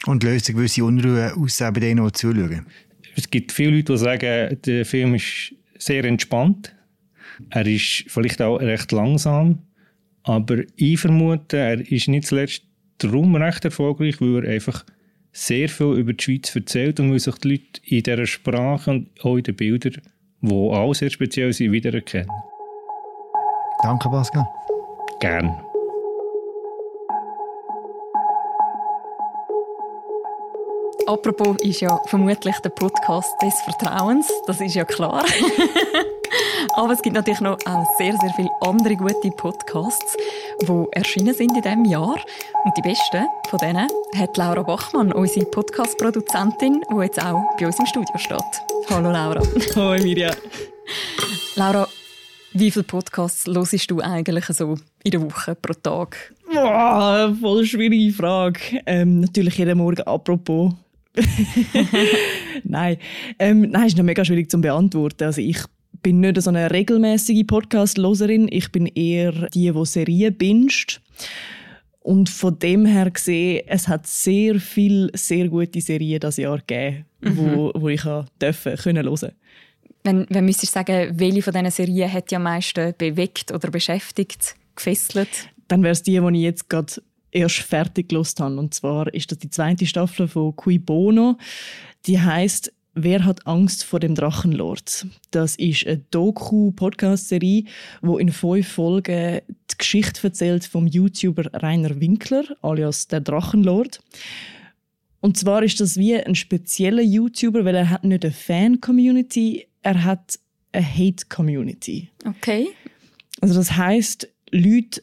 Und 0.07 0.23
löst 0.23 0.49
eine 0.49 0.57
gewisse 0.57 0.85
Unruhe 0.85 1.35
aus 1.37 1.59
bei 1.59 1.71
denen, 1.73 2.05
die 2.05 2.13
zuschauen? 2.13 2.67
Es 3.17 3.31
gibt 3.31 3.51
viele 3.51 3.77
Leute, 3.77 3.93
die 3.93 3.99
sagen, 3.99 4.59
der 4.65 4.85
Film 4.85 5.15
ist 5.15 5.55
sehr 5.79 6.05
entspannt. 6.05 6.75
Er 7.51 7.67
ist 7.67 8.05
vielleicht 8.09 8.41
auch 8.41 8.59
recht 8.59 8.93
langsam. 8.93 9.66
Aber 10.27 10.57
ich 10.75 10.99
vermute, 10.99 11.57
er 11.57 11.93
ist 11.93 12.09
nicht 12.09 12.27
zuletzt 12.27 12.63
darum 12.99 13.37
recht 13.37 13.65
erfolgreich, 13.65 14.21
weil 14.21 14.45
er 14.45 14.55
einfach 14.55 14.85
sehr 15.33 15.69
viel 15.69 15.95
über 15.95 16.13
die 16.13 16.23
Schweiz 16.23 16.55
erzählt 16.55 16.99
und 16.99 17.13
weil 17.13 17.21
sich 17.21 17.37
die 17.37 17.49
Leute 17.49 17.81
in 17.85 18.03
dieser 18.03 18.27
Sprache 18.27 18.91
und 18.91 19.09
auch 19.23 19.37
in 19.37 19.45
den 19.45 19.55
Bildern, 19.55 20.03
die 20.41 20.53
auch 20.53 20.95
sehr 20.95 21.11
speziell 21.11 21.53
sind, 21.53 21.71
wiedererkennen. 21.71 22.31
Danke, 23.83 24.09
Pascal. 24.09 24.45
Gern. 25.21 25.55
Apropos 31.07 31.57
ist 31.63 31.81
ja 31.81 32.01
vermutlich 32.07 32.57
der 32.65 32.71
Podcast 32.71 33.33
des 33.41 33.55
Vertrauens, 33.61 34.29
das 34.49 34.61
ist 34.61 34.75
ja 34.75 34.85
klar. 34.85 35.25
Aber 36.75 36.93
es 36.93 37.03
gibt 37.03 37.15
natürlich 37.15 37.41
noch 37.41 37.59
auch 37.65 37.85
sehr, 37.99 38.15
sehr 38.21 38.31
viele 38.37 38.51
andere 38.61 38.97
gute 38.97 39.31
Podcasts, 39.37 40.17
die 40.63 40.85
erschienen 40.93 41.35
sind 41.35 41.57
in 41.57 41.63
diesem 41.63 41.85
Jahr. 41.85 42.17
Und 42.65 42.77
die 42.77 42.83
besten 42.83 43.27
von 43.49 43.59
denen 43.61 43.89
hat 44.17 44.37
Laura 44.37 44.63
Bachmann, 44.63 45.13
unsere 45.13 45.47
Podcast-Produzentin, 45.47 46.83
die 46.91 47.03
jetzt 47.03 47.23
auch 47.23 47.43
bei 47.59 47.67
uns 47.67 47.79
im 47.79 47.87
Studio 47.87 48.19
steht. 48.19 48.41
Hallo 48.91 49.11
Laura. 49.11 49.43
Hallo 49.75 50.03
Mirja. 50.03 50.33
Laura, 51.55 51.89
wie 52.53 52.71
viele 52.71 52.85
Podcasts 52.85 53.47
hörst 53.47 53.91
du 53.91 54.01
eigentlich 54.01 54.45
so 54.47 54.77
in 55.05 55.11
der 55.11 55.23
Woche 55.23 55.55
pro 55.55 55.75
Tag? 55.75 56.35
Boah, 56.53 57.35
voll 57.41 57.65
schwierige 57.65 58.13
Frage. 58.13 58.61
Ähm, 58.87 59.21
natürlich 59.21 59.59
jeden 59.59 59.79
Morgen 59.79 60.03
apropos. 60.03 60.73
nein, 62.65 62.99
ähm, 63.39 63.63
nein, 63.71 63.87
ist 63.87 63.97
noch 63.97 64.05
mega 64.05 64.25
schwierig 64.25 64.51
zu 64.51 64.61
beantworten. 64.61 65.25
Also 65.25 65.41
ich 65.41 65.59
bin 66.03 66.21
nicht 66.21 66.41
so 66.41 66.51
eine 66.51 66.71
regelmäßige 66.71 67.47
Podcast-Loserin. 67.47 68.49
Ich 68.51 68.71
bin 68.73 68.87
eher 68.87 69.49
die, 69.51 69.73
die 69.73 69.87
Serien 69.87 70.37
binscht. 70.37 71.01
Und 72.01 72.29
von 72.29 72.59
dem 72.59 72.87
her 72.87 73.11
gesehen, 73.11 73.65
es 73.67 73.89
hat 73.89 74.07
sehr 74.07 74.61
viele 74.61 75.11
sehr 75.15 75.49
gute 75.49 75.81
Serien 75.81 76.21
das 76.21 76.37
Jahr 76.37 76.59
gegeben, 76.59 77.05
mhm. 77.21 77.37
wo, 77.37 77.73
wo 77.75 77.89
ich 77.89 78.03
dürfen, 78.41 78.77
können 78.77 79.07
hören 79.07 79.33
wenn, 80.07 80.27
wenn 80.31 80.45
müsstest 80.45 80.75
du 80.75 80.79
sagen, 80.79 81.19
welche 81.19 81.43
von 81.43 81.53
diesen 81.53 81.71
Serien 81.71 82.13
hat 82.13 82.31
dich 82.31 82.37
am 82.37 82.45
meisten 82.45 82.95
bewegt 82.97 83.53
oder 83.53 83.71
beschäftigt, 83.71 84.55
gefesselt? 84.75 85.29
Dann 85.69 85.83
wäre 85.83 85.93
es 85.93 86.03
die, 86.03 86.19
die 86.19 86.37
ich 86.37 86.43
jetzt 86.43 86.71
gerade 86.71 87.03
erst 87.33 87.57
fertig 87.57 88.09
gelost 88.09 88.41
habe. 88.41 88.57
Und 88.57 88.73
zwar 88.73 89.13
ist 89.13 89.31
das 89.31 89.39
die 89.39 89.51
zweite 89.51 89.85
Staffel 89.85 90.29
von 90.29 90.55
Cui 90.57 90.79
Bono. 90.79 91.37
Die 92.07 92.21
heißt 92.21 92.73
Wer 92.99 93.27
hat 93.27 93.47
Angst 93.47 93.85
vor 93.85 94.01
dem 94.01 94.15
Drachenlord? 94.15 95.07
Das 95.31 95.57
ist 95.57 95.87
eine 95.87 95.99
Doku-Podcast-Serie, 95.99 97.65
wo 98.01 98.17
in 98.17 98.33
fünf 98.33 98.69
Folgen 98.69 99.43
die 99.71 99.77
Geschichte 99.77 100.27
erzählt 100.27 100.65
vom 100.65 100.87
YouTuber 100.87 101.53
Rainer 101.53 102.01
Winkler, 102.01 102.45
alias 102.63 103.07
der 103.07 103.21
Drachenlord. 103.21 104.01
Und 105.21 105.37
zwar 105.37 105.63
ist 105.63 105.79
das 105.79 105.99
wie 105.99 106.17
ein 106.17 106.35
spezieller 106.35 107.03
YouTuber, 107.03 107.67
weil 107.67 107.75
er 107.75 107.91
hat 107.91 108.05
nicht 108.05 108.25
eine 108.25 108.33
Fan-Community, 108.33 109.67
er 109.83 110.03
hat 110.03 110.39
eine 110.73 110.87
Hate-Community. 110.87 112.09
Okay. 112.25 112.69
Also 113.43 113.57
das 113.57 113.77
heißt, 113.77 114.27
Leute 114.53 115.03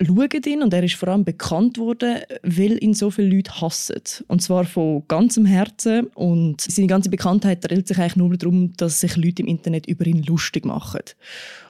schauen 0.00 0.42
ihn 0.46 0.62
und 0.62 0.72
er 0.72 0.82
ist 0.82 0.94
vor 0.94 1.08
allem 1.08 1.24
bekannt 1.24 1.78
worden, 1.78 2.20
weil 2.42 2.82
ihn 2.82 2.94
so 2.94 3.10
viele 3.10 3.36
Leute 3.36 3.60
hassen. 3.60 4.00
Und 4.28 4.42
zwar 4.42 4.64
von 4.64 5.04
ganzem 5.08 5.44
Herzen. 5.44 6.06
Und 6.14 6.60
seine 6.60 6.88
ganze 6.88 7.10
Bekanntheit 7.10 7.68
dreht 7.68 7.88
sich 7.88 7.98
eigentlich 7.98 8.16
nur 8.16 8.36
darum, 8.36 8.72
dass 8.76 9.00
sich 9.00 9.16
Leute 9.16 9.42
im 9.42 9.48
Internet 9.48 9.86
über 9.86 10.06
ihn 10.06 10.22
lustig 10.22 10.64
machen. 10.64 11.02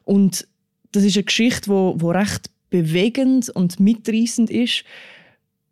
Und 0.04 0.46
das 0.92 1.04
ist 1.04 1.16
eine 1.16 1.24
Geschichte, 1.24 1.70
wo, 1.70 1.94
wo 1.98 2.10
recht 2.10 2.50
bewegend 2.70 3.50
und 3.50 3.80
mitreißend 3.80 4.50
ist, 4.50 4.84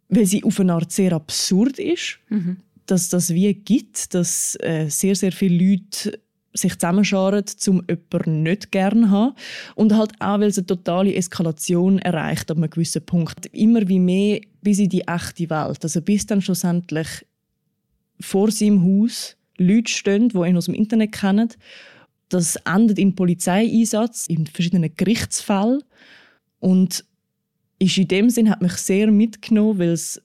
weil 0.08 0.26
sie 0.26 0.42
auf 0.44 0.58
eine 0.60 0.74
Art 0.74 0.92
sehr 0.92 1.12
absurd 1.12 1.78
ist. 1.78 2.18
Mhm. 2.28 2.56
Dass 2.86 3.08
das 3.08 3.32
wie 3.32 3.54
gibt, 3.54 4.14
dass 4.14 4.56
äh, 4.60 4.88
sehr, 4.88 5.14
sehr 5.14 5.30
viele 5.30 5.70
Leute 5.70 6.18
sich 6.52 6.78
zusammenscharen, 6.78 7.44
um 7.68 7.82
jemanden 7.88 8.42
nicht 8.42 8.72
gerne 8.72 9.02
zu 9.02 9.10
haben. 9.10 9.34
Und 9.74 9.94
halt 9.94 10.12
auch, 10.20 10.40
weil 10.40 10.48
es 10.48 10.58
eine 10.58 10.66
totale 10.66 11.14
Eskalation 11.14 11.98
erreicht 11.98 12.50
ab 12.50 12.56
einem 12.56 12.70
gewissen 12.70 13.04
Punkt. 13.04 13.46
Immer 13.46 13.88
wie 13.88 14.00
mehr 14.00 14.40
bis 14.62 14.78
in 14.78 14.88
die 14.88 15.06
echte 15.06 15.50
Welt. 15.50 15.82
Also 15.82 16.00
bis 16.02 16.26
dann 16.26 16.42
schlussendlich 16.42 17.08
vor 18.20 18.50
seinem 18.50 18.84
Haus 18.84 19.36
Leute 19.56 19.92
stehen, 19.92 20.28
die 20.30 20.38
ihn 20.38 20.56
aus 20.56 20.66
dem 20.66 20.74
Internet 20.74 21.12
kennen. 21.12 21.50
Das 22.28 22.56
endet 22.56 22.98
in 22.98 23.14
Polizeieinsatz, 23.14 24.26
in 24.26 24.46
verschiedenen 24.46 24.94
Gerichtsfällen. 24.96 25.82
Und 26.58 27.04
ist 27.78 27.96
in 27.96 28.08
dem 28.08 28.30
Sinn 28.30 28.50
hat 28.50 28.60
mich 28.60 28.74
sehr 28.74 29.10
mitgenommen, 29.10 29.78
weil 29.78 29.90
es 29.90 30.20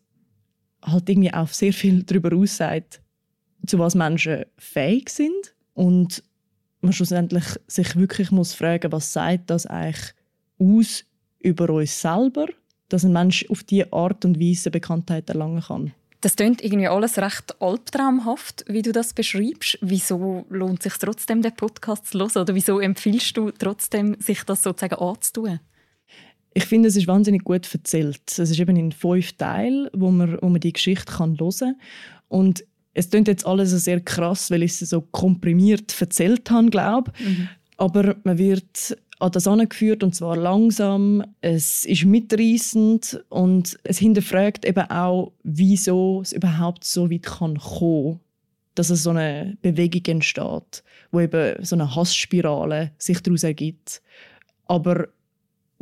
halt 0.82 1.10
irgendwie 1.10 1.34
auch 1.34 1.48
sehr 1.48 1.74
viel 1.74 2.04
darüber 2.06 2.36
aussagt, 2.36 3.02
zu 3.66 3.80
was 3.80 3.96
Menschen 3.96 4.46
fähig 4.58 5.10
sind 5.10 5.55
und 5.76 6.24
man 6.82 6.94
schlussendlich 6.94 7.46
sich 7.68 7.96
wirklich 7.96 8.32
muss 8.32 8.54
fragen, 8.54 8.92
was 8.92 9.14
sagt 9.14 9.50
das 9.52 9.68
eigentlich 9.68 10.14
aus 10.58 11.04
über 11.40 11.70
uns 11.70 12.02
selber, 12.02 12.48
dass 12.90 13.04
ein 13.04 13.14
Mensch 13.14 13.46
auf 13.50 13.64
diese 13.64 13.92
Art 13.94 14.26
und 14.26 14.40
Weise 14.40 14.72
Bekanntheit 14.72 15.30
erlangen 15.30 15.62
kann. 15.62 15.94
Das 16.22 16.36
klingt 16.36 16.64
irgendwie 16.64 16.88
alles 16.88 17.20
recht 17.20 17.62
albtraumhaft, 17.62 18.66
wie 18.68 18.82
du 18.82 18.92
das 18.92 19.14
beschreibst. 19.14 19.78
Wieso 19.82 20.46
lohnt 20.50 20.80
es 20.80 20.94
sich 20.94 21.00
trotzdem, 21.00 21.44
den 21.44 21.56
Podcast 21.56 22.08
zu 22.08 22.20
hören? 22.20 22.42
Oder 22.42 22.56
wieso 22.56 22.80
empfiehlst 22.80 23.38
du 23.38 23.52
trotzdem, 23.52 24.16
sich 24.20 24.44
das 24.44 24.64
sozusagen 24.64 24.96
anzutun? 24.96 25.60
Ich 26.56 26.66
finde, 26.66 26.88
es 26.88 26.96
ist 26.96 27.08
wahnsinnig 27.08 27.44
gut 27.44 27.72
erzählt. 27.72 28.22
Es 28.28 28.40
ist 28.40 28.60
eben 28.60 28.76
in 28.76 28.92
fünf 28.92 29.34
Teilen, 29.34 29.90
wo 29.94 30.10
man, 30.10 30.40
wo 30.42 30.50
man 30.50 30.62
die 30.62 30.74
Geschichte 30.74 31.12
kann 31.14 31.38
hören 31.38 31.52
kann. 31.60 31.76
Und 32.28 32.64
es 32.96 33.10
klingt 33.10 33.28
jetzt 33.28 33.46
alles 33.46 33.72
sehr 33.72 34.00
krass, 34.00 34.50
weil 34.50 34.64
ich 34.64 34.82
es 34.82 34.90
so 34.90 35.02
komprimiert 35.02 35.94
erzählt 36.02 36.50
habe, 36.50 36.70
glaube 36.70 37.12
mhm. 37.20 37.50
Aber 37.78 38.16
man 38.24 38.38
wird 38.38 38.98
an 39.20 39.32
das 39.32 39.48
angeführt 39.48 40.02
und 40.02 40.16
zwar 40.16 40.38
langsam. 40.38 41.24
Es 41.42 41.84
ist 41.84 42.06
mitreißend 42.06 43.24
und 43.28 43.78
es 43.84 43.98
hinterfragt 43.98 44.66
eben 44.66 44.90
auch, 44.90 45.34
wieso 45.44 46.22
es 46.22 46.32
überhaupt 46.32 46.86
so 46.86 47.12
weit 47.12 47.24
kann 47.24 47.58
kommen, 47.58 48.22
dass 48.76 48.90
es 48.90 49.04
so 49.04 49.10
eine 49.10 49.58
Bewegung 49.62 50.06
entsteht, 50.06 50.84
wo 51.12 51.20
eben 51.20 51.64
so 51.66 51.76
eine 51.76 51.94
Hassspirale 51.94 52.92
sich 52.98 53.22
daraus 53.22 53.44
ergibt. 53.44 54.02
Aber 54.68 55.10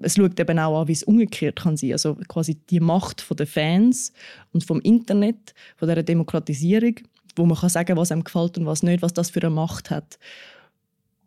es 0.01 0.15
schaut 0.15 0.39
eben 0.39 0.59
auch 0.59 0.81
an, 0.81 0.87
wie 0.87 0.93
es 0.93 1.03
umgekehrt 1.03 1.57
kann 1.61 1.77
sein. 1.77 1.93
Also 1.93 2.15
quasi 2.27 2.55
die 2.69 2.79
Macht 2.79 3.25
der 3.37 3.47
Fans 3.47 4.11
und 4.51 4.63
vom 4.63 4.81
Internet, 4.81 5.53
von 5.77 5.87
der 5.87 6.03
Demokratisierung, 6.03 6.95
wo 7.35 7.45
man 7.45 7.57
kann 7.57 7.69
sagen, 7.69 7.97
was 7.97 8.11
einem 8.11 8.23
gefällt 8.23 8.57
und 8.57 8.65
was 8.65 8.83
nicht, 8.83 9.01
was 9.01 9.13
das 9.13 9.29
für 9.29 9.41
eine 9.41 9.49
Macht 9.49 9.89
hat. 9.89 10.17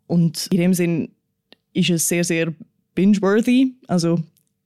Und 0.07 0.47
in 0.51 0.59
dem 0.59 0.73
Sinn 0.73 1.09
ist 1.73 1.89
es 1.89 2.07
sehr, 2.07 2.23
sehr 2.23 2.53
binge-worthy. 2.95 3.73
Also 3.87 4.19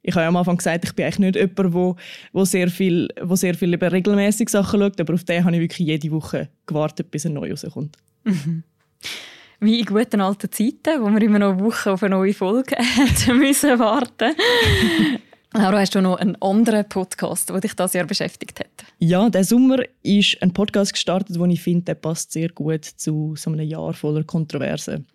ich 0.03 0.13
habe 0.13 0.23
ja 0.23 0.29
am 0.29 0.37
Anfang 0.37 0.57
gesagt, 0.57 0.85
ich 0.85 0.93
bin 0.93 1.05
eigentlich 1.05 1.19
nicht 1.19 1.35
jemand, 1.35 1.73
wo, 1.73 1.95
wo 2.31 2.45
sehr 2.45 2.69
viel, 2.69 3.07
wo 3.21 3.35
sehr 3.35 3.53
viel 3.55 3.73
eben 3.73 3.89
regelmäßig 3.89 4.49
Sachen 4.49 4.79
schaut, 4.79 4.99
aber 4.99 5.13
auf 5.13 5.23
den 5.23 5.43
habe 5.43 5.55
ich 5.55 5.61
wirklich 5.61 5.87
jede 5.87 6.11
Woche 6.11 6.49
gewartet, 6.65 7.11
bis 7.11 7.25
ein 7.25 7.33
neu 7.33 7.51
rauskommt. 7.51 7.97
Mhm 8.23 8.63
wie 9.61 9.79
in 9.79 9.85
guten 9.85 10.21
alten 10.21 10.51
Zeiten, 10.51 11.01
wo 11.01 11.09
wir 11.09 11.21
immer 11.21 11.39
noch 11.39 11.51
eine 11.51 11.63
Woche 11.63 11.91
auf 11.91 12.03
eine 12.03 12.15
neue 12.15 12.33
Folge 12.33 12.75
müssen 13.33 13.77
warten. 13.79 14.35
Laura, 15.53 15.79
hast 15.79 15.93
du 15.93 16.01
noch 16.01 16.17
einen 16.17 16.41
anderen 16.41 16.87
Podcast, 16.87 17.49
der 17.49 17.59
dich 17.59 17.75
das 17.75 17.93
Jahr 17.93 18.05
beschäftigt 18.05 18.59
hat? 18.59 18.85
Ja, 18.99 19.29
der 19.29 19.43
Sommer 19.43 19.79
ist 20.01 20.41
ein 20.41 20.53
Podcast 20.53 20.93
gestartet, 20.93 21.35
den 21.35 21.51
ich 21.51 21.61
finde, 21.61 21.85
der 21.85 21.95
passt 21.95 22.31
sehr 22.31 22.49
gut 22.49 22.85
zu 22.85 23.35
so 23.35 23.51
einem 23.51 23.67
Jahr 23.67 23.93
voller 23.93 24.23
Kontroversen. 24.23 25.05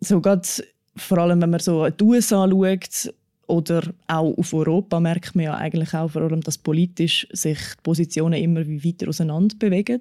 So 0.00 0.20
gerade 0.20 0.46
vor 0.96 1.18
allem, 1.18 1.40
wenn 1.40 1.50
man 1.50 1.60
so 1.60 1.88
die 1.88 2.04
USA 2.04 2.48
schaut 2.50 3.14
oder 3.50 3.82
auch 4.06 4.36
auf 4.38 4.54
Europa, 4.54 5.00
merkt 5.00 5.34
man 5.34 5.44
ja 5.44 5.54
eigentlich 5.54 5.92
auch 5.92 6.12
vor 6.12 6.22
allem, 6.22 6.40
dass 6.40 6.56
politisch 6.56 7.26
sich 7.32 7.58
die 7.58 7.82
Positionen 7.82 8.40
immer 8.40 8.66
weiter 8.66 9.08
auseinander 9.08 9.56
bewegen. 9.58 10.00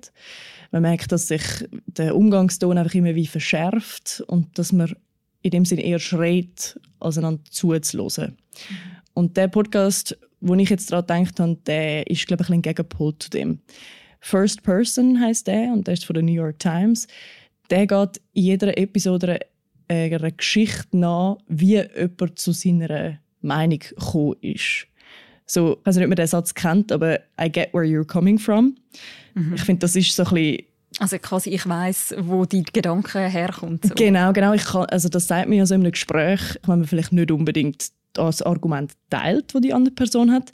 Man 0.72 0.84
merkt, 0.84 1.12
dass 1.12 1.28
sich 1.28 1.42
der 1.88 2.16
Umgangston 2.16 2.78
einfach 2.78 2.94
immer 2.94 3.16
wie 3.16 3.28
verschärft 3.28 4.24
und 4.28 4.58
dass 4.58 4.72
man 4.72 4.96
in 5.42 5.52
dem 5.52 5.66
Sinne 5.66 5.84
eher 5.84 6.00
schreit, 6.00 6.80
als 7.00 7.18
einander 7.18 7.42
zuzuhören. 7.50 8.38
Und 9.14 9.36
der 9.36 9.48
Podcast, 9.48 10.18
wo 10.42 10.54
ich 10.56 10.70
jetzt 10.70 10.92
daran 10.92 11.24
gedacht 11.24 11.40
habe, 11.40 11.58
der 11.66 12.08
ist, 12.08 12.28
glaube 12.28 12.44
ich, 12.44 12.50
ein 12.50 12.62
Gegenpol 12.62 13.18
zu 13.18 13.30
dem. 13.30 13.60
First 14.22 14.64
Person 14.64 15.20
heißt 15.20 15.48
der 15.48 15.72
und 15.74 15.88
der 15.88 15.94
ist 15.96 16.06
von 16.06 16.14
der 16.14 16.24
New 16.24 16.34
York 16.34 16.60
Times. 16.60 17.08
Der 17.70 17.88
geht 17.88 18.22
in 18.34 18.44
jeder 18.44 18.78
Episode 18.78 19.40
einer 19.88 20.32
Geschichte 20.32 20.96
nach, 20.96 21.38
wie 21.48 21.82
jemand 21.82 22.38
zu 22.38 22.52
seiner 22.52 23.20
Meinung 23.42 23.80
gekommen 23.80 24.36
ist. 24.42 24.88
So, 25.46 25.78
ich 25.80 25.86
weiß 25.86 25.96
nicht, 25.96 26.06
ob 26.06 26.10
man 26.10 26.16
den 26.16 26.28
Satz 26.28 26.54
kennt, 26.54 26.92
aber 26.92 27.20
I 27.42 27.52
get 27.52 27.74
where 27.74 27.86
you're 27.86 28.06
coming 28.06 28.38
from. 28.38 28.76
Mhm. 29.34 29.54
Ich 29.56 29.62
finde, 29.62 29.80
das 29.80 29.96
ist 29.96 30.16
so 30.16 30.24
ein 30.24 30.34
bisschen 30.34 30.66
also 30.98 31.18
quasi 31.20 31.52
ich 31.52 31.68
weiß, 31.68 32.16
wo 32.22 32.46
die 32.46 32.64
Gedanken 32.64 33.30
herkommen. 33.30 33.80
So. 33.84 33.94
Genau, 33.94 34.34
genau. 34.34 34.54
Ich 34.54 34.66
kann, 34.66 34.86
also 34.86 35.08
das 35.08 35.28
sagt 35.28 35.48
mir 35.48 35.58
ja 35.58 35.66
so 35.66 35.76
in 35.76 35.82
einem 35.82 35.92
Gespräch, 35.92 36.42
wenn 36.66 36.80
man 36.80 36.88
vielleicht 36.88 37.14
nicht 37.14 37.32
unbedingt 37.32 37.92
das 38.14 38.42
Argument 38.42 38.94
teilt, 39.10 39.54
das 39.54 39.62
die 39.62 39.74
andere 39.74 39.94
Person 39.94 40.32
hat, 40.32 40.52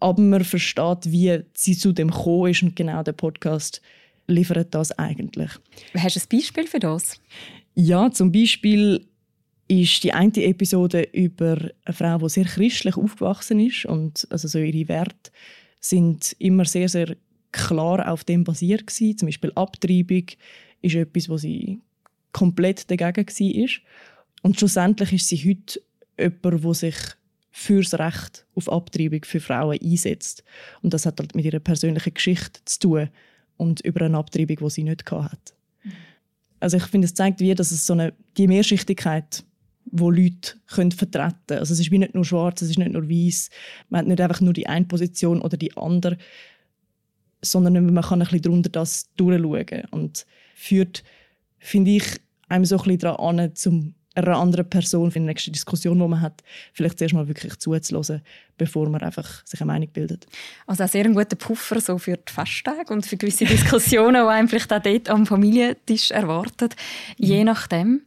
aber 0.00 0.22
man 0.22 0.44
versteht, 0.44 1.10
wie 1.10 1.40
sie 1.54 1.76
zu 1.76 1.92
dem 1.92 2.10
gekommen 2.10 2.50
ist 2.50 2.62
und 2.62 2.76
genau 2.76 3.02
der 3.02 3.12
Podcast 3.12 3.82
liefert 4.28 4.74
das 4.74 4.96
eigentlich. 4.98 5.50
Hast 5.96 6.16
du 6.16 6.20
ein 6.20 6.38
Beispiel 6.38 6.66
für 6.66 6.78
das? 6.78 7.20
Ja, 7.74 8.10
zum 8.10 8.32
Beispiel 8.32 9.06
ist 9.80 10.04
die 10.04 10.12
eine 10.12 10.44
Episode 10.44 11.02
über 11.12 11.56
eine 11.84 11.94
Frau, 11.94 12.18
die 12.18 12.28
sehr 12.28 12.44
christlich 12.44 12.96
aufgewachsen 12.96 13.60
ist 13.60 13.86
und 13.86 14.26
also 14.30 14.48
so 14.48 14.58
ihre 14.58 14.88
Werte 14.88 15.30
sind 15.80 16.36
immer 16.38 16.64
sehr, 16.64 16.88
sehr 16.88 17.16
klar 17.52 18.10
auf 18.10 18.24
dem 18.24 18.44
basiert 18.44 18.86
gewesen. 18.86 19.18
Zum 19.18 19.26
Beispiel 19.26 19.52
Abtreibung 19.54 20.26
ist 20.80 20.94
etwas, 20.94 21.28
wo 21.28 21.36
sie 21.36 21.80
komplett 22.32 22.90
dagegen 22.90 23.26
war. 23.26 23.68
Und 24.42 24.58
schlussendlich 24.58 25.12
ist 25.12 25.28
sie 25.28 25.38
heute 25.38 25.80
jemand, 26.18 26.64
der 26.64 26.74
sich 26.74 26.96
fürs 27.50 27.94
Recht 27.94 28.46
auf 28.54 28.70
Abtreibung 28.70 29.24
für 29.24 29.40
Frauen 29.40 29.78
einsetzt. 29.82 30.42
Und 30.82 30.94
das 30.94 31.06
hat 31.06 31.20
halt 31.20 31.34
mit 31.34 31.44
ihrer 31.44 31.60
persönlichen 31.60 32.14
Geschichte 32.14 32.60
zu 32.64 32.78
tun 32.80 33.08
und 33.58 33.80
über 33.82 34.06
eine 34.06 34.18
Abtreibung, 34.18 34.56
die 34.56 34.70
sie 34.70 34.84
nicht 34.84 35.10
hatte. 35.10 35.52
Also 36.60 36.76
ich 36.76 36.84
finde, 36.84 37.06
es 37.06 37.14
zeigt 37.14 37.40
wie, 37.40 37.54
dass 37.54 37.70
es 37.70 37.86
so 37.86 37.92
eine 37.92 38.14
die 38.36 38.46
Mehrschichtigkeit 38.46 39.44
wo 39.92 40.10
Leute 40.10 40.54
können 40.66 40.90
vertreten 40.90 41.36
können. 41.46 41.60
Also 41.60 41.74
es 41.74 41.80
ist 41.80 41.90
wie 41.90 41.98
nicht 41.98 42.14
nur 42.14 42.24
schwarz, 42.24 42.62
es 42.62 42.70
ist 42.70 42.78
nicht 42.78 42.92
nur 42.92 43.08
weiß. 43.08 43.50
Man 43.90 44.00
hat 44.00 44.06
nicht 44.08 44.20
einfach 44.20 44.40
nur 44.40 44.54
die 44.54 44.66
eine 44.66 44.86
Position 44.86 45.40
oder 45.40 45.56
die 45.56 45.76
andere, 45.76 46.16
sondern 47.42 47.92
man 47.92 48.02
kann 48.02 48.20
ein 48.20 48.26
bisschen 48.26 48.42
darunter 48.42 48.70
das 48.70 49.10
durchschauen 49.16 49.84
und 49.90 50.26
führt, 50.54 51.04
finde 51.58 51.92
ich, 51.92 52.04
einem 52.48 52.64
so 52.64 52.76
ein 52.76 52.82
bisschen 52.82 52.98
daran 52.98 53.38
an, 53.38 53.54
zum 53.54 53.94
einer 54.14 54.36
anderen 54.36 54.68
Person 54.68 55.10
für 55.10 55.18
die 55.18 55.24
nächste 55.24 55.50
Diskussion, 55.50 55.98
die 55.98 56.06
man 56.06 56.20
hat, 56.20 56.42
vielleicht 56.72 56.98
zuerst 56.98 57.14
mal 57.14 57.28
wirklich 57.28 57.58
zuzuhören, 57.58 58.22
bevor 58.58 58.88
man 58.88 59.00
einfach 59.00 59.44
sich 59.46 59.60
eine 59.60 59.72
Meinung 59.72 59.88
bildet. 59.88 60.26
Also 60.66 60.84
auch 60.84 60.88
sehr 60.88 61.04
ein 61.04 61.14
guter 61.14 61.36
Puffer 61.36 61.80
so 61.80 61.96
für 61.98 62.16
die 62.16 62.32
Festtage 62.32 62.92
und 62.92 63.06
für 63.06 63.16
gewisse 63.16 63.44
Diskussionen, 63.46 64.22
die 64.22 64.28
einem 64.28 64.48
vielleicht 64.48 64.72
auch 64.72 64.82
dort 64.82 65.08
am 65.08 65.26
Familientisch 65.26 66.10
erwartet, 66.10 66.76
je 67.16 67.40
mhm. 67.40 67.46
nachdem. 67.46 68.02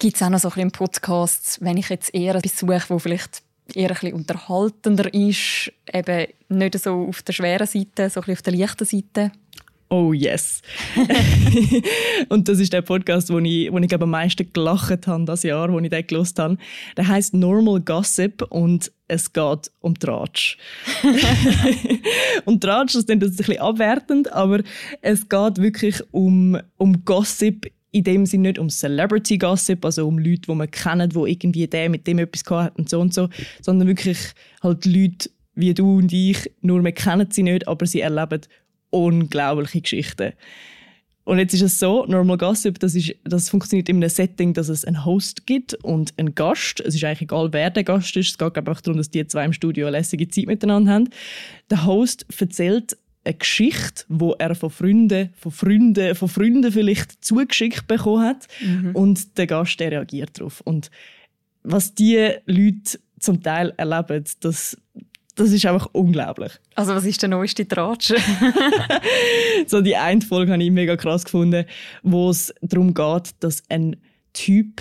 Gibt 0.00 0.14
es 0.14 0.22
auch 0.22 0.30
noch 0.30 0.38
so 0.38 0.48
ein 0.48 0.54
bisschen 0.54 0.70
Podcasts, 0.70 1.60
wenn 1.60 1.76
ich 1.76 1.88
jetzt 1.88 2.14
eher 2.14 2.36
etwas 2.36 2.58
suche, 2.58 2.84
wo 2.88 2.98
vielleicht 3.00 3.42
eher 3.74 3.88
ein 3.88 3.94
bisschen 3.94 4.12
unterhaltender 4.14 5.12
ist, 5.12 5.72
eben 5.92 6.26
nicht 6.48 6.78
so 6.78 7.06
auf 7.08 7.22
der 7.22 7.32
schweren 7.32 7.66
Seite, 7.66 8.08
so 8.08 8.20
ein 8.20 8.26
bisschen 8.26 8.32
auf 8.34 8.42
der 8.42 8.52
leichten 8.52 8.84
Seite? 8.84 9.32
Oh 9.90 10.12
yes. 10.12 10.60
und 12.28 12.46
das 12.46 12.60
ist 12.60 12.72
der 12.74 12.82
Podcast, 12.82 13.30
wo 13.30 13.38
ich, 13.38 13.72
wo 13.72 13.78
ich 13.78 13.88
glaube, 13.88 14.04
am 14.04 14.10
meisten 14.10 14.52
gelacht 14.52 15.06
habe 15.06 15.24
das 15.24 15.42
Jahr, 15.42 15.72
wo 15.72 15.80
ich 15.80 15.88
den 15.88 16.06
gelost 16.06 16.38
habe. 16.38 16.58
Der 16.96 17.08
heißt 17.08 17.32
Normal 17.32 17.80
Gossip 17.80 18.42
und 18.50 18.92
es 19.08 19.32
geht 19.32 19.70
um 19.80 19.98
Tratsch. 19.98 20.58
und 22.44 22.60
Tratsch, 22.60 22.94
das 22.94 23.06
klingt 23.06 23.24
ein 23.24 23.34
bisschen 23.34 23.58
abwertend, 23.58 24.30
aber 24.30 24.60
es 25.00 25.28
geht 25.28 25.58
wirklich 25.58 26.02
um, 26.12 26.58
um 26.76 27.04
Gossip 27.06 27.66
in 27.90 28.04
dem 28.04 28.26
Sinne 28.26 28.48
nicht 28.48 28.58
um 28.58 28.68
Celebrity 28.68 29.38
Gossip, 29.38 29.84
also 29.84 30.06
um 30.06 30.18
Leute, 30.18 30.42
die 30.42 30.54
man 30.54 30.70
kennt, 30.70 31.14
wo 31.14 31.26
irgendwie 31.26 31.66
der 31.66 31.88
mit 31.88 32.06
dem 32.06 32.18
etwas 32.18 32.44
gehabt 32.44 32.78
und 32.78 32.88
so 32.88 33.00
und 33.00 33.14
so, 33.14 33.28
sondern 33.62 33.88
wirklich 33.88 34.18
halt 34.62 34.84
Leute 34.84 35.30
wie 35.54 35.74
du 35.74 35.98
und 35.98 36.12
ich, 36.12 36.50
nur 36.60 36.84
wir 36.84 36.92
kennen 36.92 37.28
sie 37.30 37.42
nicht, 37.42 37.66
aber 37.66 37.86
sie 37.86 38.00
erleben 38.00 38.42
unglaubliche 38.90 39.80
Geschichten. 39.80 40.32
Und 41.24 41.38
jetzt 41.38 41.52
ist 41.52 41.60
es 41.60 41.78
so, 41.78 42.06
Normal 42.06 42.38
Gossip, 42.38 42.78
das, 42.78 42.94
ist, 42.94 43.14
das 43.24 43.50
funktioniert 43.50 43.90
in 43.90 43.96
einem 43.96 44.08
Setting, 44.08 44.54
dass 44.54 44.70
es 44.70 44.86
einen 44.86 45.04
Host 45.04 45.46
gibt 45.46 45.74
und 45.84 46.14
einen 46.16 46.34
Gast. 46.34 46.80
Es 46.80 46.94
ist 46.94 47.04
eigentlich 47.04 47.22
egal, 47.22 47.52
wer 47.52 47.68
der 47.68 47.84
Gast 47.84 48.16
ist. 48.16 48.30
Es 48.30 48.38
geht 48.38 48.56
einfach 48.56 48.80
darum, 48.80 48.96
dass 48.96 49.10
die 49.10 49.26
zwei 49.26 49.44
im 49.44 49.52
Studio 49.52 49.88
eine 49.88 49.98
lässige 49.98 50.26
Zeit 50.28 50.46
miteinander 50.46 50.90
haben. 50.90 51.10
Der 51.68 51.84
Host 51.84 52.24
erzählt 52.40 52.96
eine 53.28 53.36
Geschichte, 53.36 54.04
wo 54.08 54.32
er 54.32 54.54
von 54.54 54.70
Freunden, 54.70 55.30
von 55.36 55.52
Freunden, 55.52 56.14
von 56.14 56.28
Freunden 56.28 56.72
vielleicht 56.72 57.22
zugeschickt 57.24 57.86
bekommen 57.86 58.24
hat 58.24 58.46
mhm. 58.60 58.92
und 58.94 59.36
der 59.36 59.46
Gast 59.46 59.78
der 59.78 59.92
reagiert 59.92 60.38
darauf. 60.38 60.62
Und 60.62 60.90
was 61.62 61.94
die 61.94 62.32
Leute 62.46 62.98
zum 63.20 63.42
Teil 63.42 63.74
erleben, 63.76 64.24
das, 64.40 64.78
das 65.34 65.52
ist 65.52 65.66
einfach 65.66 65.88
unglaublich. 65.92 66.52
Also 66.74 66.94
was 66.94 67.04
ist 67.04 67.20
der 67.20 67.28
neueste 67.28 67.68
Tratsch? 67.68 68.14
so 69.66 69.82
die 69.82 69.96
eine 69.96 70.22
Folge 70.22 70.52
habe 70.52 70.62
ich 70.62 70.70
mega 70.70 70.96
krass 70.96 71.24
gefunden, 71.24 71.66
wo 72.02 72.30
es 72.30 72.54
darum 72.62 72.94
geht, 72.94 73.34
dass 73.40 73.62
ein 73.68 73.96
Typ 74.32 74.80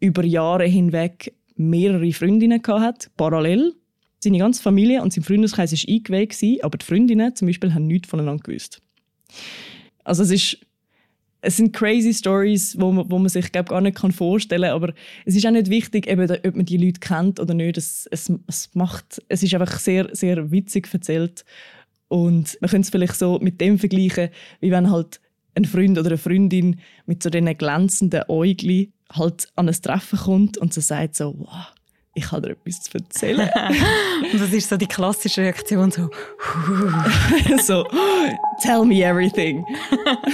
über 0.00 0.24
Jahre 0.24 0.64
hinweg 0.64 1.34
mehrere 1.54 2.12
Freundinnen 2.12 2.62
hat, 2.66 3.10
parallel 3.16 3.74
seine 4.22 4.38
ganze 4.38 4.62
Familie 4.62 5.02
und 5.02 5.12
sein 5.12 5.24
Freundeskreis 5.24 5.72
war 5.72 5.94
eingeweiht, 5.94 6.64
aber 6.64 6.78
die 6.78 6.86
Freundinnen 6.86 7.34
zum 7.34 7.48
Beispiel 7.48 7.74
haben 7.74 7.86
nichts 7.86 8.08
voneinander 8.08 8.42
gewusst. 8.42 8.80
Also 10.04 10.22
es 10.22 10.30
ist 10.30 10.58
es 11.42 11.56
sind 11.56 11.72
crazy 11.72 12.12
Stories, 12.12 12.78
wo 12.78 12.92
man, 12.92 13.10
wo 13.10 13.18
man 13.18 13.28
sich 13.28 13.50
glaub, 13.50 13.68
gar 13.68 13.80
nicht 13.80 13.98
vorstellen 14.12 14.62
kann. 14.62 14.72
Aber 14.72 14.92
es 15.24 15.34
ist 15.34 15.46
auch 15.46 15.50
nicht 15.50 15.70
wichtig, 15.70 16.06
eben, 16.06 16.30
ob 16.30 16.56
man 16.56 16.66
die 16.66 16.76
Leute 16.76 17.00
kennt 17.00 17.40
oder 17.40 17.54
nicht. 17.54 17.78
Es, 17.78 18.06
es, 18.10 18.30
es, 18.46 18.70
macht, 18.74 19.22
es 19.28 19.42
ist 19.42 19.54
einfach 19.54 19.78
sehr, 19.78 20.14
sehr 20.14 20.50
witzig 20.50 20.88
erzählt. 20.92 21.44
Und 22.08 22.58
man 22.60 22.70
könnte 22.70 22.86
es 22.86 22.90
vielleicht 22.90 23.16
so 23.16 23.38
mit 23.40 23.60
dem 23.60 23.78
vergleichen, 23.78 24.30
wie 24.60 24.70
wenn 24.70 24.90
halt 24.90 25.20
ein 25.54 25.64
Freund 25.64 25.98
oder 25.98 26.08
eine 26.08 26.18
Freundin 26.18 26.80
mit 27.06 27.22
so 27.22 27.30
diesen 27.30 27.56
glänzenden 27.56 28.24
Äugli 28.28 28.92
halt 29.10 29.48
an 29.56 29.68
ein 29.68 29.74
Treffen 29.74 30.18
kommt 30.18 30.58
und 30.58 30.72
so 30.72 30.80
sagt 30.80 31.16
so, 31.16 31.34
wow, 31.38 31.72
ich 32.14 32.32
habe 32.32 32.42
dir 32.42 32.52
etwas 32.52 32.82
zu 32.82 32.98
erzählen. 32.98 33.48
und 34.32 34.40
das 34.40 34.52
ist 34.52 34.68
so 34.68 34.76
die 34.76 34.86
klassische 34.86 35.42
Reaktion, 35.42 35.90
so, 35.90 36.08
so 37.62 37.84
tell 38.60 38.84
me 38.84 39.02
everything. 39.02 39.64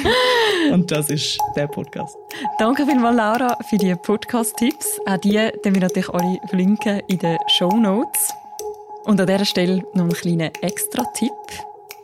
und 0.72 0.90
das 0.90 1.10
ist 1.10 1.38
der 1.54 1.66
Podcast. 1.66 2.16
Danke 2.58 2.86
vielmals, 2.86 3.16
Laura, 3.16 3.56
für 3.68 3.76
die 3.76 3.94
Podcast-Tipps. 3.94 5.00
Auch 5.06 5.18
die, 5.18 5.50
die 5.64 5.74
wir 5.74 5.80
natürlich 5.80 6.08
alle 6.08 6.38
verlinken 6.48 7.02
in 7.08 7.18
den 7.18 7.38
Show 7.48 7.70
Notes. 7.70 8.32
Und 9.04 9.20
an 9.20 9.26
dieser 9.26 9.44
Stelle 9.44 9.82
noch 9.94 10.04
einen 10.04 10.12
kleinen 10.12 10.52
Extra-Tipp. 10.62 11.32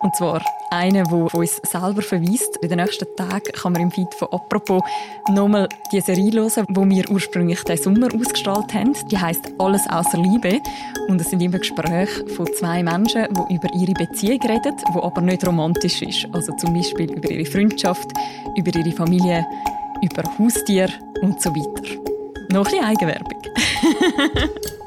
Und 0.03 0.17
zwar 0.17 0.43
einen, 0.71 1.05
der 1.05 1.35
uns 1.35 1.61
selber 1.63 2.03
verweist. 2.03 2.57
In 2.61 2.69
den 2.69 2.79
nächsten 2.79 3.07
Tagen 3.17 3.53
kann 3.53 3.73
man 3.73 3.83
im 3.83 3.91
Feed 3.91 4.13
von 4.15 4.29
«Apropos» 4.33 4.83
nochmal 5.29 5.69
die 5.93 6.01
Serie 6.01 6.33
hören, 6.33 6.67
die 6.69 6.97
wir 6.97 7.11
ursprünglich 7.11 7.63
diesen 7.63 7.95
Sommer 7.95 8.09
ausgestrahlt 8.13 8.75
haben. 8.75 8.95
Die 9.11 9.19
heisst 9.19 9.53
«Alles 9.59 9.89
außer 9.89 10.19
Liebe». 10.19 10.61
Und 11.09 11.21
es 11.21 11.31
sind 11.31 11.41
immer 11.41 11.59
Gespräche 11.59 12.27
von 12.29 12.47
zwei 12.59 12.83
Menschen, 12.83 13.27
die 13.31 13.55
über 13.55 13.69
ihre 13.75 13.93
Beziehung 13.93 14.41
reden, 14.43 14.77
die 14.77 15.01
aber 15.01 15.21
nicht 15.21 15.47
romantisch 15.47 16.03
ist. 16.03 16.27
Also 16.33 16.53
zum 16.57 16.75
Beispiel 16.75 17.13
über 17.13 17.31
ihre 17.31 17.49
Freundschaft, 17.49 18.11
über 18.57 18.75
ihre 18.75 18.93
Familie, 18.93 19.47
über 20.03 20.23
Haustier 20.39 20.89
und 21.21 21.41
so 21.41 21.51
weiter. 21.51 22.01
Noch 22.51 22.67
ein 22.67 22.73
bisschen 22.73 22.85
Eigenwerbung. 22.85 23.43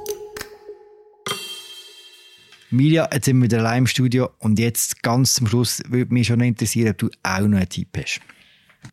Mirja, 2.71 3.07
jetzt 3.13 3.25
sind 3.25 3.37
wir 3.37 3.43
wieder 3.43 3.59
allein 3.59 3.79
im 3.79 3.87
Studio 3.87 4.29
und 4.39 4.57
jetzt 4.57 5.03
ganz 5.03 5.33
zum 5.33 5.47
Schluss 5.47 5.83
würde 5.87 6.13
mich 6.13 6.27
schon 6.27 6.41
interessieren, 6.41 6.89
ob 6.89 6.97
du 6.97 7.09
auch 7.21 7.41
noch 7.41 7.57
einen 7.57 7.69
Tipp 7.69 7.89
hast. 7.97 8.21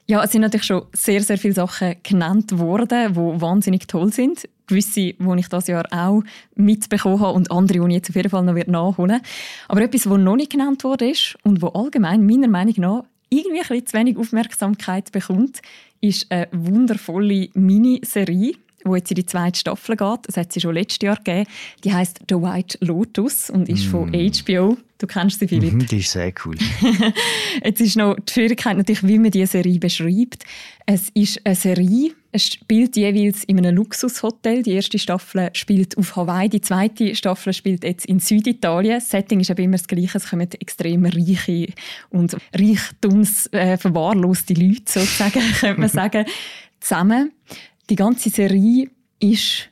Ja, 0.07 0.23
es 0.23 0.33
sind 0.33 0.43
natürlich 0.43 0.67
schon 0.67 0.83
sehr, 0.93 1.23
sehr 1.23 1.39
viele 1.39 1.55
Sachen 1.55 1.97
genannt 2.03 2.59
worden, 2.59 3.15
die 3.15 3.41
wahnsinnig 3.41 3.87
toll 3.87 4.13
sind. 4.13 4.49
Gewisse, 4.67 5.15
die 5.15 5.39
ich 5.39 5.49
das 5.49 5.67
Jahr 5.67 5.87
auch 5.91 6.23
mitbekommen 6.55 7.21
habe 7.21 7.33
und 7.33 7.51
andere, 7.51 7.81
die 7.81 7.87
ich 7.87 7.95
jetzt 7.95 8.11
auf 8.11 8.17
jeden 8.17 8.31
Fall 8.31 8.43
noch 8.43 8.55
nachholen 8.67 9.11
werde. 9.11 9.25
Aber 9.69 9.83
etwas, 9.83 10.03
das 10.03 10.19
noch 10.19 10.37
nicht 10.37 10.53
genannt 10.53 10.85
wurde 10.85 11.11
ist 11.11 11.37
und 11.43 11.63
wo 11.63 11.69
allgemein 11.69 12.27
meiner 12.27 12.49
Meinung 12.49 12.75
nach 12.79 13.05
irgendwie 13.29 13.61
ein 13.61 13.69
bisschen 13.69 13.87
zu 13.87 13.99
wenig 13.99 14.17
Aufmerksamkeit 14.19 15.13
bekommt, 15.13 15.63
ist 16.01 16.31
eine 16.31 16.49
wundervolle 16.53 17.49
Miniserie 17.55 18.55
wo 18.85 18.97
jetzt 18.97 19.11
in 19.11 19.17
die 19.17 19.27
zweite 19.27 19.59
Staffel 19.59 19.97
geht. 19.97 20.19
Das 20.27 20.37
hat 20.37 20.53
sie 20.53 20.61
schon 20.61 20.75
letztes 20.75 20.99
Jahr 21.03 21.17
gegeben. 21.17 21.47
Die 21.85 21.93
heißt 21.93 22.21
The 22.29 22.37
White 22.37 22.79
Lotus 22.81 23.51
und 23.51 23.69
ist 23.69 23.87
mm. 23.87 23.91
von 23.91 24.13
HBO. 24.13 24.77
Du 24.99 25.07
kennst 25.09 25.41
sie, 25.41 25.49
Philipp. 25.49 25.73
Mm, 25.73 25.87
die 25.87 25.99
ist 25.99 26.13
sehr 26.13 26.33
cool. 26.45 26.57
jetzt 27.65 27.81
ist 27.81 27.97
noch 27.97 28.15
die 28.15 28.33
Schwierigkeit 28.33 28.77
natürlich, 28.77 29.05
wie 29.05 29.19
man 29.19 29.33
diese 29.33 29.53
Serie 29.53 29.81
beschreibt. 29.81 30.45
Es 30.87 31.09
ist 31.15 31.45
eine 31.45 31.57
Serie, 31.57 32.13
Es 32.31 32.47
spielt 32.47 32.97
jeweils 32.97 33.43
in 33.45 33.59
einem 33.59 33.75
Luxushotel. 33.75 34.63
Die 34.63 34.73
erste 34.73 34.99
Staffel 34.99 35.51
spielt 35.55 35.99
auf 35.99 36.15
Hawaii, 36.15 36.49
die 36.49 36.61
zweite 36.61 37.17
Staffel 37.17 37.53
spielt 37.53 37.83
jetzt 37.85 38.07
in 38.07 38.21
Süditalien. 38.21 38.95
Das 38.95 39.11
Setting 39.11 39.41
ist 39.41 39.51
aber 39.51 39.63
immer 39.63 39.77
das 39.77 39.89
gleiche. 39.89 40.19
Es 40.19 40.31
kommen 40.31 40.49
extrem 40.61 41.05
reiche 41.05 41.73
und 42.11 42.37
reichtumsverwahrloste 42.55 44.55
äh, 44.55 44.57
Leute, 44.57 44.83
sozusagen, 44.87 45.43
könnte 45.61 45.81
man 45.81 45.89
sagen, 45.89 46.25
zusammen. 46.81 47.33
Die 47.93 47.97
ganze 47.97 48.31
Serie 48.31 48.89
ist 49.21 49.69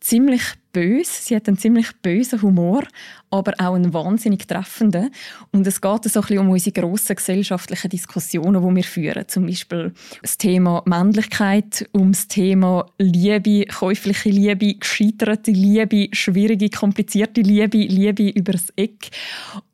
ziemlich 0.00 0.42
böse. 0.72 1.20
Sie 1.20 1.36
hat 1.36 1.48
einen 1.48 1.58
ziemlich 1.58 1.94
bösen 2.00 2.40
Humor, 2.40 2.82
aber 3.30 3.52
auch 3.58 3.74
einen 3.74 3.92
wahnsinnig 3.92 4.46
treffenden. 4.46 5.10
Und 5.52 5.66
es 5.66 5.80
geht 5.80 6.04
so 6.04 6.20
ein 6.20 6.26
bisschen 6.26 6.38
um 6.38 6.50
unsere 6.50 6.80
grossen 6.80 7.16
gesellschaftlichen 7.16 7.90
Diskussionen, 7.90 8.62
die 8.62 8.76
wir 8.76 8.84
führen. 8.84 9.28
Zum 9.28 9.46
Beispiel 9.46 9.92
das 10.22 10.38
Thema 10.38 10.82
Männlichkeit, 10.86 11.88
um 11.92 12.12
das 12.12 12.28
Thema 12.28 12.86
Liebe, 12.98 13.66
käufliche 13.66 14.30
Liebe, 14.30 14.74
gescheiterte 14.74 15.50
Liebe, 15.50 16.08
schwierige, 16.12 16.70
komplizierte 16.70 17.40
Liebe, 17.40 17.78
Liebe 17.78 18.30
übers 18.30 18.72
Eck 18.76 19.10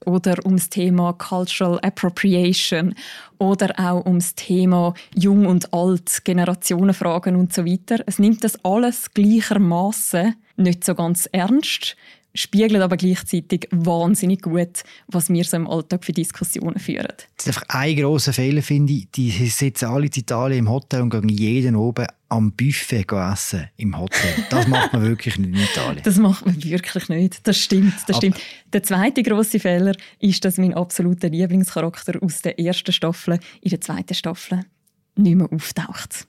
oder 0.04 0.36
um 0.44 0.56
das 0.56 0.68
Thema 0.68 1.12
Cultural 1.14 1.78
Appropriation 1.80 2.94
oder 3.38 3.72
auch 3.78 4.04
um 4.04 4.18
das 4.18 4.34
Thema 4.34 4.94
Jung 5.14 5.46
und 5.46 5.72
Alt, 5.72 6.24
Generationenfragen 6.24 7.36
und 7.36 7.52
so 7.52 7.64
weiter. 7.64 8.02
Es 8.06 8.18
nimmt 8.18 8.44
das 8.44 8.62
alles 8.64 9.12
gleichermaßen 9.12 10.34
nicht 10.56 10.84
so 10.84 10.94
ganz 10.94 11.28
ernst, 11.32 11.96
spiegelt 12.34 12.82
aber 12.82 12.96
gleichzeitig 12.96 13.68
wahnsinnig 13.70 14.42
gut, 14.42 14.82
was 15.06 15.30
wir 15.30 15.44
so 15.44 15.56
im 15.56 15.68
Alltag 15.68 16.04
für 16.04 16.12
Diskussionen 16.12 16.78
führen. 16.78 17.12
Das 17.36 17.46
ist 17.46 17.48
einfach 17.48 17.68
ein 17.68 17.96
grosser 17.96 18.32
Fehler, 18.32 18.62
finde 18.62 18.92
ich. 18.92 19.10
Die 19.12 19.30
sitzen 19.30 19.86
alle 19.86 20.06
in 20.06 20.12
Italien 20.14 20.58
im 20.60 20.70
Hotel 20.70 21.02
und 21.02 21.10
gehen 21.10 21.28
jeden 21.28 21.76
oben 21.76 22.06
am 22.28 22.50
Buffet 22.52 23.06
essen 23.32 23.68
im 23.76 23.96
Hotel. 23.96 24.34
Das 24.50 24.66
macht 24.66 24.92
man 24.92 25.02
wirklich 25.02 25.38
nicht 25.38 25.50
in 25.50 25.54
Italien. 25.54 26.02
Das 26.02 26.16
macht 26.16 26.44
man 26.44 26.62
wirklich 26.64 27.08
nicht. 27.08 27.46
Das 27.46 27.56
stimmt. 27.56 27.94
Das 28.08 28.16
stimmt. 28.16 28.40
Der 28.72 28.82
zweite 28.82 29.22
große 29.22 29.60
Fehler 29.60 29.94
ist, 30.18 30.44
dass 30.44 30.58
mein 30.58 30.74
absoluter 30.74 31.28
Lieblingscharakter 31.28 32.20
aus 32.20 32.42
der 32.42 32.58
ersten 32.58 32.92
Staffel 32.92 33.38
in 33.60 33.70
der 33.70 33.80
zweiten 33.80 34.14
Staffel 34.14 34.62
nicht 35.16 35.36
mehr 35.36 35.52
auftaucht. 35.52 36.26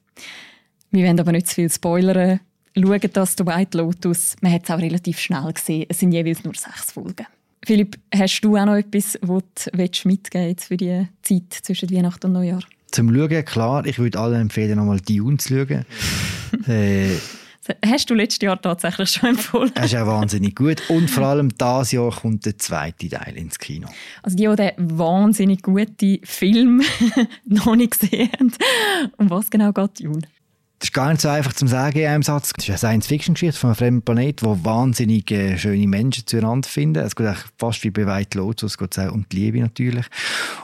Wir 0.91 1.05
wollen 1.07 1.19
aber 1.19 1.31
nicht 1.31 1.47
zu 1.47 1.55
viel 1.55 1.71
spoilern 1.71 2.39
schauen 2.75 3.09
das 3.13 3.35
The 3.37 3.45
White 3.45 3.77
Lotus. 3.77 4.35
Man 4.41 4.51
hat 4.51 4.63
es 4.65 4.71
auch 4.71 4.79
relativ 4.79 5.19
schnell 5.19 5.51
gesehen. 5.53 5.85
Es 5.87 5.99
sind 5.99 6.11
jeweils 6.11 6.43
nur 6.43 6.53
sechs 6.55 6.91
Folgen. 6.91 7.25
Philipp, 7.65 7.97
hast 8.13 8.41
du 8.41 8.57
auch 8.57 8.65
noch 8.65 8.75
etwas, 8.75 9.17
was 9.21 9.43
du 9.73 10.07
mitgeben 10.09 10.55
für 10.57 10.77
die 10.77 11.07
Zeit 11.23 11.53
zwischen 11.63 11.89
Weihnachten 11.89 12.27
und 12.27 12.33
Neujahr? 12.33 12.63
Zum 12.91 13.13
Schauen, 13.13 13.43
klar. 13.43 13.85
Ich 13.85 13.97
würde 13.97 14.19
allen 14.19 14.41
empfehlen, 14.41 14.77
nochmal 14.77 14.99
Dune 14.99 15.37
zu 15.37 15.65
schauen. 15.65 15.85
äh, 16.67 17.15
Hast 17.83 18.09
du 18.09 18.13
letztes 18.13 18.43
Jahr 18.43 18.61
tatsächlich 18.61 19.09
schon 19.09 19.29
empfohlen? 19.29 19.71
Das 19.73 19.85
ist 19.85 19.95
auch 19.95 20.05
wahnsinnig 20.05 20.55
gut. 20.55 20.87
Und 20.87 21.09
vor 21.09 21.23
allem 21.25 21.49
dieses 21.49 21.93
Jahr 21.93 22.11
kommt 22.11 22.45
der 22.45 22.57
zweite 22.59 23.09
Teil 23.09 23.35
ins 23.35 23.57
Kino. 23.57 23.87
Also 24.21 24.37
die, 24.37 24.47
die 24.47 24.55
den 24.55 24.97
wahnsinnig 24.99 25.63
guten 25.63 26.19
Film 26.23 26.83
noch 27.45 27.75
nicht 27.75 27.99
gesehen 27.99 28.29
haben. 28.33 28.51
Um 29.17 29.29
was 29.31 29.49
genau 29.49 29.71
geht 29.71 29.99
Dune? 29.99 30.21
Das 30.79 30.89
ist 30.89 30.93
gar 30.93 31.09
nicht 31.09 31.21
so 31.21 31.29
einfach 31.29 31.53
zu 31.53 31.67
sagen 31.67 31.99
in 31.99 32.07
einem 32.07 32.23
Satz. 32.23 32.51
Das 32.53 32.65
ist 32.65 32.69
eine 32.69 32.77
Science-Fiction-Geschichte 32.77 33.57
von 33.57 33.69
einem 33.69 33.75
fremden 33.77 34.01
Planet, 34.01 34.43
wo 34.43 34.61
wahnsinnig 34.63 35.31
äh, 35.31 35.57
schöne 35.57 35.87
Menschen 35.87 36.27
zueinander 36.27 36.67
finden. 36.67 37.03
Es 37.03 37.15
geht 37.15 37.33
fast 37.57 37.83
wie 37.85 37.91
bei 37.91 38.05
White 38.05 38.37
Lotus, 38.37 38.73
es 38.73 38.77
geht 38.77 38.99
auch 38.99 39.13
um 39.13 39.25
die 39.29 39.37
Liebe 39.37 39.59
natürlich. 39.59 40.05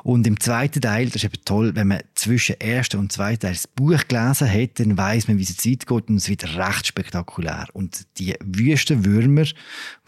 Und 0.04 0.28
im 0.28 0.40
zweiten 0.40 0.82
Teil, 0.82 1.06
das 1.06 1.16
ist 1.16 1.24
eben 1.24 1.46
toll, 1.46 1.76
wenn 1.76 1.88
man 1.88 2.02
zwischen 2.16 2.60
ersten 2.60 2.98
und 2.98 3.12
zweiten 3.12 3.40
Teil 3.40 3.54
das 3.54 3.68
Buch 3.68 4.02
gelesen 4.08 4.52
hat, 4.52 4.80
dann 4.80 4.98
weiss 4.98 5.30
man, 5.30 5.38
wie 5.38 5.44
es 5.44 5.56
Zeit 5.56 5.88
geht 5.88 6.10
und 6.10 6.18
es 6.18 6.28
wird 6.28 6.58
recht 6.58 6.88
spektakulär. 6.88 7.68
Und 7.72 8.06
die 8.18 8.36
Wüstenwürmer, 8.44 9.46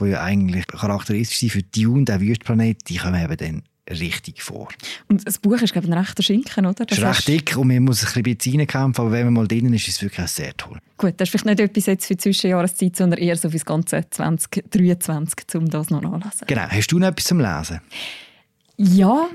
die 0.02 0.06
ja 0.06 0.22
eigentlich 0.22 0.68
charakteristisch 0.68 1.40
sind 1.40 1.52
für 1.54 1.64
Dune, 1.64 2.04
der 2.04 2.20
Wüstenplanet, 2.20 2.90
die 2.90 2.98
kommen 2.98 3.24
eben 3.24 3.38
dann 3.38 3.64
richtig 3.90 4.42
vor. 4.42 4.70
Und 5.08 5.26
das 5.28 5.40
Buch 5.40 5.62
ist, 5.62 5.74
glaube 5.74 5.88
ich, 5.88 5.94
ein 5.94 6.00
rechter 6.00 6.24
Schinken, 6.24 6.66
oder? 6.66 6.86
Das 6.86 6.98
ist 6.98 7.04
recht 7.04 7.28
dick 7.28 7.58
und 7.58 7.68
man 7.68 7.84
muss 7.84 8.16
ein 8.16 8.24
bisschen 8.24 8.60
reinkämpfen, 8.60 9.06
aber 9.06 9.12
wenn 9.12 9.26
man 9.26 9.34
mal 9.34 9.48
drin 9.48 9.74
ist, 9.74 9.88
ist 9.88 9.98
es 9.98 10.02
wirklich 10.02 10.28
sehr 10.28 10.56
toll. 10.56 10.80
Gut, 10.98 11.14
das 11.18 11.28
ist 11.28 11.32
vielleicht 11.32 11.46
nicht 11.46 11.60
etwas 11.60 11.86
jetzt 11.88 12.06
für 12.06 12.14
die 12.14 12.20
Zwischenjahreszeit, 12.20 12.96
sondern 12.96 13.20
eher 13.20 13.36
so 13.36 13.50
für 13.50 13.56
das 13.56 13.66
ganze 13.66 14.10
2023, 14.10 15.56
um 15.56 15.70
das 15.70 15.90
noch 15.90 16.02
nachzulesen. 16.02 16.48
Genau. 16.48 16.68
Hast 16.70 16.88
du 16.88 17.00
noch 17.00 17.08
etwas 17.08 17.26
zum 17.26 17.40
Lesen? 17.40 17.82
Ja, 18.78 19.30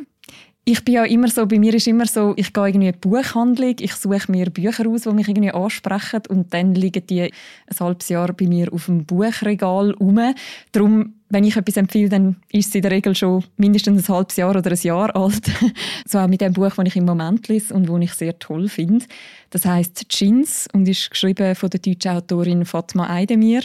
ich 0.70 0.84
bin 0.84 0.96
ja 0.96 1.04
immer 1.04 1.28
so, 1.28 1.46
bei 1.46 1.58
mir 1.58 1.72
ist 1.72 1.86
immer 1.86 2.04
so, 2.04 2.34
ich 2.36 2.52
gehe 2.52 2.66
irgendwie 2.66 2.88
in 2.88 2.92
die 2.92 2.98
Buchhandlung, 2.98 3.76
ich 3.80 3.94
suche 3.94 4.30
mir 4.30 4.50
Bücher 4.50 4.86
aus, 4.86 5.02
die 5.02 5.12
mich 5.12 5.26
irgendwie 5.26 5.50
ansprechen 5.50 6.20
und 6.28 6.52
dann 6.52 6.74
liegen 6.74 7.06
die 7.06 7.22
ein 7.22 7.80
halbes 7.80 8.10
Jahr 8.10 8.34
bei 8.34 8.46
mir 8.46 8.70
auf 8.70 8.84
dem 8.84 9.06
Buchregal 9.06 9.92
rum. 9.92 10.34
Darum, 10.72 11.14
wenn 11.30 11.44
ich 11.44 11.56
etwas 11.56 11.78
empfehle, 11.78 12.10
dann 12.10 12.36
ist 12.52 12.68
es 12.68 12.74
in 12.74 12.82
der 12.82 12.90
Regel 12.90 13.14
schon 13.14 13.44
mindestens 13.56 14.10
ein 14.10 14.14
halbes 14.14 14.36
Jahr 14.36 14.50
oder 14.50 14.70
ein 14.70 14.78
Jahr 14.82 15.16
alt. 15.16 15.50
so 16.06 16.18
auch 16.18 16.28
mit 16.28 16.42
dem 16.42 16.52
Buch, 16.52 16.74
das 16.76 16.86
ich 16.86 16.96
im 16.96 17.06
Moment 17.06 17.48
lese 17.48 17.72
und 17.72 17.88
das 17.88 18.00
ich 18.02 18.12
sehr 18.12 18.38
toll 18.38 18.68
finde. 18.68 19.06
Das 19.48 19.64
heißt 19.64 20.06
Jeans 20.10 20.68
und 20.74 20.86
ist 20.86 21.10
geschrieben 21.10 21.54
von 21.54 21.70
der 21.70 21.80
deutschen 21.80 22.10
Autorin 22.10 22.66
Fatma 22.66 23.08
Eidemir. 23.08 23.62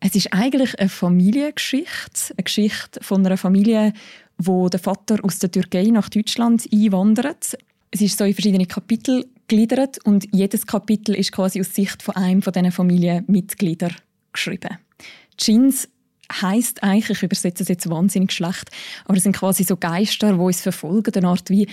Es 0.00 0.14
ist 0.14 0.32
eigentlich 0.32 0.78
eine 0.78 0.90
Familiengeschichte, 0.90 2.34
eine 2.36 2.44
Geschichte 2.44 3.02
von 3.02 3.24
einer 3.24 3.38
Familie, 3.38 3.94
wo 4.38 4.68
der 4.68 4.80
Vater 4.80 5.18
aus 5.22 5.38
der 5.38 5.50
Türkei 5.50 5.84
nach 5.84 6.08
Deutschland 6.08 6.68
einwandert. 6.72 7.56
Es 7.90 8.00
ist 8.00 8.18
so 8.18 8.24
in 8.24 8.34
verschiedene 8.34 8.66
Kapitel 8.66 9.24
gliedert 9.46 9.98
und 10.04 10.26
jedes 10.32 10.66
Kapitel 10.66 11.14
ist 11.14 11.32
quasi 11.32 11.60
aus 11.60 11.74
Sicht 11.74 12.02
von 12.02 12.16
einem 12.16 12.42
von 12.42 12.52
diesen 12.52 12.72
Familienmitgliedern 12.72 13.94
geschrieben. 14.32 14.78
Jeans 15.36 15.88
heißt 16.32 16.82
eigentlich, 16.82 17.10
ich 17.10 17.22
übersetze 17.22 17.62
es 17.62 17.68
jetzt 17.68 17.88
wahnsinnig 17.88 18.32
schlecht, 18.32 18.70
aber 19.04 19.16
es 19.16 19.24
sind 19.24 19.36
quasi 19.36 19.64
so 19.64 19.76
Geister, 19.76 20.32
die 20.32 20.38
uns 20.38 20.60
verfolgen, 20.60 21.14
eine 21.14 21.28
Art 21.28 21.50
wie 21.50 21.68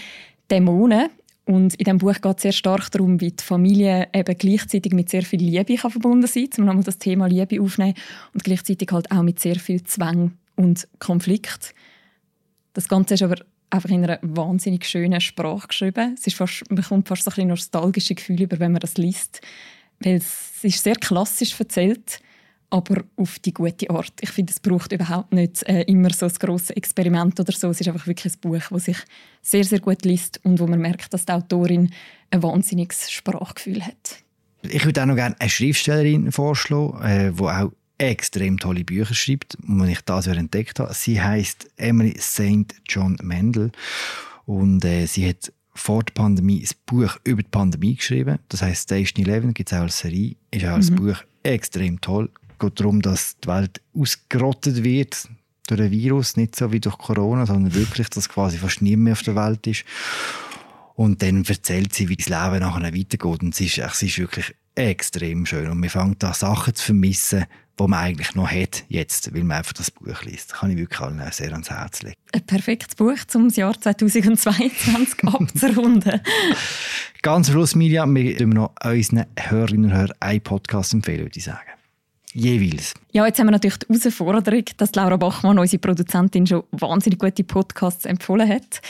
Dämonen. 0.49 1.09
Und 1.45 1.73
in 1.75 1.85
diesem 1.85 1.97
Buch 1.97 2.21
geht 2.21 2.37
es 2.37 2.41
sehr 2.43 2.51
stark 2.51 2.91
darum, 2.91 3.19
wie 3.19 3.31
die 3.31 3.43
Familie 3.43 4.07
eben 4.13 4.37
gleichzeitig 4.37 4.93
mit 4.93 5.09
sehr 5.09 5.23
viel 5.23 5.41
Liebe 5.41 5.75
kann 5.75 5.91
verbunden 5.91 6.27
sein 6.27 6.49
kann, 6.49 6.61
um 6.61 6.65
nochmal 6.67 6.83
das 6.83 6.99
Thema 6.99 7.27
Liebe 7.27 7.61
aufnehmen 7.61 7.95
und 8.33 8.43
gleichzeitig 8.43 8.89
halt 8.91 9.11
auch 9.11 9.23
mit 9.23 9.39
sehr 9.39 9.55
viel 9.55 9.83
Zwang 9.83 10.33
und 10.55 10.87
Konflikt. 10.99 11.73
Das 12.73 12.87
Ganze 12.87 13.15
ist 13.15 13.23
aber 13.23 13.35
einfach 13.69 13.89
in 13.89 14.03
einer 14.03 14.19
wahnsinnig 14.21 14.85
schönen 14.85 15.21
Sprache 15.21 15.67
geschrieben. 15.67 16.15
Es 16.17 16.27
ist 16.27 16.35
fast, 16.35 16.63
man 16.69 16.75
bekommt 16.75 17.07
fast 17.07 17.23
so 17.23 17.31
ein 17.35 17.47
nostalgische 17.47 18.15
Gefühle 18.15 18.43
über, 18.43 18.59
wenn 18.59 18.71
man 18.71 18.81
das 18.81 18.97
liest, 18.97 19.41
weil 19.99 20.15
es 20.15 20.63
ist 20.63 20.83
sehr 20.83 20.95
klassisch 20.95 21.57
erzählt, 21.59 22.19
aber 22.69 23.03
auf 23.17 23.39
die 23.39 23.53
gute 23.53 23.89
Art. 23.89 24.13
Ich 24.21 24.29
finde, 24.29 24.51
es 24.51 24.59
braucht 24.59 24.91
überhaupt 24.93 25.33
nicht 25.33 25.63
äh, 25.67 25.81
immer 25.83 26.11
so 26.11 26.25
ein 26.25 26.33
grosses 26.39 26.69
Experiment 26.71 27.39
oder 27.39 27.51
so. 27.51 27.69
Es 27.69 27.81
ist 27.81 27.87
einfach 27.87 28.07
wirklich 28.07 28.33
ein 28.33 28.39
Buch, 28.39 28.63
das 28.69 28.85
sich 28.85 28.97
sehr, 29.41 29.63
sehr 29.63 29.79
gut 29.79 30.03
liest 30.05 30.39
und 30.43 30.59
wo 30.59 30.67
man 30.67 30.79
merkt, 30.79 31.13
dass 31.13 31.25
die 31.25 31.33
Autorin 31.33 31.91
ein 32.29 32.43
wahnsinniges 32.43 33.11
Sprachgefühl 33.11 33.85
hat. 33.85 34.23
Ich 34.63 34.85
würde 34.85 35.01
auch 35.01 35.07
noch 35.07 35.15
gerne 35.15 35.35
eine 35.39 35.49
Schriftstellerin 35.49 36.31
vorschlagen, 36.31 37.01
äh, 37.03 37.31
die 37.33 37.41
auch 37.41 37.71
extrem 38.01 38.57
tolle 38.57 38.83
Bücher 38.83 39.13
schreibt, 39.13 39.57
die 39.61 39.91
ich 39.91 40.01
das 40.01 40.27
entdeckt 40.27 40.79
habe. 40.79 40.93
Sie 40.93 41.21
heißt 41.21 41.69
Emily 41.77 42.17
St. 42.19 42.73
John 42.87 43.17
Mendel 43.21 43.71
und 44.45 44.83
äh, 44.83 45.05
sie 45.05 45.29
hat 45.29 45.53
vor 45.73 46.03
der 46.03 46.13
Pandemie 46.13 46.65
ein 46.65 46.75
Buch 46.85 47.17
über 47.23 47.43
die 47.43 47.49
Pandemie 47.49 47.95
geschrieben. 47.95 48.39
Das 48.49 48.63
heißt 48.63 48.83
Station 48.83 49.25
11, 49.25 49.53
gibt 49.53 49.71
es 49.71 49.77
auch 49.77 49.83
als 49.83 49.99
Serie, 49.99 50.35
ist 50.49 50.65
auch 50.65 50.71
als 50.71 50.89
mhm. 50.89 50.95
Buch 50.95 51.17
extrem 51.43 52.01
toll. 52.01 52.29
Es 52.49 52.59
geht 52.59 52.79
darum, 52.79 53.01
dass 53.01 53.37
die 53.37 53.47
Welt 53.47 53.81
ausgerottet 53.95 54.83
wird 54.83 55.29
durch 55.67 55.81
ein 55.81 55.91
Virus, 55.91 56.37
nicht 56.37 56.55
so 56.55 56.71
wie 56.71 56.79
durch 56.79 56.97
Corona, 56.97 57.45
sondern 57.45 57.73
wirklich, 57.73 58.09
dass 58.09 58.27
quasi 58.27 58.57
fast 58.57 58.81
niemand 58.81 59.03
mehr 59.03 59.13
auf 59.13 59.23
der 59.23 59.35
Welt 59.35 59.65
ist. 59.67 59.85
Und 60.95 61.21
dann 61.21 61.45
erzählt 61.45 61.93
sie, 61.93 62.09
wie 62.09 62.17
das 62.17 62.29
Leben 62.29 62.59
nachher 62.59 62.93
weitergeht. 62.93 63.41
Und 63.41 63.53
es 63.53 63.61
ist, 63.61 63.77
es 63.77 64.01
ist 64.01 64.17
wirklich 64.19 64.53
extrem 64.75 65.45
schön. 65.45 65.69
Und 65.69 65.79
man 65.79 65.89
fängt 65.89 66.23
an, 66.23 66.33
Sachen 66.33 66.75
zu 66.75 66.85
vermissen, 66.85 67.45
die 67.79 67.87
man 67.87 67.99
eigentlich 67.99 68.35
noch 68.35 68.49
hat, 68.49 68.83
jetzt, 68.89 69.33
weil 69.33 69.43
man 69.43 69.57
einfach 69.57 69.73
das 69.73 69.91
Buch 69.91 70.23
liest. 70.23 70.51
Das 70.51 70.59
kann 70.59 70.71
ich 70.71 70.77
wirklich 70.77 70.99
allen 70.99 71.21
sehr 71.31 71.51
ans 71.51 71.69
Herz 71.69 72.03
legen. 72.03 72.15
Ein 72.33 72.45
perfektes 72.45 72.95
Buch, 72.95 73.17
um 73.33 73.47
das 73.47 73.55
Jahr 73.55 73.79
2022 73.79 75.23
abzurunden. 75.25 76.21
Ganz 77.21 77.47
am 77.47 77.53
Schluss, 77.53 77.75
Miriam, 77.75 78.13
wir 78.15 78.35
können 78.35 78.51
noch 78.51 78.73
unseren 78.83 79.25
Hörerinnen 79.37 79.91
und 79.91 79.97
Hörern 79.97 80.17
einen 80.19 80.41
Podcast 80.41 80.93
empfehlen, 80.93 81.21
würde 81.21 81.37
ich 81.37 81.43
sagen. 81.43 81.59
Jeweils. 82.33 82.93
Ja, 83.11 83.25
jetzt 83.25 83.39
haben 83.39 83.47
wir 83.47 83.51
natürlich 83.51 83.79
die 83.79 83.87
Herausforderung, 83.93 84.63
dass 84.77 84.95
Laura 84.95 85.17
Bachmann, 85.17 85.59
unsere 85.59 85.81
Produzentin, 85.81 86.47
schon 86.47 86.63
wahnsinnig 86.71 87.19
gute 87.19 87.43
Podcasts 87.43 88.05
empfohlen 88.05 88.47
hat. 88.47 88.81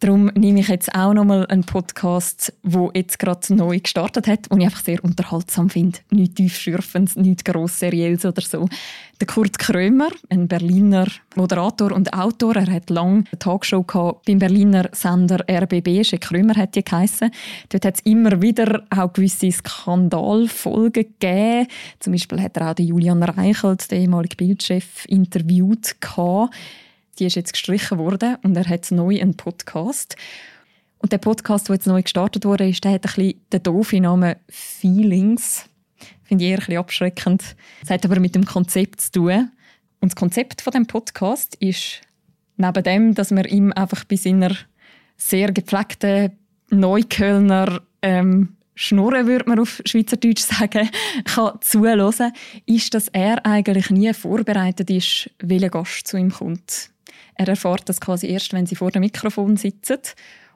Darum 0.00 0.26
nehme 0.34 0.60
ich 0.60 0.68
jetzt 0.68 0.94
auch 0.94 1.14
nochmal 1.14 1.46
einen 1.46 1.64
Podcast, 1.64 2.52
der 2.62 2.90
jetzt 2.92 3.18
gerade 3.18 3.54
neu 3.54 3.78
gestartet 3.80 4.26
hat 4.26 4.50
und 4.50 4.60
ich 4.60 4.66
einfach 4.66 4.84
sehr 4.84 5.02
unterhaltsam 5.02 5.70
finde. 5.70 5.98
Nichts 6.10 6.34
tiefschürfendes, 6.34 7.16
nichts 7.16 7.44
gross 7.44 7.78
serielles 7.78 8.26
oder 8.26 8.42
so. 8.42 8.68
Der 9.18 9.26
Kurt 9.26 9.58
Krömer, 9.58 10.10
ein 10.28 10.48
Berliner 10.48 11.06
Moderator 11.34 11.92
und 11.92 12.12
Autor, 12.12 12.56
er 12.56 12.70
hat 12.70 12.90
lange 12.90 13.24
eine 13.30 13.38
Talkshow 13.38 13.82
gehabt 13.84 14.26
beim 14.26 14.38
Berliner 14.38 14.90
Sender 14.92 15.42
RBB, 15.48 16.04
Sche 16.04 16.18
Krömer 16.18 16.56
hat 16.56 16.74
die 16.74 16.84
geheissen. 16.84 17.30
Dort 17.70 17.86
hat 17.86 17.94
es 17.94 18.00
immer 18.02 18.42
wieder 18.42 18.84
auch 18.90 19.14
gewisse 19.14 19.50
Skandalfolgen 19.50 21.06
gegeben. 21.18 21.68
Zum 22.00 22.12
Beispiel 22.12 22.42
hat 22.42 22.58
er 22.58 22.70
auch 22.70 22.74
den 22.74 22.88
Julian 22.88 23.22
Reichelt, 23.22 23.90
den 23.90 24.02
ehemaligen 24.02 24.36
Bildchef, 24.36 25.06
interviewt 25.06 25.98
gehabt. 26.02 26.54
Die 27.18 27.26
ist 27.26 27.36
jetzt 27.36 27.52
gestrichen 27.52 27.98
worden 27.98 28.36
und 28.42 28.56
er 28.56 28.68
hat 28.68 28.90
neu 28.90 29.20
einen 29.20 29.36
Podcast. 29.36 30.16
Und 30.98 31.12
der 31.12 31.18
Podcast, 31.18 31.68
der 31.68 31.76
jetzt 31.76 31.86
neu 31.86 32.02
gestartet 32.02 32.44
wurde, 32.44 32.68
ist, 32.68 32.84
der 32.84 32.92
hat 32.92 33.06
ein 33.06 33.14
bisschen 33.14 33.40
den 33.52 33.62
doofen 33.62 34.02
Namen 34.02 34.36
Feelings. 34.48 35.68
Finde 36.24 36.44
ich 36.44 36.50
eher 36.50 36.56
ein 36.56 36.60
bisschen 36.60 36.78
abschreckend. 36.78 37.56
Das 37.80 37.90
hat 37.90 38.04
aber 38.04 38.20
mit 38.20 38.34
dem 38.34 38.44
Konzept 38.44 39.00
zu 39.00 39.12
tun. 39.12 39.50
Und 40.00 40.12
das 40.12 40.16
Konzept 40.16 40.60
von 40.60 40.72
dem 40.72 40.86
Podcast 40.86 41.54
ist, 41.56 42.00
neben 42.56 42.82
dem, 42.82 43.14
dass 43.14 43.30
man 43.30 43.44
ihm 43.44 43.72
einfach 43.72 44.04
bei 44.04 44.16
seiner 44.16 44.54
sehr 45.16 45.52
gepflegten 45.52 46.32
Neuköllner 46.70 47.80
ähm, 48.02 48.56
Schnurren, 48.74 49.26
würde 49.26 49.48
man 49.48 49.58
auf 49.58 49.80
Schweizerdeutsch 49.86 50.42
sagen, 50.42 50.90
kann 51.24 51.58
zuhören, 51.62 52.32
ist, 52.66 52.92
dass 52.92 53.08
er 53.08 53.44
eigentlich 53.46 53.88
nie 53.90 54.12
vorbereitet 54.12 54.90
ist, 54.90 55.30
welcher 55.38 55.70
Gast 55.70 56.06
zu 56.06 56.18
ihm 56.18 56.30
kommt. 56.30 56.90
Er 57.36 57.48
erfährt 57.48 57.88
das 57.88 58.00
quasi 58.00 58.28
erst, 58.28 58.52
wenn 58.52 58.66
sie 58.66 58.76
vor 58.76 58.90
dem 58.90 59.00
Mikrofon 59.00 59.56
sitzen. 59.56 59.98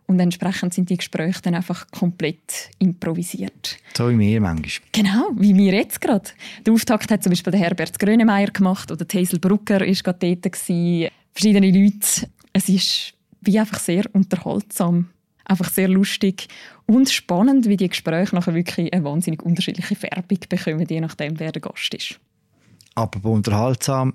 Und 0.07 0.18
entsprechend 0.18 0.74
sind 0.74 0.91
die 0.91 0.97
Gespräche 0.97 1.41
dann 1.43 1.55
einfach 1.55 1.87
komplett 1.93 2.70
improvisiert. 2.78 3.78
So 3.97 4.11
wie 4.11 4.18
wir 4.18 4.41
manchmal. 4.41 4.89
Genau, 4.91 5.31
wie 5.37 5.55
wir 5.55 5.72
jetzt 5.72 6.01
gerade. 6.01 6.31
Der 6.66 6.72
Auftakt 6.72 7.12
hat 7.12 7.22
zum 7.22 7.31
Beispiel 7.31 7.53
der 7.53 7.61
Herbert 7.61 7.97
Grönemeyer 7.99 8.51
gemacht 8.51 8.91
oder 8.91 9.07
Hazel 9.12 9.39
Brucker 9.39 9.81
war 9.81 9.87
gerade 9.87 10.18
dort. 10.18 10.53
Gewesen. 10.53 11.11
Verschiedene 11.33 11.70
Leute. 11.70 12.28
Es 12.53 12.68
ist 12.68 13.14
wie 13.41 13.59
einfach 13.59 13.78
sehr 13.78 14.05
unterhaltsam. 14.12 15.11
Einfach 15.45 15.70
sehr 15.70 15.89
lustig 15.89 16.49
und 16.87 17.09
spannend, 17.09 17.68
wie 17.68 17.76
die 17.76 17.89
Gespräche 17.89 18.35
nachher 18.35 18.55
wirklich 18.55 18.93
eine 18.93 19.05
wahnsinnig 19.05 19.43
unterschiedliche 19.43 19.97
Färbung 19.97 20.39
bekommen, 20.49 20.87
je 20.89 21.01
nachdem, 21.01 21.39
wer 21.41 21.53
der 21.53 21.62
Gast 21.62 21.95
ist. 21.95 22.20
Aber 22.95 23.28
unterhaltsam, 23.28 24.14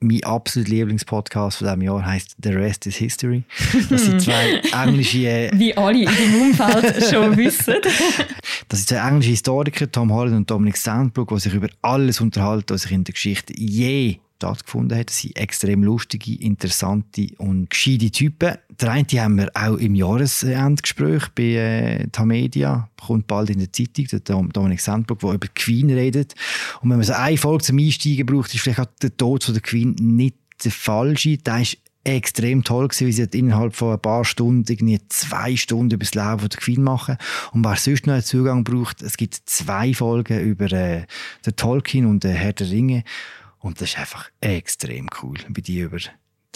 mein 0.00 0.22
absoluter 0.24 0.70
Lieblingspodcast 0.70 1.58
von 1.58 1.66
diesem 1.66 1.82
Jahr 1.82 2.04
heißt 2.04 2.36
The 2.42 2.50
Rest 2.50 2.86
is 2.86 2.96
History. 2.96 3.44
Das 3.88 4.04
sind 4.04 4.20
zwei 4.20 4.60
englische. 4.72 5.26
Äh, 5.26 5.50
Wie 5.54 5.76
alle 5.76 6.00
in 6.00 6.04
deinem 6.04 6.42
Umfeld 6.42 7.04
schon 7.10 7.36
wissen. 7.36 7.74
das 8.68 8.78
sind 8.80 8.88
zwei 8.88 9.08
englische 9.08 9.30
Historiker, 9.30 9.90
Tom 9.90 10.12
Holland 10.12 10.36
und 10.36 10.50
Dominic 10.50 10.76
Sandbrook, 10.76 11.30
die 11.30 11.40
sich 11.40 11.54
über 11.54 11.68
alles 11.82 12.20
unterhalten, 12.20 12.74
was 12.74 12.82
sich 12.82 12.92
in 12.92 13.04
der 13.04 13.14
Geschichte 13.14 13.54
je 13.56 14.18
stattgefunden 14.36 14.98
hat. 14.98 15.08
Das 15.08 15.20
sind 15.20 15.36
extrem 15.36 15.82
lustige, 15.82 16.34
interessante 16.40 17.28
und 17.38 17.70
gescheite 17.70 18.10
Typen. 18.10 18.56
Der 18.80 18.90
eine 18.90 19.06
haben 19.22 19.38
wir 19.38 19.50
auch 19.54 19.76
im 19.76 19.94
Jahresendgespräch 19.94 21.28
bei 21.34 21.42
äh, 21.42 22.08
Tamedia, 22.08 22.90
kommt 23.00 23.26
bald 23.26 23.50
in 23.50 23.58
der 23.58 23.72
Zeitung, 23.72 24.06
der 24.06 24.20
Dominik 24.20 24.80
Sandbrook, 24.80 25.20
der 25.20 25.32
über 25.32 25.48
Queen 25.54 25.90
redet. 25.90 26.34
Und 26.80 26.90
wenn 26.90 26.98
man 26.98 27.06
so 27.06 27.14
eine 27.14 27.38
Folge 27.38 27.64
zum 27.64 27.78
Einsteigen 27.78 28.26
braucht, 28.26 28.54
ist 28.54 28.60
vielleicht 28.60 28.80
auch 28.80 28.92
der 29.00 29.16
Tod 29.16 29.44
von 29.44 29.54
der 29.54 29.62
Queen 29.62 29.94
nicht 29.98 30.36
der 30.64 30.72
falsche. 30.72 31.38
Der 31.38 31.62
ist 31.62 31.78
extrem 32.04 32.62
toll 32.62 32.88
gewesen, 32.88 33.06
wie 33.06 33.12
sie 33.12 33.38
innerhalb 33.38 33.74
von 33.74 33.94
ein 33.94 34.00
paar 34.00 34.24
Stunden 34.24 34.70
irgendwie 34.70 35.00
zwei 35.08 35.56
Stunden 35.56 35.94
über 35.94 36.04
das 36.04 36.14
Leben 36.14 36.38
von 36.38 36.48
der 36.48 36.60
Queen 36.60 36.82
machen. 36.82 37.16
Und 37.52 37.64
wer 37.64 37.76
sonst 37.76 38.06
noch 38.06 38.14
einen 38.14 38.22
Zugang 38.22 38.62
braucht, 38.62 39.02
es 39.02 39.16
gibt 39.16 39.34
zwei 39.46 39.92
Folgen 39.92 40.40
über 40.40 40.70
äh, 40.72 41.06
den 41.44 41.56
Tolkien 41.56 42.06
und 42.06 42.24
den 42.24 42.34
Herr 42.34 42.52
der 42.52 42.70
Ringe. 42.70 43.04
Und 43.58 43.80
das 43.80 43.90
ist 43.90 43.98
einfach 43.98 44.30
extrem 44.40 45.08
cool, 45.22 45.38
bei 45.48 45.60
dir 45.60 45.86
über 45.86 45.98
die 45.98 46.08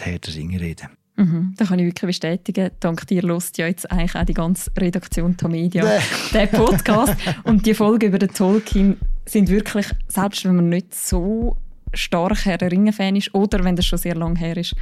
Herr 0.02 0.18
der 0.18 0.34
Ringe 0.34 0.60
reden. 0.60 0.99
Mhm, 1.20 1.54
da 1.58 1.66
kann 1.66 1.78
ich 1.78 1.84
wirklich 1.84 2.08
bestätigen. 2.08 2.70
Dank 2.80 3.06
dir 3.06 3.20
lost 3.20 3.58
ja 3.58 3.66
jetzt 3.66 3.90
eigentlich 3.90 4.14
auch 4.14 4.24
die 4.24 4.32
ganze 4.32 4.70
Redaktion 4.78 5.36
Tamedia 5.36 5.84
der 6.32 6.46
Podcast. 6.46 7.14
Und 7.44 7.66
die 7.66 7.74
Folgen 7.74 8.08
über 8.08 8.18
den 8.18 8.32
Tolkien 8.32 8.96
sind 9.26 9.50
wirklich, 9.50 9.86
selbst 10.08 10.46
wenn 10.46 10.56
man 10.56 10.70
nicht 10.70 10.94
so 10.94 11.58
stark 11.92 12.46
Herr 12.46 12.56
der 12.56 12.72
Ringe-Fan 12.72 13.16
ist 13.16 13.34
oder 13.34 13.62
wenn 13.64 13.76
das 13.76 13.84
schon 13.84 13.98
sehr 13.98 14.14
lange 14.14 14.38
her 14.38 14.56
ist, 14.56 14.74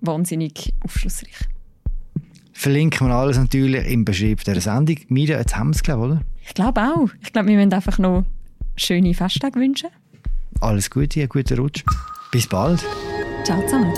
wahnsinnig 0.00 0.74
aufschlussreich. 0.80 1.36
Verlinken 2.52 3.06
wir 3.06 3.14
alles 3.14 3.38
natürlich 3.38 3.86
im 3.86 4.04
Beschrieb 4.04 4.42
der 4.42 4.60
Sendung. 4.60 4.96
Mira, 5.08 5.38
jetzt 5.38 5.56
haben 5.56 5.68
wir 5.68 5.76
es, 5.76 5.82
glaube 5.82 6.06
oder? 6.06 6.20
Ich 6.44 6.54
glaube 6.54 6.80
auch. 6.80 7.08
Ich 7.22 7.32
glaube, 7.32 7.48
wir 7.48 7.56
müssen 7.56 7.72
einfach 7.72 7.98
noch 7.98 8.24
schöne 8.76 9.14
Festtage 9.14 9.60
wünschen. 9.60 9.90
Alles 10.60 10.90
Gute, 10.90 11.20
einen 11.20 11.28
guten 11.28 11.58
Rutsch. 11.58 11.84
Bis 12.32 12.48
bald. 12.48 12.84
Ciao 13.44 13.62
zusammen. 13.62 13.92